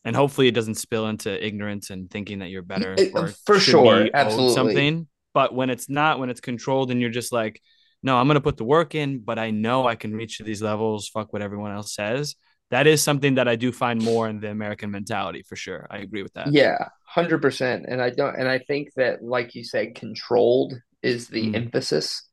and 0.03 0.15
hopefully 0.15 0.47
it 0.47 0.55
doesn't 0.55 0.75
spill 0.75 1.05
into 1.07 1.29
ignorance 1.45 1.91
and 1.91 2.09
thinking 2.09 2.39
that 2.39 2.49
you're 2.49 2.63
better 2.63 2.95
or 3.13 3.27
for 3.45 3.59
sure, 3.59 4.07
absolutely 4.11 4.55
something. 4.55 5.07
But 5.35 5.53
when 5.53 5.69
it's 5.69 5.87
not, 5.87 6.17
when 6.17 6.31
it's 6.31 6.41
controlled, 6.41 6.89
and 6.89 6.99
you're 6.99 7.11
just 7.11 7.31
like, 7.31 7.61
no, 8.01 8.17
I'm 8.17 8.25
gonna 8.25 8.41
put 8.41 8.57
the 8.57 8.63
work 8.63 8.95
in, 8.95 9.19
but 9.19 9.37
I 9.37 9.51
know 9.51 9.87
I 9.87 9.93
can 9.93 10.15
reach 10.15 10.39
these 10.39 10.63
levels. 10.63 11.07
Fuck 11.09 11.31
what 11.31 11.43
everyone 11.43 11.73
else 11.73 11.93
says 11.93 12.35
that 12.71 12.87
is 12.87 13.03
something 13.03 13.35
that 13.35 13.47
I 13.47 13.57
do 13.57 13.71
find 13.71 14.01
more 14.01 14.27
in 14.29 14.39
the 14.39 14.49
American 14.49 14.91
mentality 14.91 15.43
for 15.43 15.55
sure. 15.55 15.85
I 15.91 15.97
agree 15.97 16.23
with 16.23 16.33
that. 16.33 16.51
Yeah, 16.51 16.87
hundred 17.05 17.41
percent. 17.41 17.85
And 17.87 18.01
I 18.01 18.09
don't, 18.09 18.33
and 18.35 18.47
I 18.47 18.59
think 18.59 18.93
that, 18.95 19.21
like 19.21 19.53
you 19.53 19.63
said, 19.63 19.93
controlled 19.93 20.73
is 21.03 21.27
the 21.27 21.51
mm. 21.51 21.55
emphasis 21.55 22.27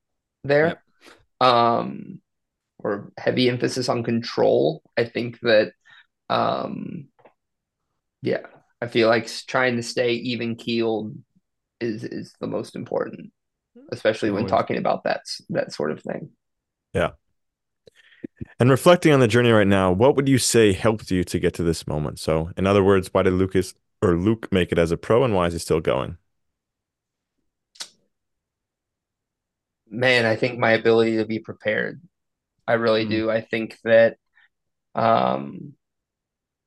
there, 0.45 0.81
yep. 1.41 1.51
um, 1.51 2.21
or 2.79 3.13
heavy 3.19 3.49
emphasis 3.49 3.89
on 3.89 4.05
control. 4.05 4.83
I 4.97 5.05
think 5.05 5.41
that, 5.41 5.73
um, 6.31 7.09
yeah, 8.23 8.47
I 8.81 8.87
feel 8.87 9.09
like 9.09 9.29
trying 9.47 9.77
to 9.77 9.83
stay 9.83 10.13
even 10.13 10.57
keeled 10.57 11.17
is 11.81 12.05
is 12.05 12.35
the 12.41 12.47
most 12.47 12.77
important, 12.77 13.33
especially 13.93 14.31
when 14.31 14.47
talking 14.47 14.77
about 14.77 15.05
that 15.05 15.23
that 15.51 15.73
sort 15.73 15.93
of 15.93 16.03
thing. 16.03 16.31
Yeah, 16.95 17.11
and 18.61 18.71
reflecting 18.71 19.13
on 19.13 19.21
the 19.21 19.29
journey 19.29 19.51
right 19.51 19.67
now, 19.67 19.93
what 19.93 20.17
would 20.17 20.29
you 20.29 20.39
say 20.39 20.73
helped 20.73 21.11
you 21.11 21.25
to 21.25 21.39
get 21.39 21.55
to 21.55 21.63
this 21.63 21.87
moment? 21.87 22.19
So, 22.19 22.51
in 22.57 22.67
other 22.67 22.83
words, 22.83 23.09
why 23.13 23.23
did 23.23 23.35
Lucas 23.35 23.75
or 24.03 24.17
Luke 24.17 24.51
make 24.53 24.73
it 24.73 24.79
as 24.79 24.91
a 24.91 24.97
pro 24.97 25.25
and 25.25 25.35
why 25.35 25.47
is 25.47 25.53
he 25.53 25.59
still 25.59 25.81
going? 25.81 26.19
Man, 29.91 30.27
I 30.27 30.37
think 30.37 30.59
my 30.59 30.73
ability 30.73 31.17
to 31.17 31.25
be 31.25 31.39
prepared. 31.39 32.01
I 32.69 32.75
really 32.75 33.07
mm. 33.07 33.11
do. 33.11 33.31
I 33.31 33.41
think 33.41 33.79
that 33.85 34.17
um, 34.95 35.75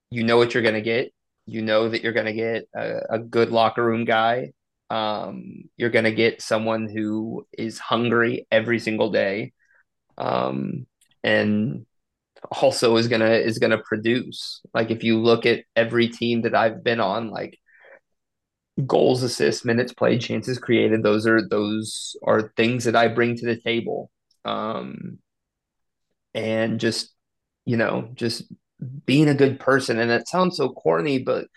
you 0.09 0.23
know 0.23 0.37
what 0.37 0.53
you're 0.53 0.63
going 0.63 0.75
to 0.75 0.81
get. 0.81 1.13
You 1.45 1.61
know 1.61 1.89
that 1.89 2.03
you're 2.03 2.13
going 2.13 2.27
to 2.27 2.33
get 2.33 2.65
a, 2.75 3.15
a, 3.15 3.19
good 3.19 3.51
locker 3.51 3.83
room 3.83 4.05
guy. 4.05 4.53
Um, 4.89 5.69
you're 5.75 5.89
going 5.89 6.05
to 6.05 6.11
get 6.11 6.41
someone 6.41 6.87
who 6.87 7.47
is 7.51 7.79
hungry 7.79 8.47
every 8.51 8.79
single 8.79 9.11
day. 9.11 9.53
Um, 10.17 10.85
and 11.23 11.85
also 12.61 12.95
is 12.97 13.07
gonna 13.07 13.31
is 13.31 13.59
gonna 13.59 13.81
produce. 13.83 14.61
Like 14.73 14.91
if 14.91 15.03
you 15.03 15.19
look 15.19 15.45
at 15.45 15.63
every 15.75 16.07
team 16.09 16.41
that 16.43 16.55
I've 16.55 16.83
been 16.83 16.99
on, 16.99 17.29
like 17.29 17.59
goals, 18.85 19.23
assists, 19.23 19.65
minutes 19.65 19.93
played, 19.93 20.21
chances 20.21 20.57
created, 20.59 21.03
those 21.03 21.27
are 21.27 21.47
those 21.47 22.15
are 22.25 22.53
things 22.57 22.85
that 22.85 22.95
I 22.95 23.07
bring 23.07 23.35
to 23.37 23.45
the 23.45 23.59
table. 23.59 24.11
Um 24.45 25.19
and 26.34 26.79
just 26.79 27.13
you 27.65 27.77
know, 27.77 28.09
just 28.15 28.43
being 29.05 29.29
a 29.29 29.36
good 29.36 29.59
person. 29.59 29.99
And 29.99 30.11
it 30.11 30.27
sounds 30.27 30.57
so 30.57 30.69
corny, 30.69 31.19
but 31.19 31.47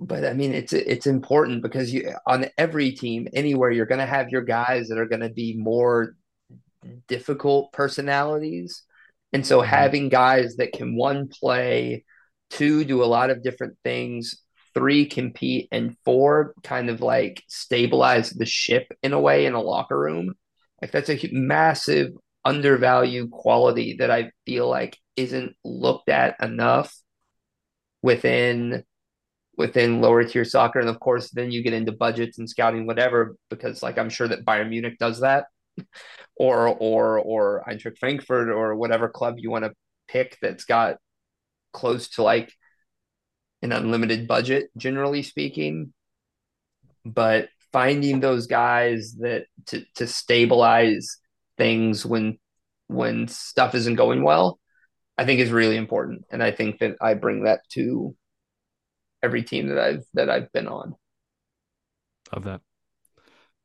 but 0.00 0.24
I 0.24 0.32
mean 0.32 0.52
it's 0.52 0.72
it's 0.72 1.06
important 1.06 1.62
because 1.62 1.92
you 1.92 2.12
on 2.26 2.46
every 2.58 2.90
team 2.92 3.28
anywhere 3.34 3.70
you're 3.70 3.86
going 3.86 4.00
to 4.00 4.06
have 4.06 4.30
your 4.30 4.42
guys 4.42 4.88
that 4.88 4.98
are 4.98 5.06
going 5.06 5.20
to 5.20 5.30
be 5.30 5.56
more 5.56 6.16
difficult 7.06 7.72
personalities. 7.72 8.82
And 9.32 9.46
so 9.46 9.60
mm-hmm. 9.60 9.68
having 9.68 10.08
guys 10.08 10.56
that 10.56 10.72
can 10.72 10.96
one 10.96 11.28
play, 11.28 12.04
two 12.50 12.84
do 12.84 13.02
a 13.02 13.06
lot 13.06 13.30
of 13.30 13.42
different 13.42 13.76
things, 13.84 14.42
three 14.74 15.06
compete, 15.06 15.68
and 15.70 15.96
four 16.04 16.54
kind 16.64 16.90
of 16.90 17.00
like 17.00 17.42
stabilize 17.48 18.30
the 18.30 18.46
ship 18.46 18.86
in 19.02 19.12
a 19.12 19.20
way 19.20 19.46
in 19.46 19.54
a 19.54 19.62
locker 19.62 19.98
room. 19.98 20.34
Like 20.80 20.90
that's 20.90 21.10
a 21.10 21.28
massive 21.30 22.12
undervalued 22.44 23.30
quality 23.30 23.96
that 23.98 24.10
I 24.10 24.32
feel 24.46 24.68
like 24.68 24.98
isn't 25.16 25.54
looked 25.64 26.08
at 26.08 26.36
enough 26.42 26.94
within 28.02 28.84
within 29.56 30.00
lower 30.00 30.24
tier 30.24 30.44
soccer. 30.44 30.80
And 30.80 30.88
of 30.88 30.98
course, 30.98 31.30
then 31.30 31.50
you 31.50 31.62
get 31.62 31.74
into 31.74 31.92
budgets 31.92 32.38
and 32.38 32.48
scouting, 32.48 32.86
whatever, 32.86 33.36
because 33.50 33.82
like 33.82 33.98
I'm 33.98 34.10
sure 34.10 34.28
that 34.28 34.44
Bayern 34.44 34.70
Munich 34.70 34.98
does 34.98 35.20
that 35.20 35.46
or 36.36 36.68
or 36.68 37.18
or 37.18 37.64
Eintracht 37.68 37.98
Frankfurt 37.98 38.48
or 38.48 38.74
whatever 38.74 39.08
club 39.08 39.36
you 39.38 39.50
want 39.50 39.64
to 39.64 39.72
pick 40.08 40.38
that's 40.40 40.64
got 40.64 40.96
close 41.72 42.08
to 42.10 42.22
like 42.22 42.52
an 43.62 43.72
unlimited 43.72 44.26
budget, 44.26 44.70
generally 44.76 45.22
speaking. 45.22 45.92
But 47.04 47.48
finding 47.72 48.20
those 48.20 48.46
guys 48.46 49.14
that 49.20 49.46
to 49.66 49.84
to 49.96 50.06
stabilize 50.06 51.18
things 51.62 52.04
when 52.06 52.38
when 52.88 53.28
stuff 53.28 53.74
isn't 53.74 53.96
going 53.96 54.22
well, 54.24 54.58
I 55.18 55.24
think 55.26 55.40
is 55.40 55.52
really 55.52 55.76
important. 55.76 56.24
And 56.30 56.42
I 56.42 56.52
think 56.52 56.80
that 56.80 56.96
I 57.00 57.14
bring 57.14 57.44
that 57.44 57.60
to 57.70 58.16
every 59.22 59.42
team 59.42 59.68
that 59.68 59.78
I've 59.78 60.04
that 60.14 60.28
I've 60.30 60.52
been 60.52 60.68
on. 60.68 60.94
Love 62.32 62.44
that. 62.44 62.60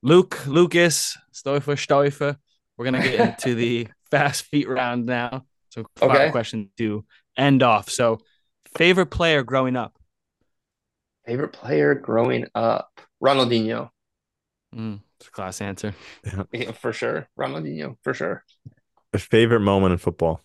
Luke, 0.01 0.45
Lucas, 0.47 1.17
Stoifer, 1.33 1.75
Stoifer. 1.75 2.37
We're 2.77 2.85
gonna 2.85 3.01
get 3.01 3.15
into 3.19 3.55
the 3.55 3.87
fast 4.11 4.43
feet 4.43 4.67
round 4.69 5.05
now. 5.05 5.45
So 5.69 5.85
Okay. 6.01 6.31
question 6.31 6.69
to 6.77 7.05
end 7.37 7.63
off. 7.63 7.89
So 7.89 8.19
favorite 8.77 9.07
player 9.07 9.43
growing 9.43 9.75
up? 9.75 9.97
Favorite 11.27 11.53
player 11.53 11.93
growing 11.93 12.47
up, 12.55 12.89
Ronaldinho, 13.23 13.91
Mm, 14.75 14.99
it's 15.19 15.27
a 15.27 15.31
class 15.31 15.61
answer. 15.61 15.93
yeah, 16.51 16.71
for 16.71 16.93
sure. 16.93 17.27
Ronaldinho, 17.39 17.97
for 18.03 18.13
sure. 18.13 18.43
A 19.11 19.19
favorite 19.19 19.59
moment 19.59 19.91
in 19.91 19.97
football. 19.97 20.41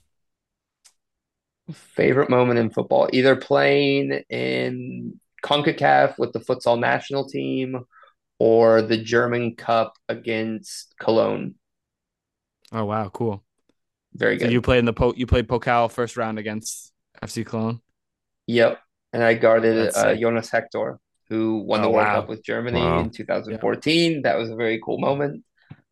Favorite 1.72 2.28
moment 2.28 2.58
in 2.58 2.70
football, 2.70 3.08
either 3.12 3.36
playing 3.36 4.24
in 4.28 5.20
CONCACAF 5.44 6.18
with 6.18 6.32
the 6.32 6.40
futsal 6.40 6.78
national 6.78 7.28
team 7.28 7.84
or 8.38 8.82
the 8.82 8.98
German 8.98 9.56
Cup 9.56 9.94
against 10.08 10.94
Cologne. 10.98 11.54
Oh 12.72 12.84
wow, 12.84 13.08
cool. 13.10 13.44
Very 14.14 14.38
So 14.38 14.46
good. 14.46 14.52
you 14.52 14.60
played 14.62 14.80
in 14.80 14.84
the 14.84 14.92
po 14.92 15.14
you 15.16 15.26
played 15.26 15.48
Pokal 15.48 15.90
first 15.90 16.16
round 16.16 16.38
against 16.38 16.92
FC 17.22 17.44
Cologne. 17.46 17.80
Yep. 18.46 18.80
And 19.12 19.22
I 19.22 19.34
guarded 19.34 19.92
uh. 19.94 20.14
Jonas 20.16 20.50
Hector, 20.50 20.98
who 21.28 21.58
won 21.60 21.80
the 21.82 21.88
Oh, 21.88 21.92
World 21.92 22.06
wow. 22.06 22.14
Cup 22.20 22.28
with 22.28 22.44
Germany 22.44 22.80
Wow. 22.80 23.00
in 23.00 23.10
2014. 23.10 24.22
That 24.22 24.36
was 24.38 24.50
a 24.50 24.56
very 24.56 24.80
cool 24.84 24.98
moment. 24.98 25.44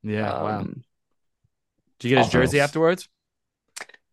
Yeah, 0.03 0.23
wow. 0.33 0.59
Um, 0.61 0.85
Did 1.99 2.09
you 2.11 2.17
get 2.17 2.19
his 2.19 2.27
awesome. 2.29 2.41
jersey 2.41 2.61
afterwards? 2.61 3.09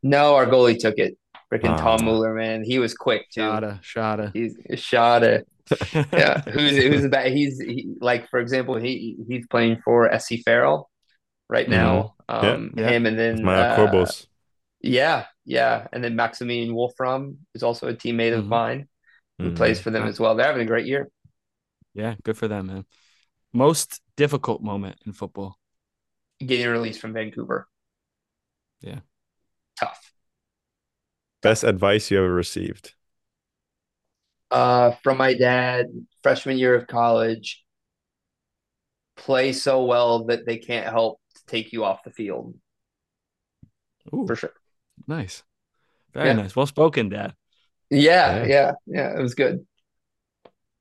No, 0.04 0.36
our 0.36 0.46
goalie 0.46 0.78
took 0.78 0.98
it. 0.98 1.18
Freaking. 1.52 1.78
Tom 1.78 2.04
Mueller, 2.04 2.34
man. 2.34 2.64
He 2.64 2.78
was 2.78 2.94
quick 2.94 3.30
too. 3.32 3.40
Shada, 3.42 3.82
Shada. 3.82 4.34
He's 4.34 4.58
it. 4.58 5.48
Yeah. 6.14 6.42
Who's 6.42 6.72
who's 6.78 7.02
the 7.04 7.10
best? 7.10 7.34
He's 7.34 7.60
he, 7.60 7.94
like, 8.00 8.30
for 8.30 8.40
example, 8.40 8.76
he 8.76 9.18
he's 9.28 9.48
playing 9.48 9.82
for 9.84 10.10
SC 10.20 10.44
Verl 10.46 10.86
right 11.50 11.68
now. 11.70 12.16
Mm-hmm. 12.30 12.46
Yeah. 12.46 12.52
Um, 12.52 12.74
Yeah. 12.76 12.90
him 12.90 13.06
and 13.06 13.18
then 13.18 13.44
my 13.44 13.60
uh, 13.60 13.78
Corbos. 13.78 14.28
yeah, 14.82 15.26
yeah, 15.46 15.88
and 15.94 16.04
then 16.04 16.16
Maximilian 16.18 16.74
Wolfram 16.76 17.38
is 17.56 17.64
also 17.64 17.88
a 17.88 17.94
teammate 17.94 18.38
of 18.38 18.44
Mhm. 18.46 18.50
mine 18.50 18.88
who 19.42 19.52
Mhm. 19.52 19.52
plays 19.52 19.80
for 19.80 19.92
them 19.92 20.08
as 20.08 20.20
well. 20.20 20.36
They're 20.36 20.48
having 20.48 20.62
a 20.64 20.66
great 20.66 20.88
year. 20.88 21.10
Yeah, 21.94 22.16
good 22.24 22.38
for 22.38 22.48
them, 22.48 22.68
man. 22.68 22.86
Most 23.54 24.02
difficult 24.18 24.62
moment 24.64 25.00
in 25.06 25.14
football. 25.14 25.60
Getting 26.40 26.70
released 26.72 27.00
from 27.00 27.14
Vancouver. 27.14 27.68
Yeah. 28.82 29.00
Tough. 29.80 30.14
Best 31.42 31.64
advice 31.64 32.12
you 32.12 32.20
ever 32.20 32.32
received. 32.32 32.94
Uh, 34.50 34.92
from 35.04 35.18
my 35.18 35.34
dad, 35.34 35.88
freshman 36.24 36.58
year 36.58 36.76
of 36.76 36.88
college, 36.88 37.66
play 39.18 39.52
so 39.52 39.84
well 39.84 40.26
that 40.26 40.46
they 40.46 40.58
can't 40.58 40.88
help 40.88 41.20
to 41.36 41.46
take 41.46 41.74
you 41.74 41.84
off 41.84 42.04
the 42.04 42.12
field 42.12 42.54
Ooh, 44.14 44.28
for 44.28 44.36
sure. 44.36 44.54
nice. 45.08 45.44
Very 46.14 46.34
Yeah. 46.34 46.36
nice. 46.36 46.56
Well 46.56 46.68
spoken, 46.68 47.10
Dad. 47.10 47.36
Yeah, 47.90 48.40
Yeah. 48.40 48.44
yeah, 48.44 48.74
yeah. 48.86 49.18
It 49.18 49.22
was 49.22 49.36
good. 49.36 49.66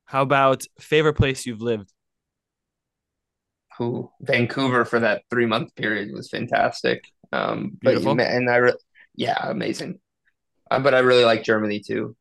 How 0.06 0.22
about 0.22 0.64
favorite 0.80 1.14
place 1.14 1.44
you've 1.46 1.60
lived? 1.60 1.92
Who 3.78 4.10
Vancouver 4.20 4.84
for 4.84 5.00
that 5.00 5.22
three 5.30 5.46
month 5.46 5.74
period 5.74 6.12
was 6.12 6.30
fantastic. 6.30 7.04
Um, 7.32 7.78
but 7.82 7.94
Beautiful. 7.94 8.12
and 8.20 8.48
I, 8.50 8.56
re- 8.56 8.72
yeah, 9.14 9.36
amazing. 9.50 10.00
Uh, 10.70 10.80
but 10.80 10.94
I 10.94 11.00
really 11.00 11.24
like 11.24 11.44
Germany 11.44 11.80
too. 11.80 12.16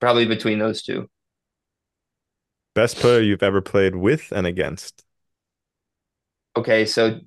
Probably 0.00 0.26
between 0.26 0.58
those 0.58 0.82
two. 0.82 1.08
Best 2.74 2.96
player 2.96 3.20
you've 3.20 3.42
ever 3.42 3.60
played 3.60 3.94
with 3.96 4.32
and 4.32 4.46
against. 4.46 5.04
Okay, 6.56 6.86
so 6.86 7.20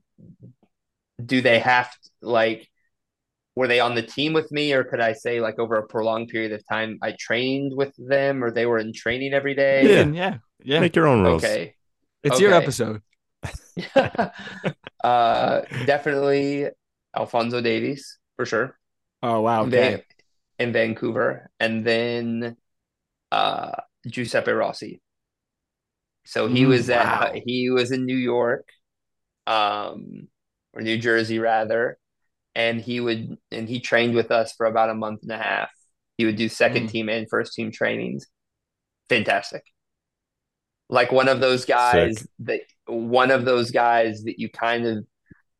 do 1.24 1.42
they 1.42 1.60
have 1.60 1.92
to, 1.92 2.10
like 2.22 2.70
were 3.62 3.68
they 3.70 3.80
on 3.82 3.96
the 3.96 4.04
team 4.04 4.34
with 4.34 4.52
me 4.52 4.74
or 4.74 4.84
could 4.84 5.02
I 5.02 5.14
say 5.14 5.42
like 5.42 5.60
over 5.60 5.78
a 5.78 5.88
prolonged 5.88 6.30
period 6.30 6.54
of 6.54 6.64
time 6.68 7.00
I 7.04 7.16
trained 7.20 7.74
with 7.78 7.94
them 7.98 8.44
or 8.44 8.52
they 8.52 8.66
were 8.68 8.80
in 8.80 8.94
training 8.94 9.34
every 9.36 9.56
day? 9.56 9.98
Yeah. 9.98 10.12
yeah, 10.12 10.38
yeah. 10.64 10.80
Make 10.80 10.96
your 10.96 11.08
own 11.08 11.22
rules. 11.22 11.60
Okay. 11.60 11.76
It's 12.24 12.40
your 12.40 12.54
episode. 12.54 13.02
uh 15.04 15.62
definitely 15.84 16.68
Alfonso 17.16 17.62
Davies 17.62 18.20
for 18.36 18.46
sure. 18.46 18.78
Oh 19.24 19.42
wow. 19.42 19.64
in 19.64 19.72
Okay. 19.72 19.72
Van- 19.72 20.04
in 20.60 20.74
Vancouver, 20.74 21.50
and 21.60 21.86
then 21.86 22.58
uh, 23.32 23.74
Giuseppe 24.08 24.52
Rossi. 24.54 25.02
So 26.26 26.48
he 26.48 26.66
Mm, 26.66 26.66
was 26.66 26.90
at 26.90 27.08
wow. 27.12 27.44
he 27.46 27.70
was 27.70 27.92
in 27.92 28.06
New 28.06 28.18
York, 28.18 28.68
um, 29.48 30.30
or 30.74 30.82
New 30.84 30.98
Jersey 31.00 31.40
rather, 31.40 32.00
and 32.56 32.82
he 32.82 33.00
would 33.00 33.38
and 33.52 33.68
he 33.70 33.80
trained 33.80 34.16
with 34.16 34.32
us 34.32 34.54
for 34.54 34.66
about 34.66 34.90
a 34.90 34.96
month 34.96 35.22
and 35.24 35.32
a 35.32 35.38
half. 35.38 35.70
He 36.18 36.26
would 36.26 36.36
do 36.36 36.50
second 36.50 36.88
Mm. 36.88 36.92
team 36.92 37.10
and 37.10 37.28
first 37.30 37.54
team 37.54 37.72
trainings. 37.72 38.28
Fantastic. 39.10 39.64
Like 40.90 41.12
one 41.12 41.30
of 41.30 41.40
those 41.40 41.66
guys 41.66 42.20
Sick. 42.20 42.28
that 42.40 42.62
one 42.88 43.32
of 43.32 43.46
those 43.46 43.72
guys 43.72 44.24
that 44.24 44.40
you 44.40 44.50
kind 44.50 44.86
of 44.86 45.06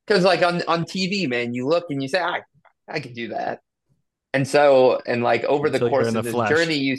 because 0.06 0.24
like 0.26 0.44
on 0.44 0.62
on 0.68 0.84
TV, 0.86 1.28
man, 1.28 1.54
you 1.54 1.68
look 1.68 1.86
and 1.90 2.02
you 2.02 2.10
say, 2.10 2.20
I 2.22 2.42
I 2.88 3.00
could 3.00 3.14
do 3.14 3.30
that. 3.30 3.62
And 4.34 4.48
so 4.48 5.02
and 5.06 5.24
like 5.24 5.44
over 5.46 5.70
the 5.70 5.78
Until 5.78 5.90
you're 5.90 5.90
course 5.90 6.16
of 6.16 6.24
the 6.24 6.24
this 6.24 6.34
flesh. 6.34 6.50
journey, 6.50 6.76
you 6.76 6.98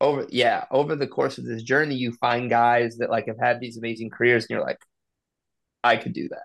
over 0.00 0.26
yeah, 0.30 0.66
over 0.70 0.94
the 0.96 1.06
course 1.08 1.38
of 1.38 1.44
this 1.44 1.62
journey, 1.62 1.96
you 1.96 2.12
find 2.12 2.50
guys 2.50 2.98
that 2.98 3.10
like 3.10 3.26
have 3.26 3.38
had 3.40 3.60
these 3.60 3.76
amazing 3.78 4.10
careers, 4.10 4.44
and 4.44 4.50
you're 4.50 4.64
like, 4.66 4.78
I 5.84 5.96
could 5.96 6.12
do 6.12 6.28
that. 6.28 6.44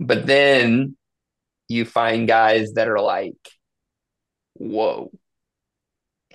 But 0.00 0.26
then 0.26 0.96
you 1.68 1.84
find 1.84 2.28
guys 2.28 2.72
that 2.74 2.88
are 2.88 3.00
like, 3.00 3.36
whoa. 4.54 5.10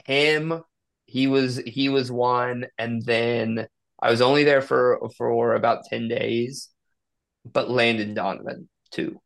Him, 0.06 0.64
he 1.06 1.28
was 1.28 1.58
he 1.58 1.90
was 1.90 2.12
one, 2.12 2.66
and 2.78 3.04
then 3.06 3.68
I 4.02 4.10
was 4.12 4.22
only 4.22 4.44
there 4.44 4.62
for 4.62 5.10
for 5.18 5.56
about 5.56 5.86
10 5.90 6.08
days, 6.08 6.70
but 7.46 7.70
Landon 7.70 8.14
Donovan 8.14 8.70
too. 8.92 9.20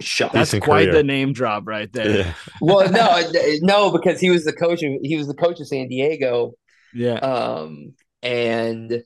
Shocked. 0.00 0.34
That's 0.34 0.50
quite 0.58 0.84
career. 0.84 0.92
the 0.92 1.04
name 1.04 1.32
drop 1.32 1.66
right 1.66 1.92
there. 1.92 2.18
Yeah. 2.18 2.34
Well, 2.60 2.90
no, 2.90 3.22
no, 3.62 3.90
because 3.90 4.20
he 4.20 4.30
was 4.30 4.44
the 4.44 4.52
coach 4.52 4.82
of 4.82 4.92
he 5.02 5.16
was 5.16 5.26
the 5.26 5.34
coach 5.34 5.60
of 5.60 5.68
San 5.68 5.88
Diego. 5.88 6.52
Yeah. 6.92 7.14
Um, 7.14 7.94
and 8.22 9.02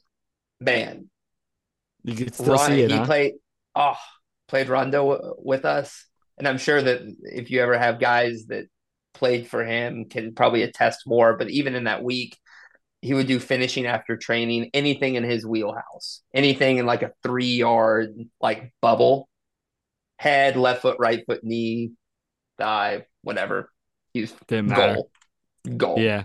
man, 0.60 1.10
You 2.04 2.14
can 2.14 2.32
still 2.32 2.56
Ron, 2.56 2.70
see 2.70 2.82
it, 2.82 2.90
he 2.90 2.98
huh? 2.98 3.06
played 3.06 3.34
oh 3.74 3.96
played 4.48 4.68
Rondo 4.68 5.10
w- 5.10 5.34
with 5.38 5.64
us, 5.64 6.04
and 6.38 6.46
I'm 6.46 6.58
sure 6.58 6.80
that 6.80 7.00
if 7.22 7.50
you 7.50 7.62
ever 7.62 7.78
have 7.78 7.98
guys 7.98 8.46
that 8.48 8.66
played 9.14 9.48
for 9.48 9.64
him 9.64 10.06
can 10.06 10.34
probably 10.34 10.62
attest 10.62 11.06
more. 11.06 11.36
But 11.36 11.50
even 11.50 11.74
in 11.74 11.84
that 11.84 12.02
week, 12.02 12.36
he 13.00 13.14
would 13.14 13.26
do 13.26 13.38
finishing 13.38 13.86
after 13.86 14.16
training, 14.16 14.70
anything 14.74 15.14
in 15.14 15.24
his 15.24 15.46
wheelhouse, 15.46 16.22
anything 16.32 16.78
in 16.78 16.86
like 16.86 17.02
a 17.02 17.12
three 17.22 17.54
yard 17.54 18.14
like 18.40 18.72
bubble, 18.80 19.28
head, 20.18 20.56
left 20.56 20.82
foot, 20.82 20.96
right 20.98 21.24
foot, 21.26 21.42
knee, 21.42 21.92
thigh, 22.58 23.06
whatever. 23.22 23.70
He's 24.12 24.32
Didn't 24.46 24.68
matter. 24.68 24.94
goal, 24.94 25.10
goal. 25.76 25.98
Yeah. 26.00 26.24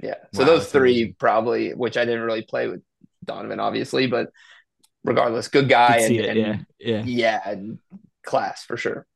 Yeah. 0.00 0.14
So 0.32 0.40
Wow, 0.40 0.46
those 0.46 0.70
three 0.70 1.12
probably, 1.18 1.74
which 1.74 1.96
I 1.96 2.04
didn't 2.04 2.22
really 2.22 2.42
play 2.42 2.68
with 2.68 2.82
Donovan, 3.24 3.60
obviously, 3.60 4.06
but 4.06 4.30
regardless, 5.08 5.48
good 5.48 5.68
guy 5.68 5.98
and, 5.98 6.14
it. 6.14 6.28
and 6.28 6.38
Yeah. 6.38 6.56
Yeah. 6.78 7.02
yeah, 7.04 7.50
and 7.50 7.78
class 8.24 8.64
for 8.64 8.76
sure. 8.76 9.06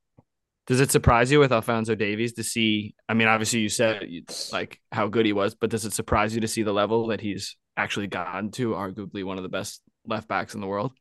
Does 0.65 0.79
it 0.79 0.91
surprise 0.91 1.31
you 1.31 1.39
with 1.39 1.51
Alfonso 1.51 1.93
Davies 1.93 2.33
to 2.33 2.43
see? 2.43 2.95
I 3.09 3.13
mean, 3.13 3.27
obviously 3.27 3.59
you 3.59 3.69
said 3.69 4.03
you- 4.07 4.23
like 4.51 4.79
how 4.91 5.07
good 5.07 5.25
he 5.25 5.33
was, 5.33 5.55
but 5.55 5.69
does 5.69 5.85
it 5.85 5.93
surprise 5.93 6.33
you 6.33 6.41
to 6.41 6.47
see 6.47 6.63
the 6.63 6.73
level 6.73 7.07
that 7.07 7.21
he's 7.21 7.57
actually 7.75 8.07
gotten 8.07 8.51
to? 8.51 8.71
Arguably 8.71 9.23
one 9.23 9.37
of 9.37 9.43
the 9.43 9.49
best 9.49 9.81
left 10.05 10.27
backs 10.27 10.55
in 10.55 10.61
the 10.61 10.67
world. 10.67 10.91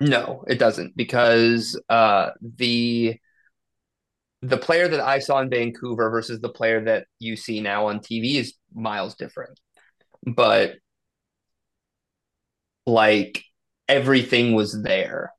No, 0.00 0.44
it 0.48 0.58
doesn't 0.58 0.96
because 0.96 1.80
uh 1.88 2.30
the 2.40 3.16
the 4.42 4.58
player 4.58 4.88
that 4.88 5.00
I 5.00 5.20
saw 5.20 5.40
in 5.40 5.48
Vancouver 5.48 6.10
versus 6.10 6.40
the 6.40 6.50
player 6.50 6.84
that 6.84 7.06
you 7.18 7.36
see 7.36 7.60
now 7.60 7.86
on 7.86 8.00
TV 8.00 8.36
is 8.36 8.54
miles 8.74 9.14
different. 9.14 9.58
But 10.26 10.74
like 12.86 13.44
everything 13.88 14.54
was 14.54 14.82
there. 14.82 15.32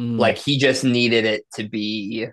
Mm. 0.00 0.18
Like 0.18 0.38
he 0.38 0.58
just 0.58 0.84
needed 0.84 1.24
it 1.24 1.44
to 1.54 1.68
be 1.68 2.28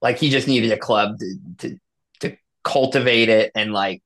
like 0.00 0.18
he 0.18 0.30
just 0.30 0.48
needed 0.48 0.72
a 0.72 0.78
club 0.78 1.18
to 1.58 1.78
to 2.20 2.36
cultivate 2.64 3.28
it 3.28 3.52
and 3.54 3.72
like 3.72 4.02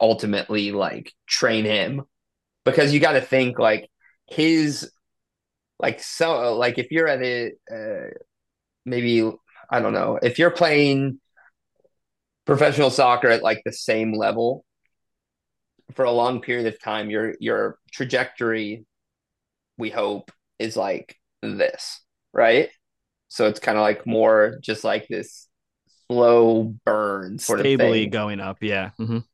ultimately 0.00 0.72
like 0.72 1.12
train 1.26 1.64
him 1.64 2.02
because 2.64 2.92
you 2.92 3.00
got 3.00 3.12
to 3.12 3.20
think 3.20 3.58
like 3.58 3.90
his 4.26 4.90
like 5.78 6.02
so 6.02 6.56
like 6.56 6.78
if 6.78 6.90
you're 6.90 7.08
at 7.08 7.22
a 7.22 7.52
uh, 7.70 8.10
maybe 8.84 9.30
I 9.70 9.80
don't 9.80 9.92
know 9.92 10.18
if 10.22 10.38
you're 10.38 10.50
playing 10.50 11.20
professional 12.46 12.90
soccer 12.90 13.28
at 13.28 13.42
like 13.42 13.62
the 13.64 13.72
same 13.72 14.12
level 14.12 14.64
for 15.94 16.04
a 16.04 16.10
long 16.10 16.40
period 16.40 16.66
of 16.66 16.80
time 16.80 17.10
your 17.10 17.34
your 17.40 17.78
trajectory 17.92 18.84
we 19.80 19.90
hope 19.90 20.30
is 20.58 20.76
like 20.76 21.16
this 21.42 22.00
right 22.32 22.68
so 23.28 23.46
it's 23.46 23.60
kind 23.60 23.78
of 23.78 23.82
like 23.82 24.06
more 24.06 24.58
just 24.60 24.84
like 24.84 25.06
this 25.08 25.48
slow 26.08 26.74
burn 26.84 27.38
sort 27.38 27.60
Stably 27.60 27.84
of 27.86 27.92
thing 27.92 28.10
going 28.10 28.40
up. 28.40 28.58
Yeah. 28.60 28.90
Mhm. 29.00 29.24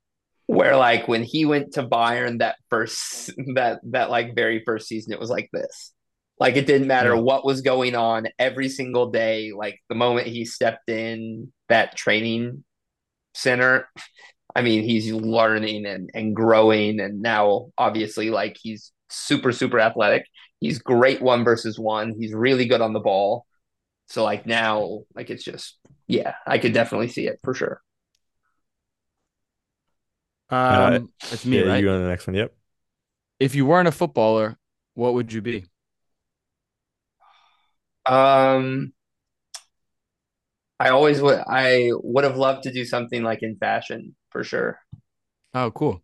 where 0.47 0.77
like 0.77 1.09
when 1.09 1.23
he 1.25 1.45
went 1.45 1.73
to 1.75 1.83
Bayern 1.83 2.39
that 2.39 2.57
first 2.71 3.33
that 3.55 3.81
that 3.85 4.11
like 4.11 4.35
very 4.37 4.63
first 4.65 4.87
season 4.89 5.13
it 5.13 5.19
was 5.21 5.31
like 5.31 5.49
this 5.53 5.93
like 6.39 6.57
it 6.57 6.67
didn't 6.67 6.87
matter 6.87 7.15
Yeah. 7.15 7.21
what 7.21 7.45
was 7.45 7.63
going 7.63 7.95
on 7.97 8.29
every 8.39 8.69
single 8.69 9.11
day 9.11 9.53
like 9.57 9.81
the 9.89 9.95
moment 9.95 10.27
he 10.29 10.45
stepped 10.45 10.89
in 10.89 11.53
that 11.69 11.97
training 11.97 12.63
center 13.35 13.89
I 14.55 14.63
mean 14.63 14.83
he's 14.85 15.11
learning 15.13 15.87
and 15.87 16.11
and 16.15 16.37
growing 16.37 17.01
and 17.01 17.21
now 17.23 17.71
obviously 17.77 18.31
like 18.31 18.57
he's 18.61 18.93
super 19.09 19.53
super 19.53 19.81
athletic 19.81 20.25
he's 20.61 20.79
great 20.79 21.23
one 21.23 21.45
versus 21.45 21.79
one 21.79 22.15
he's 22.19 22.35
really 22.35 22.67
good 22.67 22.81
on 22.81 22.93
the 22.93 23.01
ball 23.01 23.47
so 24.07 24.25
like 24.25 24.47
now 24.47 25.01
like 25.15 25.31
it's 25.31 25.45
just 25.45 25.79
yeah 26.09 26.35
I 26.47 26.59
could 26.59 26.75
definitely 26.75 27.09
see 27.09 27.27
it 27.29 27.41
for 27.45 27.55
sure 27.55 27.83
Um, 30.51 31.13
it's 31.31 31.45
me, 31.47 31.61
yeah, 31.61 31.63
right? 31.63 31.85
you 31.85 31.91
on 31.91 32.03
the 32.03 32.09
next 32.09 32.27
one. 32.27 32.35
Yep. 32.37 32.55
If 33.41 33.55
you 33.55 33.67
weren't 33.67 33.89
a 33.89 33.93
footballer, 33.93 34.59
what 34.95 35.15
would 35.15 35.33
you 35.33 35.43
be? 35.43 35.67
Um, 38.07 38.93
I 40.79 40.91
always 40.91 41.21
would. 41.23 41.41
I 41.49 41.91
would 42.03 42.25
have 42.25 42.37
loved 42.37 42.65
to 42.65 42.73
do 42.73 42.85
something 42.85 43.23
like 43.23 43.43
in 43.43 43.57
fashion 43.57 44.15
for 44.31 44.45
sure. 44.45 44.79
Oh, 45.55 45.71
cool. 45.73 46.03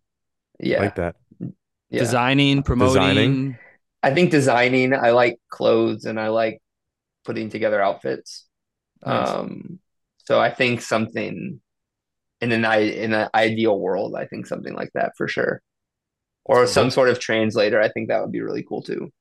Yeah, 0.59 0.79
Like 0.79 0.95
that. 0.95 1.17
Yeah. 1.93 1.99
Designing, 1.99 2.63
promoting. 2.63 2.93
Designing. 2.93 3.57
I 4.01 4.13
think 4.13 4.31
designing. 4.31 4.93
I 4.93 5.11
like 5.11 5.39
clothes 5.49 6.05
and 6.05 6.19
I 6.19 6.29
like 6.29 6.59
putting 7.23 7.49
together 7.49 7.79
outfits. 7.81 8.45
Nice. 9.05 9.29
Um, 9.29 9.79
so 10.25 10.39
I 10.39 10.49
think 10.49 10.81
something 10.81 11.61
in 12.41 12.51
an 12.51 12.65
i 12.65 12.77
in 12.77 13.13
an 13.13 13.29
ideal 13.35 13.79
world, 13.79 14.15
I 14.15 14.25
think 14.25 14.47
something 14.47 14.73
like 14.73 14.89
that 14.95 15.13
for 15.17 15.27
sure. 15.27 15.61
Or 16.45 16.67
some 16.67 16.89
sort 16.89 17.09
of 17.09 17.19
translator. 17.19 17.79
I 17.79 17.89
think 17.89 18.09
that 18.09 18.21
would 18.21 18.31
be 18.31 18.41
really 18.41 18.63
cool 18.63 18.81
too. 18.81 19.13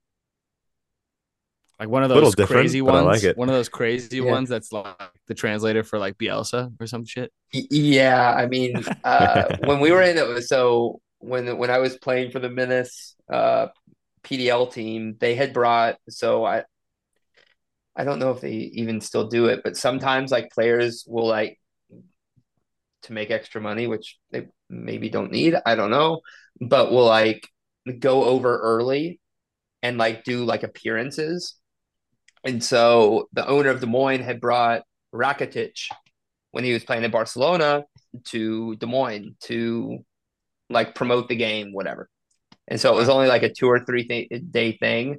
Like 1.78 1.88
one 1.88 2.02
of 2.02 2.08
those 2.08 2.34
crazy 2.34 2.80
but 2.80 2.94
I 2.94 3.02
ones. 3.02 3.22
like 3.22 3.30
it. 3.30 3.36
One 3.36 3.48
of 3.48 3.54
those 3.54 3.68
crazy 3.68 4.16
Yeah. 4.18 4.30
ones 4.30 4.48
that's 4.48 4.72
like 4.72 4.96
the 5.26 5.34
translator 5.34 5.84
for 5.84 5.98
like 5.98 6.16
Bielsa 6.16 6.72
or 6.80 6.86
some 6.86 7.04
shit. 7.04 7.32
Yeah, 7.52 8.32
I 8.34 8.46
mean, 8.46 8.82
uh, 9.04 9.56
when 9.64 9.80
we 9.80 9.92
were 9.92 10.02
in 10.02 10.16
it, 10.16 10.42
so 10.44 11.00
when 11.22 11.56
when 11.56 11.70
I 11.70 11.78
was 11.78 11.96
playing 11.96 12.30
for 12.30 12.38
the 12.38 12.50
Menace 12.50 13.14
uh, 13.32 13.68
PDL 14.24 14.72
team, 14.72 15.16
they 15.18 15.34
had 15.34 15.52
brought. 15.52 15.96
So 16.08 16.44
I, 16.44 16.64
I 17.96 18.04
don't 18.04 18.18
know 18.18 18.32
if 18.32 18.40
they 18.40 18.52
even 18.52 19.00
still 19.00 19.28
do 19.28 19.46
it, 19.46 19.60
but 19.64 19.76
sometimes 19.76 20.30
like 20.30 20.50
players 20.50 21.04
will 21.06 21.26
like 21.26 21.58
to 23.02 23.12
make 23.12 23.30
extra 23.30 23.60
money, 23.60 23.86
which 23.86 24.18
they 24.30 24.48
maybe 24.68 25.08
don't 25.08 25.32
need. 25.32 25.54
I 25.64 25.74
don't 25.74 25.90
know, 25.90 26.20
but 26.60 26.92
will 26.92 27.06
like 27.06 27.48
go 27.98 28.24
over 28.24 28.58
early 28.58 29.20
and 29.82 29.98
like 29.98 30.24
do 30.24 30.44
like 30.44 30.62
appearances. 30.62 31.56
And 32.44 32.62
so 32.62 33.28
the 33.32 33.46
owner 33.46 33.70
of 33.70 33.80
Des 33.80 33.86
Moines 33.86 34.22
had 34.22 34.40
brought 34.40 34.82
Rakitic 35.14 35.88
when 36.50 36.64
he 36.64 36.72
was 36.72 36.84
playing 36.84 37.04
in 37.04 37.10
Barcelona 37.10 37.84
to 38.26 38.76
Des 38.76 38.86
Moines 38.86 39.36
to 39.44 40.04
like 40.70 40.94
promote 40.94 41.28
the 41.28 41.36
game, 41.36 41.72
whatever. 41.72 42.08
And 42.68 42.80
so 42.80 42.92
it 42.94 42.96
was 42.96 43.08
only 43.08 43.28
like 43.28 43.42
a 43.42 43.52
two 43.52 43.68
or 43.68 43.80
three 43.84 44.04
th- 44.06 44.28
day 44.50 44.72
thing, 44.76 45.18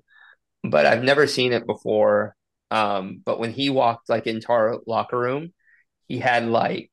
but 0.64 0.86
I've 0.86 1.04
never 1.04 1.28
seen 1.28 1.54
it 1.54 1.66
before. 1.68 2.36
Um, 2.72 3.22
but 3.24 3.40
when 3.40 3.52
he 3.52 3.70
walked 3.70 4.10
like 4.10 4.28
into 4.28 4.52
our 4.52 4.80
locker 4.88 5.20
room, 5.20 5.54
he 6.08 6.20
had 6.20 6.46
like 6.48 6.90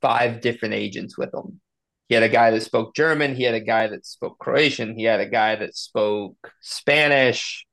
five 0.00 0.40
different 0.40 0.74
agents 0.74 1.16
with 1.16 1.32
him. 1.32 1.60
He 2.08 2.14
had 2.14 2.24
a 2.24 2.28
guy 2.28 2.50
that 2.50 2.62
spoke 2.62 2.94
German, 2.94 3.34
he 3.34 3.44
had 3.44 3.54
a 3.54 3.60
guy 3.60 3.86
that 3.88 4.04
spoke 4.06 4.38
Croatian, 4.38 4.98
he 4.98 5.04
had 5.04 5.20
a 5.20 5.28
guy 5.28 5.56
that 5.56 5.76
spoke 5.76 6.36
Spanish, 6.60 7.66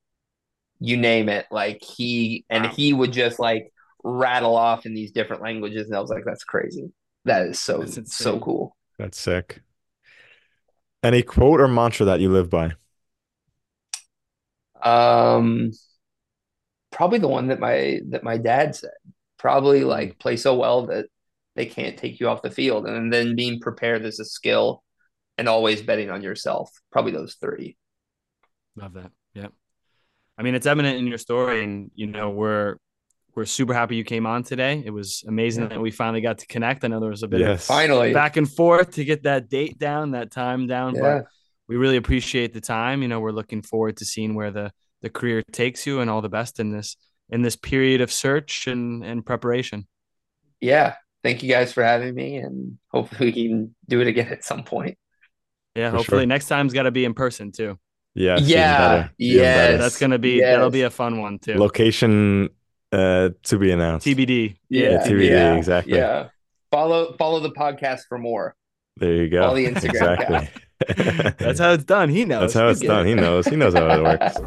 you 0.79 0.97
name 0.97 1.29
it. 1.29 1.45
Like 1.51 1.81
he 1.83 2.45
and 2.49 2.65
Wow. 2.65 2.69
he 2.71 2.93
would 2.93 3.11
just 3.11 3.39
like 3.39 3.71
rattle 4.03 4.55
off 4.55 4.85
in 4.85 4.93
these 4.93 5.11
different 5.11 5.41
languages, 5.41 5.87
and 5.87 5.95
I 5.95 5.99
was 5.99 6.09
like, 6.09 6.23
that's 6.25 6.43
crazy. 6.43 6.91
That 7.25 7.47
is 7.47 7.59
so 7.59 7.85
so 7.85 8.39
cool. 8.39 8.75
That's 8.97 9.19
sick. 9.19 9.61
Any 11.03 11.23
quote 11.23 11.59
or 11.59 11.67
mantra 11.67 12.05
that 12.07 12.19
you 12.19 12.29
live 12.29 12.49
by? 12.49 12.73
Um, 14.83 15.71
probably 16.91 17.19
the 17.19 17.27
one 17.27 17.47
that 17.47 17.59
my 17.59 18.01
that 18.09 18.23
my 18.23 18.37
dad 18.37 18.75
said. 18.75 18.91
Probably 19.37 19.83
like 19.83 20.19
play 20.19 20.37
so 20.37 20.55
well 20.55 20.85
that 20.87 21.07
they 21.55 21.65
can't 21.65 21.97
take 21.97 22.19
you 22.19 22.29
off 22.29 22.43
the 22.43 22.51
field, 22.51 22.85
and 22.85 23.11
then 23.11 23.35
being 23.35 23.59
prepared 23.59 24.05
as 24.05 24.19
a 24.19 24.25
skill, 24.25 24.83
and 25.37 25.49
always 25.49 25.81
betting 25.81 26.11
on 26.11 26.21
yourself. 26.21 26.69
Probably 26.91 27.11
those 27.11 27.35
three. 27.35 27.77
Love 28.75 28.93
that. 28.93 29.11
Yeah. 29.33 29.47
I 30.37 30.43
mean, 30.43 30.55
it's 30.55 30.67
evident 30.67 30.97
in 30.97 31.07
your 31.07 31.17
story, 31.17 31.63
and 31.63 31.89
you 31.95 32.07
know, 32.07 32.29
we're 32.29 32.77
we're 33.35 33.45
super 33.45 33.73
happy 33.73 33.95
you 33.95 34.03
came 34.03 34.25
on 34.25 34.43
today. 34.43 34.81
It 34.85 34.89
was 34.91 35.23
amazing 35.27 35.63
Yeah. 35.63 35.69
that 35.69 35.79
we 35.81 35.91
finally 35.91 36.21
got 36.21 36.39
to 36.39 36.47
connect. 36.47 36.83
I 36.83 36.87
know 36.89 36.99
there 36.99 37.09
was 37.09 37.23
a 37.23 37.27
bit 37.27 37.41
of 37.41 37.47
Yes. 37.47 37.65
Finally, 37.67 38.13
back 38.13 38.37
and 38.37 38.49
forth 38.49 38.91
to 38.95 39.05
get 39.05 39.23
that 39.23 39.49
date 39.49 39.77
down, 39.79 40.11
that 40.11 40.31
time 40.31 40.67
down, 40.67 40.95
yeah, 40.95 41.01
but 41.01 41.25
we 41.67 41.77
really 41.77 41.97
appreciate 41.97 42.53
the 42.53 42.61
time. 42.61 43.01
You 43.01 43.07
know, 43.07 43.19
we're 43.19 43.31
looking 43.31 43.61
forward 43.61 43.97
to 43.97 44.05
seeing 44.05 44.35
where 44.35 44.51
the 44.51 44.71
the 45.01 45.09
career 45.09 45.41
takes 45.51 45.87
you, 45.87 45.99
and 45.99 46.09
all 46.09 46.21
the 46.21 46.29
best 46.29 46.59
in 46.59 46.71
this 46.71 46.95
in 47.29 47.41
this 47.41 47.55
period 47.55 48.01
of 48.01 48.11
search 48.11 48.67
and 48.67 49.03
and 49.03 49.25
preparation. 49.25 49.87
yeah. 50.59 50.95
Thank 51.23 51.43
you 51.43 51.49
guys 51.49 51.71
for 51.71 51.83
having 51.83 52.15
me, 52.15 52.37
and 52.37 52.79
hopefully 52.91 53.31
we 53.31 53.47
can 53.47 53.75
do 53.87 54.01
it 54.01 54.07
again 54.07 54.29
at 54.29 54.43
some 54.43 54.63
point. 54.63 54.97
Yeah, 55.75 55.91
For 55.91 55.97
hopefully 55.97 56.21
sure. 56.21 56.25
next 56.25 56.47
time's 56.47 56.73
got 56.73 56.83
to 56.83 56.91
be 56.91 57.05
in 57.05 57.13
person 57.13 57.51
too. 57.51 57.77
Yeah, 58.15 58.37
yeah, 58.39 58.47
Yeah, 58.47 58.77
better, 58.97 59.11
even 59.19 59.37
yes. 59.43 59.55
better. 59.67 59.77
That's 59.77 59.99
gonna 59.99 60.17
be 60.17 60.29
Yes. 60.37 60.45
that'll 60.55 60.71
be 60.71 60.81
a 60.81 60.89
fun 60.89 61.21
one 61.21 61.37
too. 61.37 61.53
Location 61.59 62.49
uh 62.91 63.29
to 63.43 63.57
be 63.57 63.71
announced. 63.71 64.05
TBD. 64.05 64.57
Yeah, 64.69 65.05
TBD, 65.05 65.29
yeah, 65.29 65.55
exactly. 65.55 65.97
Yeah. 65.97 66.29
Follow 66.71 67.15
follow 67.17 67.39
the 67.39 67.51
podcast 67.51 68.01
for 68.07 68.17
more. 68.17 68.55
There 68.97 69.13
you 69.13 69.29
go. 69.29 69.43
All 69.43 69.55
the 69.55 69.65
Instagram 69.65 69.89
exactly. 69.89 70.49
That's 71.39 71.59
how 71.59 71.71
it's 71.73 71.83
done. 71.83 72.09
He 72.09 72.25
knows. 72.25 72.53
That's 72.53 72.53
how 72.53 72.67
it's 72.69 72.79
done. 72.79 73.05
it. 73.05 73.09
He 73.09 73.15
knows. 73.15 73.45
He 73.47 73.55
knows 73.55 73.73
how 73.73 73.87
it 73.89 74.01
works. 74.03 74.37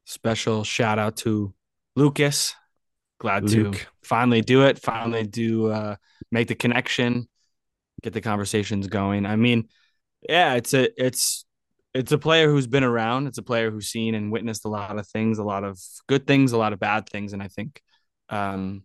Special 0.06 0.64
shout 0.64 0.98
out 0.98 1.16
to 1.18 1.52
Lucas. 1.96 2.54
Glad 3.20 3.48
to 3.48 3.72
finally 4.02 4.40
do 4.40 4.62
it. 4.62 4.78
Finally 4.78 5.26
do 5.26 5.70
uh, 5.70 5.96
make 6.30 6.48
the 6.48 6.54
connection, 6.54 7.28
get 8.02 8.12
the 8.12 8.20
conversations 8.20 8.86
going. 8.86 9.26
I 9.26 9.36
mean, 9.36 9.68
yeah, 10.28 10.54
it's 10.54 10.72
a 10.74 10.88
it's 11.02 11.44
it's 11.98 12.12
a 12.12 12.18
player 12.18 12.48
who's 12.48 12.68
been 12.68 12.84
around. 12.84 13.26
It's 13.26 13.38
a 13.38 13.42
player 13.42 13.72
who's 13.72 13.88
seen 13.88 14.14
and 14.14 14.30
witnessed 14.30 14.64
a 14.64 14.68
lot 14.68 14.98
of 14.98 15.08
things, 15.08 15.38
a 15.38 15.44
lot 15.44 15.64
of 15.64 15.80
good 16.06 16.28
things, 16.28 16.52
a 16.52 16.56
lot 16.56 16.72
of 16.72 16.78
bad 16.78 17.08
things, 17.08 17.32
and 17.32 17.42
I 17.42 17.48
think 17.48 17.82
um, 18.28 18.84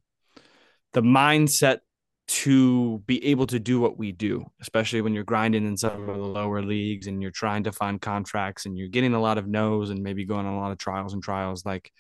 the 0.94 1.04
mindset 1.04 1.82
to 2.26 3.04
be 3.06 3.24
able 3.26 3.46
to 3.48 3.60
do 3.60 3.80
what 3.80 4.00
we 4.00 4.12
do, 4.12 4.44
especially 4.62 5.02
when 5.02 5.14
you're 5.14 5.24
grinding 5.24 5.68
in 5.68 5.78
some 5.78 6.10
of 6.10 6.18
the 6.18 6.24
lower 6.24 6.64
leagues 6.64 7.06
and 7.06 7.22
you're 7.22 7.30
trying 7.30 7.66
to 7.66 7.72
find 7.72 8.02
contracts 8.02 8.66
and 8.66 8.78
you're 8.78 8.88
getting 8.88 9.14
a 9.14 9.22
lot 9.22 9.38
of 9.38 9.46
no's 9.46 9.92
and 9.92 10.02
maybe 10.02 10.26
going 10.26 10.48
on 10.48 10.56
a 10.56 10.60
lot 10.60 10.72
of 10.72 10.80
trials 10.80 11.14
and 11.14 11.22
trials. 11.22 11.66
Like 11.66 11.92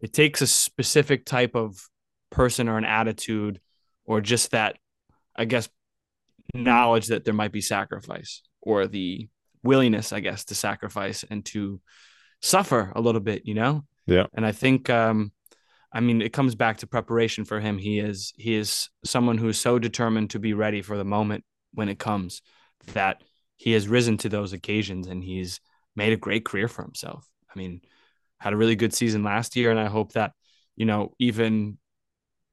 it 0.00 0.12
takes 0.12 0.40
a 0.40 0.46
specific 0.46 1.26
type 1.26 1.56
of 1.56 1.82
person 2.30 2.68
or 2.68 2.78
an 2.78 2.84
attitude 2.84 3.60
or 4.04 4.20
just 4.20 4.52
that, 4.52 4.76
I 5.34 5.46
guess, 5.46 5.68
knowledge 6.54 7.08
that 7.08 7.24
there 7.24 7.34
might 7.34 7.52
be 7.52 7.60
sacrifice 7.60 8.42
or 8.60 8.86
the 8.86 9.28
willingness, 9.62 10.12
I 10.12 10.20
guess, 10.20 10.44
to 10.46 10.54
sacrifice 10.54 11.24
and 11.28 11.44
to 11.46 11.80
suffer 12.40 12.92
a 12.94 13.00
little 13.00 13.20
bit, 13.20 13.46
you 13.46 13.54
know? 13.54 13.84
Yeah. 14.06 14.26
And 14.34 14.44
I 14.44 14.52
think, 14.52 14.90
um, 14.90 15.32
I 15.92 16.00
mean, 16.00 16.22
it 16.22 16.32
comes 16.32 16.54
back 16.54 16.78
to 16.78 16.86
preparation 16.86 17.44
for 17.44 17.60
him. 17.60 17.78
He 17.78 17.98
is 17.98 18.32
he 18.36 18.54
is 18.54 18.88
someone 19.04 19.38
who 19.38 19.48
is 19.48 19.60
so 19.60 19.78
determined 19.78 20.30
to 20.30 20.38
be 20.38 20.54
ready 20.54 20.82
for 20.82 20.96
the 20.96 21.04
moment 21.04 21.44
when 21.74 21.88
it 21.88 21.98
comes 21.98 22.42
that 22.94 23.22
he 23.56 23.72
has 23.72 23.88
risen 23.88 24.16
to 24.18 24.28
those 24.28 24.52
occasions 24.52 25.06
and 25.06 25.22
he's 25.22 25.60
made 25.96 26.12
a 26.12 26.16
great 26.16 26.44
career 26.44 26.68
for 26.68 26.82
himself. 26.82 27.26
I 27.54 27.58
mean, 27.58 27.80
had 28.38 28.52
a 28.52 28.56
really 28.56 28.76
good 28.76 28.94
season 28.94 29.22
last 29.22 29.56
year, 29.56 29.70
and 29.70 29.80
I 29.80 29.86
hope 29.86 30.12
that 30.12 30.32
you 30.76 30.86
know 30.86 31.12
even 31.18 31.78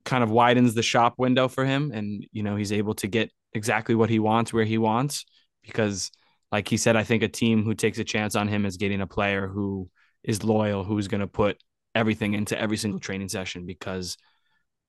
kind 0.04 0.24
of 0.24 0.32
widens 0.32 0.74
the 0.74 0.84
shop 0.84 1.16
window 1.18 1.48
for 1.50 1.66
him 1.66 1.92
and 1.94 2.26
you 2.32 2.42
know 2.42 2.56
he's 2.56 2.72
able 2.72 2.94
to 2.96 3.08
get 3.08 3.30
exactly 3.54 3.94
what 3.94 4.10
he 4.10 4.20
wants 4.20 4.54
where 4.54 4.64
he 4.64 4.78
wants 4.78 5.26
because 5.64 6.12
like 6.52 6.68
he 6.68 6.78
said 6.78 6.96
I 6.96 7.04
think 7.04 7.24
a 7.24 7.28
team 7.28 7.64
who 7.64 7.74
takes 7.76 8.00
a 8.00 8.04
chance 8.04 8.36
on 8.36 8.48
him 8.48 8.66
is 8.66 8.78
getting 8.78 9.02
a 9.02 9.08
player 9.08 9.48
who 9.48 9.90
is 10.24 10.44
loyal 10.44 10.84
who's 10.84 11.08
going 11.08 11.22
to 11.22 11.28
put 11.28 11.62
everything 11.96 12.34
into 12.34 12.60
every 12.60 12.78
single 12.78 13.00
training 13.00 13.30
session 13.30 13.66
because 13.66 14.18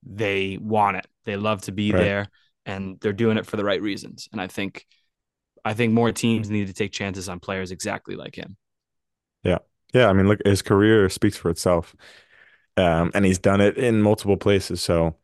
they 0.03 0.57
want 0.61 0.97
it 0.97 1.07
they 1.25 1.37
love 1.37 1.61
to 1.63 1.71
be 1.71 1.91
Right. 1.91 2.13
there 2.13 2.29
and 2.65 2.99
they're 3.01 3.13
doing 3.13 3.37
it 3.37 3.45
for 3.45 3.57
the 3.57 3.65
right 3.65 3.81
reasons 3.81 4.29
and 4.31 4.41
I 4.41 4.47
think 4.47 4.85
I 5.65 5.73
think 5.75 5.93
more 5.93 6.11
teams 6.11 6.49
need 6.49 6.67
to 6.67 6.73
take 6.73 6.91
chances 6.93 7.29
on 7.29 7.39
players 7.39 7.71
exactly 7.71 8.15
like 8.15 8.35
him 8.37 8.57
Yeah, 9.43 9.59
Yeah, 9.93 10.07
I 10.07 10.13
mean, 10.13 10.27
look, 10.27 10.39
his 10.45 10.61
career 10.61 11.09
speaks 11.09 11.37
for 11.37 11.49
itself. 11.49 11.95
Um, 12.77 13.11
and 13.13 13.25
he's 13.25 13.39
done 13.39 13.61
it 13.61 13.77
in 13.77 14.01
multiple 14.01 14.37
places. 14.37 14.81
So, 14.81 15.15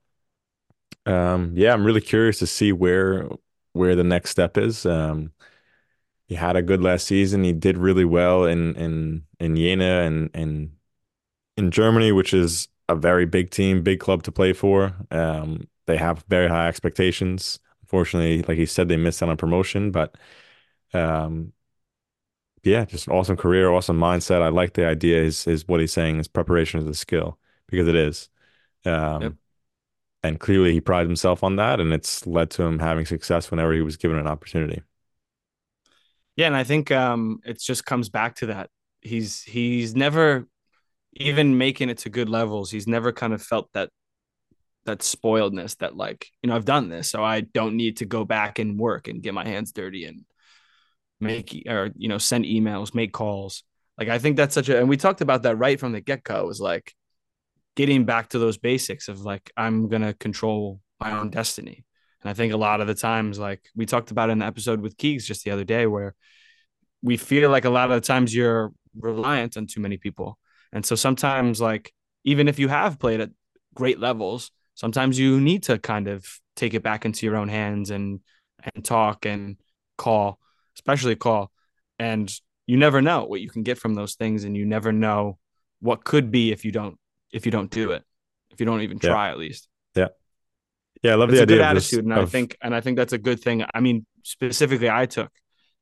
um, 1.06 1.54
yeah, 1.56 1.74
I'm 1.74 1.86
really 1.86 2.02
curious 2.02 2.40
to 2.40 2.48
see 2.48 2.72
where 2.72 3.28
where 3.74 3.96
the 3.96 4.04
next 4.04 4.30
step 4.32 4.58
is. 4.58 4.86
Um, 4.86 5.32
he 6.28 6.36
had 6.36 6.56
a 6.56 6.62
good 6.62 6.82
last 6.82 7.08
season. 7.08 7.44
He 7.44 7.54
did 7.54 7.78
really 7.78 8.06
well 8.06 8.46
in 8.46 8.76
in 8.76 9.26
in 9.40 9.56
Jena 9.56 10.02
and 10.02 10.30
and 10.34 10.76
in 11.58 11.72
Germany, 11.72 12.12
which 12.12 12.34
is 12.34 12.70
a 12.90 12.96
very 12.96 13.26
big 13.26 13.52
team, 13.52 13.84
big 13.84 14.00
club 14.00 14.24
to 14.24 14.32
play 14.32 14.54
for. 14.54 14.96
Um, 15.12 15.68
they 15.88 15.98
have 15.98 16.26
very 16.30 16.48
high 16.50 16.68
expectations. 16.68 17.60
Unfortunately, 17.84 18.44
like 18.44 18.58
he 18.58 18.66
said, 18.66 18.90
they 18.90 18.98
missed 18.98 19.24
out 19.24 19.30
on 19.30 19.38
promotion, 19.38 19.92
but 19.92 20.16
um, 20.94 21.54
yeah, 22.64 22.86
just 22.86 23.08
an 23.08 23.14
awesome 23.14 23.38
career, 23.38 23.70
awesome 23.70 24.00
mindset. 24.00 24.42
I 24.42 24.50
like 24.50 24.74
the 24.74 24.86
idea. 24.88 25.22
Is 25.24 25.46
is 25.48 25.68
what 25.68 25.80
he's 25.80 25.94
saying 25.94 26.20
is 26.20 26.28
preparation 26.28 26.80
is 26.80 26.88
a 26.88 26.94
skill 26.94 27.38
because 27.68 27.88
it 27.88 27.96
is. 27.96 28.30
Um, 28.86 29.24
Yep. 29.26 29.36
and 30.24 30.40
clearly 30.40 30.74
he 30.74 30.82
prides 30.82 31.08
himself 31.10 31.44
on 31.44 31.58
that, 31.58 31.80
and 31.82 31.94
it's 31.94 32.28
led 32.28 32.52
to 32.52 32.64
him 32.64 32.80
having 32.80 33.06
success 33.06 33.52
whenever 33.52 33.74
he 33.74 33.82
was 33.82 33.98
given 33.98 34.18
an 34.20 34.28
opportunity. 34.28 34.84
Yeah, 36.36 36.48
and 36.48 36.56
I 36.56 36.64
think 36.64 36.92
um 36.92 37.40
it 37.46 37.60
just 37.62 37.86
comes 37.86 38.10
back 38.10 38.36
to 38.38 38.48
that. 38.48 38.70
He's 39.02 39.42
he's 39.44 39.96
never 39.96 40.48
even 41.14 41.58
making 41.58 41.90
it 41.90 42.00
to 42.00 42.10
good 42.10 42.30
levels. 42.30 42.72
He's 42.72 42.88
never 42.88 43.12
kind 43.14 43.34
of 43.34 43.42
felt 43.42 43.70
that 43.74 43.90
that 44.86 45.00
spoiledness 45.00 45.78
that 45.78 45.96
like, 45.98 46.30
you 46.44 46.50
know, 46.50 46.56
I've 46.56 46.66
done 46.66 46.90
this, 46.90 47.10
so 47.10 47.24
I 47.24 47.42
don't 47.42 47.76
need 47.78 47.98
to 47.98 48.06
go 48.06 48.26
back 48.26 48.60
and 48.60 48.80
work 48.80 49.08
and 49.08 49.22
get 49.24 49.34
my 49.34 49.48
hands 49.48 49.72
dirty 49.72 50.06
and 50.06 50.26
make 51.20 51.64
or 51.68 51.92
you 51.98 52.10
know, 52.10 52.18
send 52.18 52.46
emails, 52.46 52.96
make 52.96 53.14
calls. 53.14 53.64
Like 53.98 54.10
I 54.10 54.20
think 54.20 54.38
that's 54.38 54.56
such 54.56 54.70
a 54.70 54.80
and 54.80 54.90
we 54.90 54.98
talked 54.98 55.22
about 55.22 55.44
that 55.44 55.58
right 55.58 55.80
from 55.80 55.94
the 55.94 56.02
get-go 56.02 56.48
was 56.48 56.62
like 56.62 56.94
getting 57.76 58.06
back 58.06 58.30
to 58.30 58.40
those 58.40 58.58
basics 58.58 59.08
of 59.10 59.22
like 59.22 59.52
I'm 59.58 59.90
to 59.90 60.14
control 60.16 60.82
my 61.00 61.12
own 61.12 61.30
destiny. 61.30 61.86
And 62.26 62.32
I 62.32 62.34
think 62.34 62.54
a 62.54 62.58
lot 62.58 62.82
of 62.82 62.88
the 62.88 62.96
times, 62.96 63.38
like 63.38 63.62
we 63.76 63.86
talked 63.86 64.10
about 64.10 64.32
in 64.32 64.40
the 64.40 64.48
episode 64.48 64.82
with 64.82 64.98
Keegs 64.98 65.26
just 65.26 65.44
the 65.44 65.52
other 65.52 65.64
day, 65.64 65.86
where 65.86 66.16
we 67.04 67.18
feel 67.18 67.52
like 67.52 67.66
a 67.66 67.70
lot 67.70 67.92
of 67.92 68.02
the 68.02 68.08
times 68.08 68.34
you're 68.34 68.74
reliant 69.00 69.58
on 69.58 69.68
too 69.68 69.80
many 69.80 69.98
people. 69.98 70.40
And 70.74 70.84
so 70.84 70.96
sometimes, 70.96 71.62
like, 71.62 71.94
even 72.24 72.48
if 72.48 72.58
you 72.58 72.68
have 72.68 72.98
played 72.98 73.22
at 73.22 73.30
great 73.76 74.00
levels, 74.00 74.50
sometimes 74.74 75.20
you 75.20 75.40
need 75.40 75.62
to 75.64 75.78
kind 75.78 76.08
of 76.08 76.26
take 76.56 76.74
it 76.74 76.82
back 76.82 77.06
into 77.06 77.28
your 77.28 77.36
own 77.36 77.48
hands 77.48 77.92
and 77.92 78.22
and 78.74 78.84
talk 78.84 79.28
and 79.28 79.58
call, 79.96 80.40
especially 80.76 81.16
call. 81.16 81.52
And 82.00 82.34
you 82.66 82.76
never 82.76 83.04
know 83.04 83.26
what 83.26 83.42
you 83.42 83.52
can 83.52 83.62
get 83.62 83.78
from 83.78 83.94
those 83.94 84.16
things, 84.16 84.46
and 84.46 84.58
you 84.58 84.66
never 84.66 84.92
know 84.92 85.38
what 85.80 86.04
could 86.04 86.32
be 86.32 86.52
if 86.52 86.66
you 86.66 86.72
don't 86.72 86.98
if 87.32 87.46
you 87.46 87.52
don't 87.52 87.70
do 87.70 87.92
it, 87.92 88.02
if 88.50 88.60
you 88.60 88.66
don't 88.66 88.82
even 88.82 88.98
Yeah. 89.00 89.10
try 89.10 89.30
at 89.30 89.38
least 89.38 89.70
Yeah, 91.04 91.12
I 91.14 91.16
love 91.16 91.30
it's 91.30 91.38
the 91.40 91.44
a 91.44 91.46
good 91.46 91.54
idea 91.62 91.70
of 91.70 91.76
this- 91.76 91.88
attitude, 91.94 92.06
and 92.06 92.14
I 92.14 92.26
think 92.26 92.58
and 92.62 92.74
I 92.76 92.82
think 92.82 92.98
that's 92.98 93.14
a 93.14 93.18
good 93.18 93.40
thing. 93.42 93.64
I 93.74 93.80
mean, 93.80 94.06
specifically, 94.24 94.90
I 94.90 95.06
took 95.06 95.32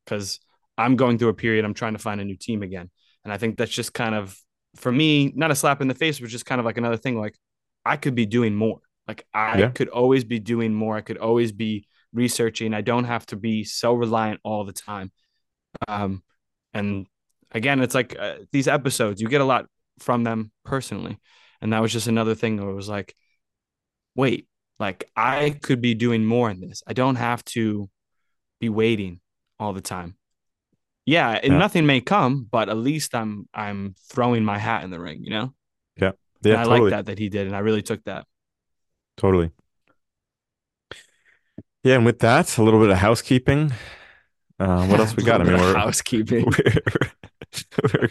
because 0.05 0.39
I'm 0.77 0.95
going 0.95 1.17
through 1.17 1.29
a 1.29 1.33
period. 1.33 1.65
I'm 1.65 1.73
trying 1.73 1.93
to 1.93 1.99
find 1.99 2.19
a 2.19 2.25
new 2.25 2.35
team 2.35 2.63
again, 2.63 2.89
and 3.23 3.31
I 3.33 3.37
think 3.37 3.57
that's 3.57 3.71
just 3.71 3.93
kind 3.93 4.15
of 4.15 4.37
for 4.75 4.91
me, 4.91 5.31
not 5.35 5.51
a 5.51 5.55
slap 5.55 5.81
in 5.81 5.87
the 5.87 5.93
face, 5.95 6.19
but 6.19 6.29
just 6.29 6.45
kind 6.45 6.59
of 6.59 6.65
like 6.65 6.77
another 6.77 6.97
thing. 6.97 7.19
Like 7.19 7.35
I 7.85 7.95
could 7.97 8.15
be 8.15 8.25
doing 8.25 8.55
more. 8.55 8.79
Like 9.07 9.25
I 9.33 9.59
Yeah. 9.59 9.69
could 9.69 9.89
always 9.89 10.23
be 10.23 10.39
doing 10.39 10.73
more. 10.73 10.95
I 10.97 11.01
could 11.01 11.17
always 11.17 11.51
be 11.51 11.87
researching. 12.11 12.73
I 12.73 12.81
don't 12.81 13.03
have 13.05 13.25
to 13.27 13.35
be 13.35 13.63
so 13.65 13.93
reliant 13.93 14.39
all 14.43 14.65
the 14.65 14.73
time. 14.73 15.11
Um, 15.87 16.23
and 16.73 17.05
again, 17.51 17.81
it's 17.81 17.93
like 17.95 18.15
uh, 18.17 18.37
these 18.51 18.67
episodes, 18.67 19.21
you 19.21 19.27
get 19.27 19.41
a 19.41 19.45
lot 19.45 19.65
from 19.99 20.23
them 20.23 20.51
personally, 20.65 21.19
and 21.61 21.71
that 21.73 21.81
was 21.81 21.91
just 21.93 22.07
another 22.07 22.33
thing 22.35 22.57
where 22.57 22.69
it 22.69 22.73
was 22.75 22.89
like, 22.89 23.15
wait, 24.15 24.47
like 24.83 25.09
I 25.15 25.51
could 25.65 25.79
be 25.81 25.93
doing 25.95 26.25
more 26.25 26.49
in 26.51 26.59
this. 26.59 26.83
I 26.85 26.93
don't 26.93 27.15
have 27.15 27.41
to 27.55 27.89
be 28.59 28.69
waiting 28.69 29.21
all 29.59 29.71
the 29.73 29.81
time. 29.95 30.15
Yeah, 31.05 31.29
and 31.43 31.53
Yeah. 31.53 31.59
nothing 31.65 31.85
may 31.85 32.01
come, 32.01 32.33
but 32.49 32.67
at 32.69 32.77
least 32.77 33.15
I'm 33.15 33.47
I'm 33.53 33.95
throwing 34.11 34.43
my 34.45 34.57
hat 34.57 34.83
in 34.83 34.89
the 34.91 34.99
ring, 34.99 35.19
you 35.23 35.31
know? 35.31 35.53
yeah, 36.03 36.11
and 36.43 36.53
I 36.53 36.63
totally, 36.63 36.81
like 36.81 36.89
that 36.91 37.05
that 37.05 37.19
he 37.19 37.29
did, 37.29 37.47
and 37.47 37.55
I 37.55 37.59
really 37.59 37.81
took 37.81 38.03
that. 38.03 38.25
totally. 39.17 39.51
Yeah, 41.83 41.95
and 41.95 42.05
with 42.05 42.19
that, 42.19 42.57
a 42.57 42.63
little 42.63 42.79
bit 42.79 42.89
of 42.89 42.97
housekeeping. 42.97 43.71
Uh, 44.59 44.85
what 44.89 44.99
else 44.99 45.15
we 45.15 45.23
got? 45.23 45.41
I 45.41 45.43
mean, 45.45 45.57
we're, 45.59 45.75
housekeeping. 45.75 46.45
we're- 47.93 48.09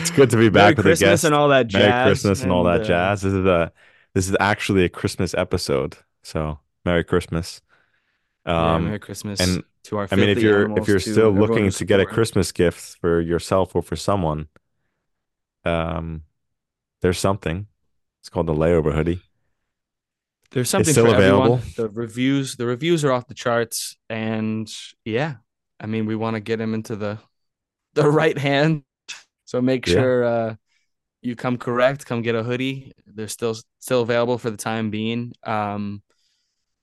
it's 0.00 0.10
good 0.10 0.30
to 0.30 0.36
be 0.36 0.48
Merry 0.48 0.50
back 0.50 0.76
with 0.76 0.86
a 0.86 0.90
Christmas 0.90 1.10
guest. 1.10 1.24
and 1.24 1.34
all 1.34 1.48
that 1.48 1.66
jazz. 1.66 1.82
Merry 1.82 2.04
Christmas 2.10 2.42
and 2.42 2.52
all 2.52 2.64
that 2.64 2.82
uh, 2.82 2.84
jazz. 2.84 3.22
This 3.22 3.32
is 3.34 3.44
a 3.44 3.72
this 4.14 4.28
is 4.28 4.36
actually 4.40 4.84
a 4.84 4.88
Christmas 4.88 5.34
episode. 5.34 5.96
So 6.22 6.58
Merry 6.84 7.04
Christmas. 7.04 7.60
yeah, 8.46 8.74
Um, 8.76 8.84
Merry 8.86 8.98
Christmas 8.98 9.40
and, 9.40 9.64
to 9.84 9.98
our. 9.98 10.08
I 10.10 10.16
mean, 10.16 10.28
if 10.28 10.42
you're 10.42 10.76
if 10.78 10.88
you're 10.88 11.00
still 11.00 11.30
looking 11.30 11.70
to 11.70 11.84
get 11.84 12.00
a. 12.00 12.06
Christmas 12.06 12.52
gift 12.52 12.98
for 13.00 13.20
yourself 13.20 13.74
or 13.74 13.82
for 13.82 13.96
someone, 13.96 14.48
um, 15.64 16.22
there's 17.02 17.18
something. 17.18 17.66
It's 18.20 18.28
called 18.28 18.46
the 18.46 18.54
layover 18.54 18.94
hoodie. 18.94 19.22
There's 20.50 20.68
something 20.68 20.92
still 20.92 21.06
for 21.06 21.14
available. 21.14 21.54
everyone. 21.54 21.72
The 21.76 21.88
reviews, 21.88 22.56
the 22.56 22.66
reviews 22.66 23.04
are 23.04 23.12
off 23.12 23.28
the 23.28 23.34
charts, 23.34 23.96
and 24.08 24.70
yeah, 25.04 25.36
I 25.78 25.86
mean, 25.86 26.06
we 26.06 26.16
want 26.16 26.34
to 26.34 26.40
get 26.40 26.60
him 26.60 26.74
into 26.74 26.96
the 26.96 27.18
the 27.94 28.08
right 28.10 28.36
hand. 28.36 28.82
So 29.44 29.60
make 29.60 29.86
Yeah. 29.86 29.94
sure 29.94 30.24
uh, 30.24 30.54
you 31.22 31.36
come 31.36 31.58
correct. 31.58 32.06
Come 32.06 32.22
get 32.22 32.34
a 32.34 32.42
hoodie. 32.42 32.92
They're 33.06 33.28
still 33.28 33.56
still 33.78 34.02
available 34.02 34.38
for 34.38 34.50
the 34.50 34.56
time 34.56 34.90
being. 34.90 35.32
Um, 35.44 36.02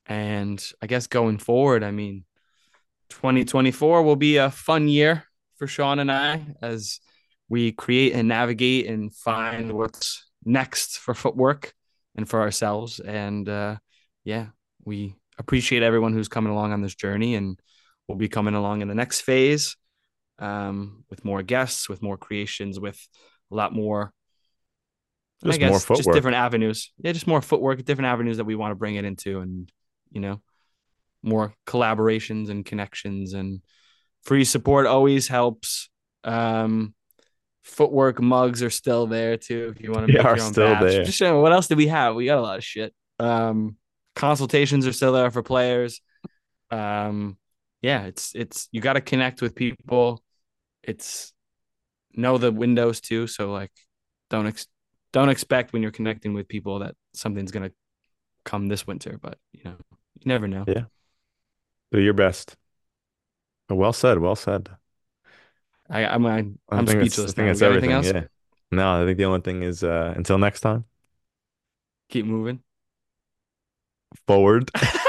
and 0.05 0.63
I 0.81 0.87
guess 0.87 1.07
going 1.07 1.37
forward, 1.37 1.83
I 1.83 1.91
mean, 1.91 2.23
2024 3.09 4.03
will 4.03 4.15
be 4.15 4.37
a 4.37 4.49
fun 4.49 4.87
year 4.87 5.23
for 5.57 5.67
Sean 5.67 5.99
and 5.99 6.11
I 6.11 6.45
as 6.61 6.99
we 7.49 7.71
create 7.71 8.13
and 8.13 8.27
navigate 8.27 8.87
and 8.87 9.13
find 9.13 9.71
what's 9.73 10.25
next 10.43 10.99
for 10.99 11.13
footwork 11.13 11.73
and 12.15 12.27
for 12.27 12.41
ourselves. 12.41 12.99
And 12.99 13.47
uh, 13.47 13.77
yeah, 14.23 14.47
we 14.85 15.15
appreciate 15.37 15.83
everyone 15.83 16.13
who's 16.13 16.27
coming 16.27 16.51
along 16.51 16.73
on 16.73 16.81
this 16.81 16.95
journey, 16.95 17.35
and 17.35 17.59
we'll 18.07 18.17
be 18.17 18.29
coming 18.29 18.55
along 18.55 18.81
in 18.81 18.87
the 18.87 18.95
next 18.95 19.21
phase 19.21 19.75
um, 20.39 21.03
with 21.09 21.25
more 21.25 21.43
guests, 21.43 21.89
with 21.89 22.01
more 22.01 22.17
creations, 22.17 22.79
with 22.79 22.99
a 23.51 23.55
lot 23.55 23.73
more. 23.73 24.13
I 25.43 25.47
Just 25.49 25.59
guess 25.59 25.89
more 25.89 25.97
just 25.97 26.11
different 26.11 26.37
avenues. 26.37 26.91
Yeah, 26.97 27.11
just 27.11 27.27
more 27.27 27.41
footwork, 27.41 27.83
different 27.85 28.07
avenues 28.07 28.37
that 28.37 28.45
we 28.45 28.55
want 28.55 28.71
to 28.71 28.75
bring 28.75 28.95
it 28.95 29.05
into, 29.05 29.39
and 29.39 29.71
you 30.11 30.19
know, 30.19 30.41
more 31.21 31.53
collaborations 31.65 32.49
and 32.49 32.65
connections 32.65 33.33
and 33.33 33.61
free 34.23 34.43
support 34.45 34.87
always 34.87 35.27
helps. 35.27 35.89
Um, 36.23 36.93
footwork 37.63 38.21
mugs 38.21 38.63
are 38.63 38.69
still 38.69 39.07
there 39.07 39.37
too 39.37 39.73
if 39.75 39.83
you 39.83 39.91
want 39.91 40.07
to 40.07 40.11
They 40.13 40.17
make 40.19 40.25
are 40.25 40.37
your 40.37 40.45
own 40.45 40.53
still 40.53 40.73
badge. 40.73 40.91
there. 40.91 41.03
Just 41.03 41.17
showing 41.17 41.41
what 41.41 41.51
else 41.53 41.67
do 41.67 41.75
we 41.75 41.87
have? 41.87 42.15
We 42.15 42.25
got 42.25 42.39
a 42.39 42.41
lot 42.41 42.57
of 42.57 42.63
shit. 42.63 42.93
Um, 43.19 43.75
consultations 44.15 44.87
are 44.87 44.93
still 44.93 45.13
there 45.13 45.29
for 45.31 45.43
players. 45.43 46.01
Um, 46.71 47.37
yeah, 47.81 48.03
it's 48.05 48.33
it's 48.35 48.69
you 48.71 48.81
got 48.81 48.93
to 48.93 49.01
connect 49.01 49.41
with 49.41 49.53
people. 49.53 50.23
It's 50.83 51.31
know 52.13 52.37
the 52.39 52.51
windows 52.51 53.01
too. 53.01 53.27
So 53.27 53.51
like, 53.51 53.71
don't 54.29 54.47
ex- 54.47 54.67
don't 55.17 55.29
expect 55.29 55.73
when 55.73 55.81
you're 55.81 55.91
connecting 55.91 56.33
with 56.33 56.47
people 56.47 56.79
that 56.79 56.95
something's 57.13 57.51
gonna 57.51 57.71
come 58.45 58.67
this 58.67 58.87
winter. 58.87 59.17
But 59.21 59.37
you 59.53 59.63
know, 59.65 59.75
you 60.19 60.23
never 60.25 60.47
know. 60.47 60.65
Yeah. 60.67 60.85
Do 61.91 61.99
your 61.99 62.13
best. 62.13 62.55
Well 63.69 63.93
said. 63.93 64.19
Well 64.19 64.35
said. 64.35 64.71
I, 65.89 66.05
I'm 66.05 66.25
I'm, 66.25 66.59
I 66.69 66.77
I'm 66.79 66.87
speechless. 66.87 67.31
I 67.31 67.33
think 67.33 67.37
now. 67.37 67.51
it's 67.51 67.61
You 67.61 67.67
anything 67.67 67.91
everything. 67.91 67.91
else? 67.91 68.13
Yeah. 68.15 68.23
No, 68.71 69.01
I 69.01 69.05
think 69.05 69.17
the 69.17 69.25
only 69.25 69.41
thing 69.41 69.63
is 69.63 69.83
uh, 69.83 70.13
until 70.15 70.37
next 70.37 70.59
time, 70.61 70.85
Keep 72.09 72.25
moving. 72.25 72.63
forward. 74.27 74.69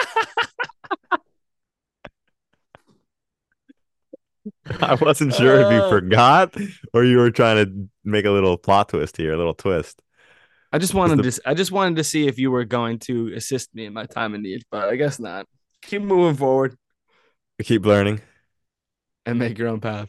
I 4.80 4.94
wasn't 5.00 5.34
sure 5.34 5.60
if 5.60 5.72
you 5.72 5.78
Uh. 5.82 5.88
forgot 5.90 6.54
or 6.92 7.04
you 7.04 7.18
were 7.18 7.30
trying 7.30 7.64
to 7.64 7.88
make 8.04 8.24
a 8.24 8.30
little 8.30 8.56
plot 8.58 8.88
twist 8.90 9.16
here, 9.16 9.32
a 9.32 9.36
little 9.36 9.54
twist. 9.54 10.00
I 10.72 10.78
just 10.78 10.92
wanted 10.94 11.18
the- 11.18 11.30
to 11.30 11.40
I 11.46 11.54
just 11.54 11.72
wanted 11.72 11.96
to 11.96 12.04
see 12.04 12.26
if 12.26 12.38
you 12.38 12.50
were 12.50 12.64
going 12.64 12.98
to 13.00 13.32
assist 13.34 13.74
me 13.74 13.86
in 13.86 13.92
my 13.92 14.04
time 14.06 14.34
of 14.34 14.40
need, 14.42 14.62
but 14.70 14.88
I 14.88 14.96
guess 14.96 15.18
not. 15.18 15.46
Keep 15.82 16.02
moving 16.02 16.36
forward 16.36 16.76
Keep 17.62 17.86
learning. 17.86 18.20
and 19.26 19.38
make 19.38 19.56
your 19.58 19.68
own 19.68 19.80
path. 19.80 20.08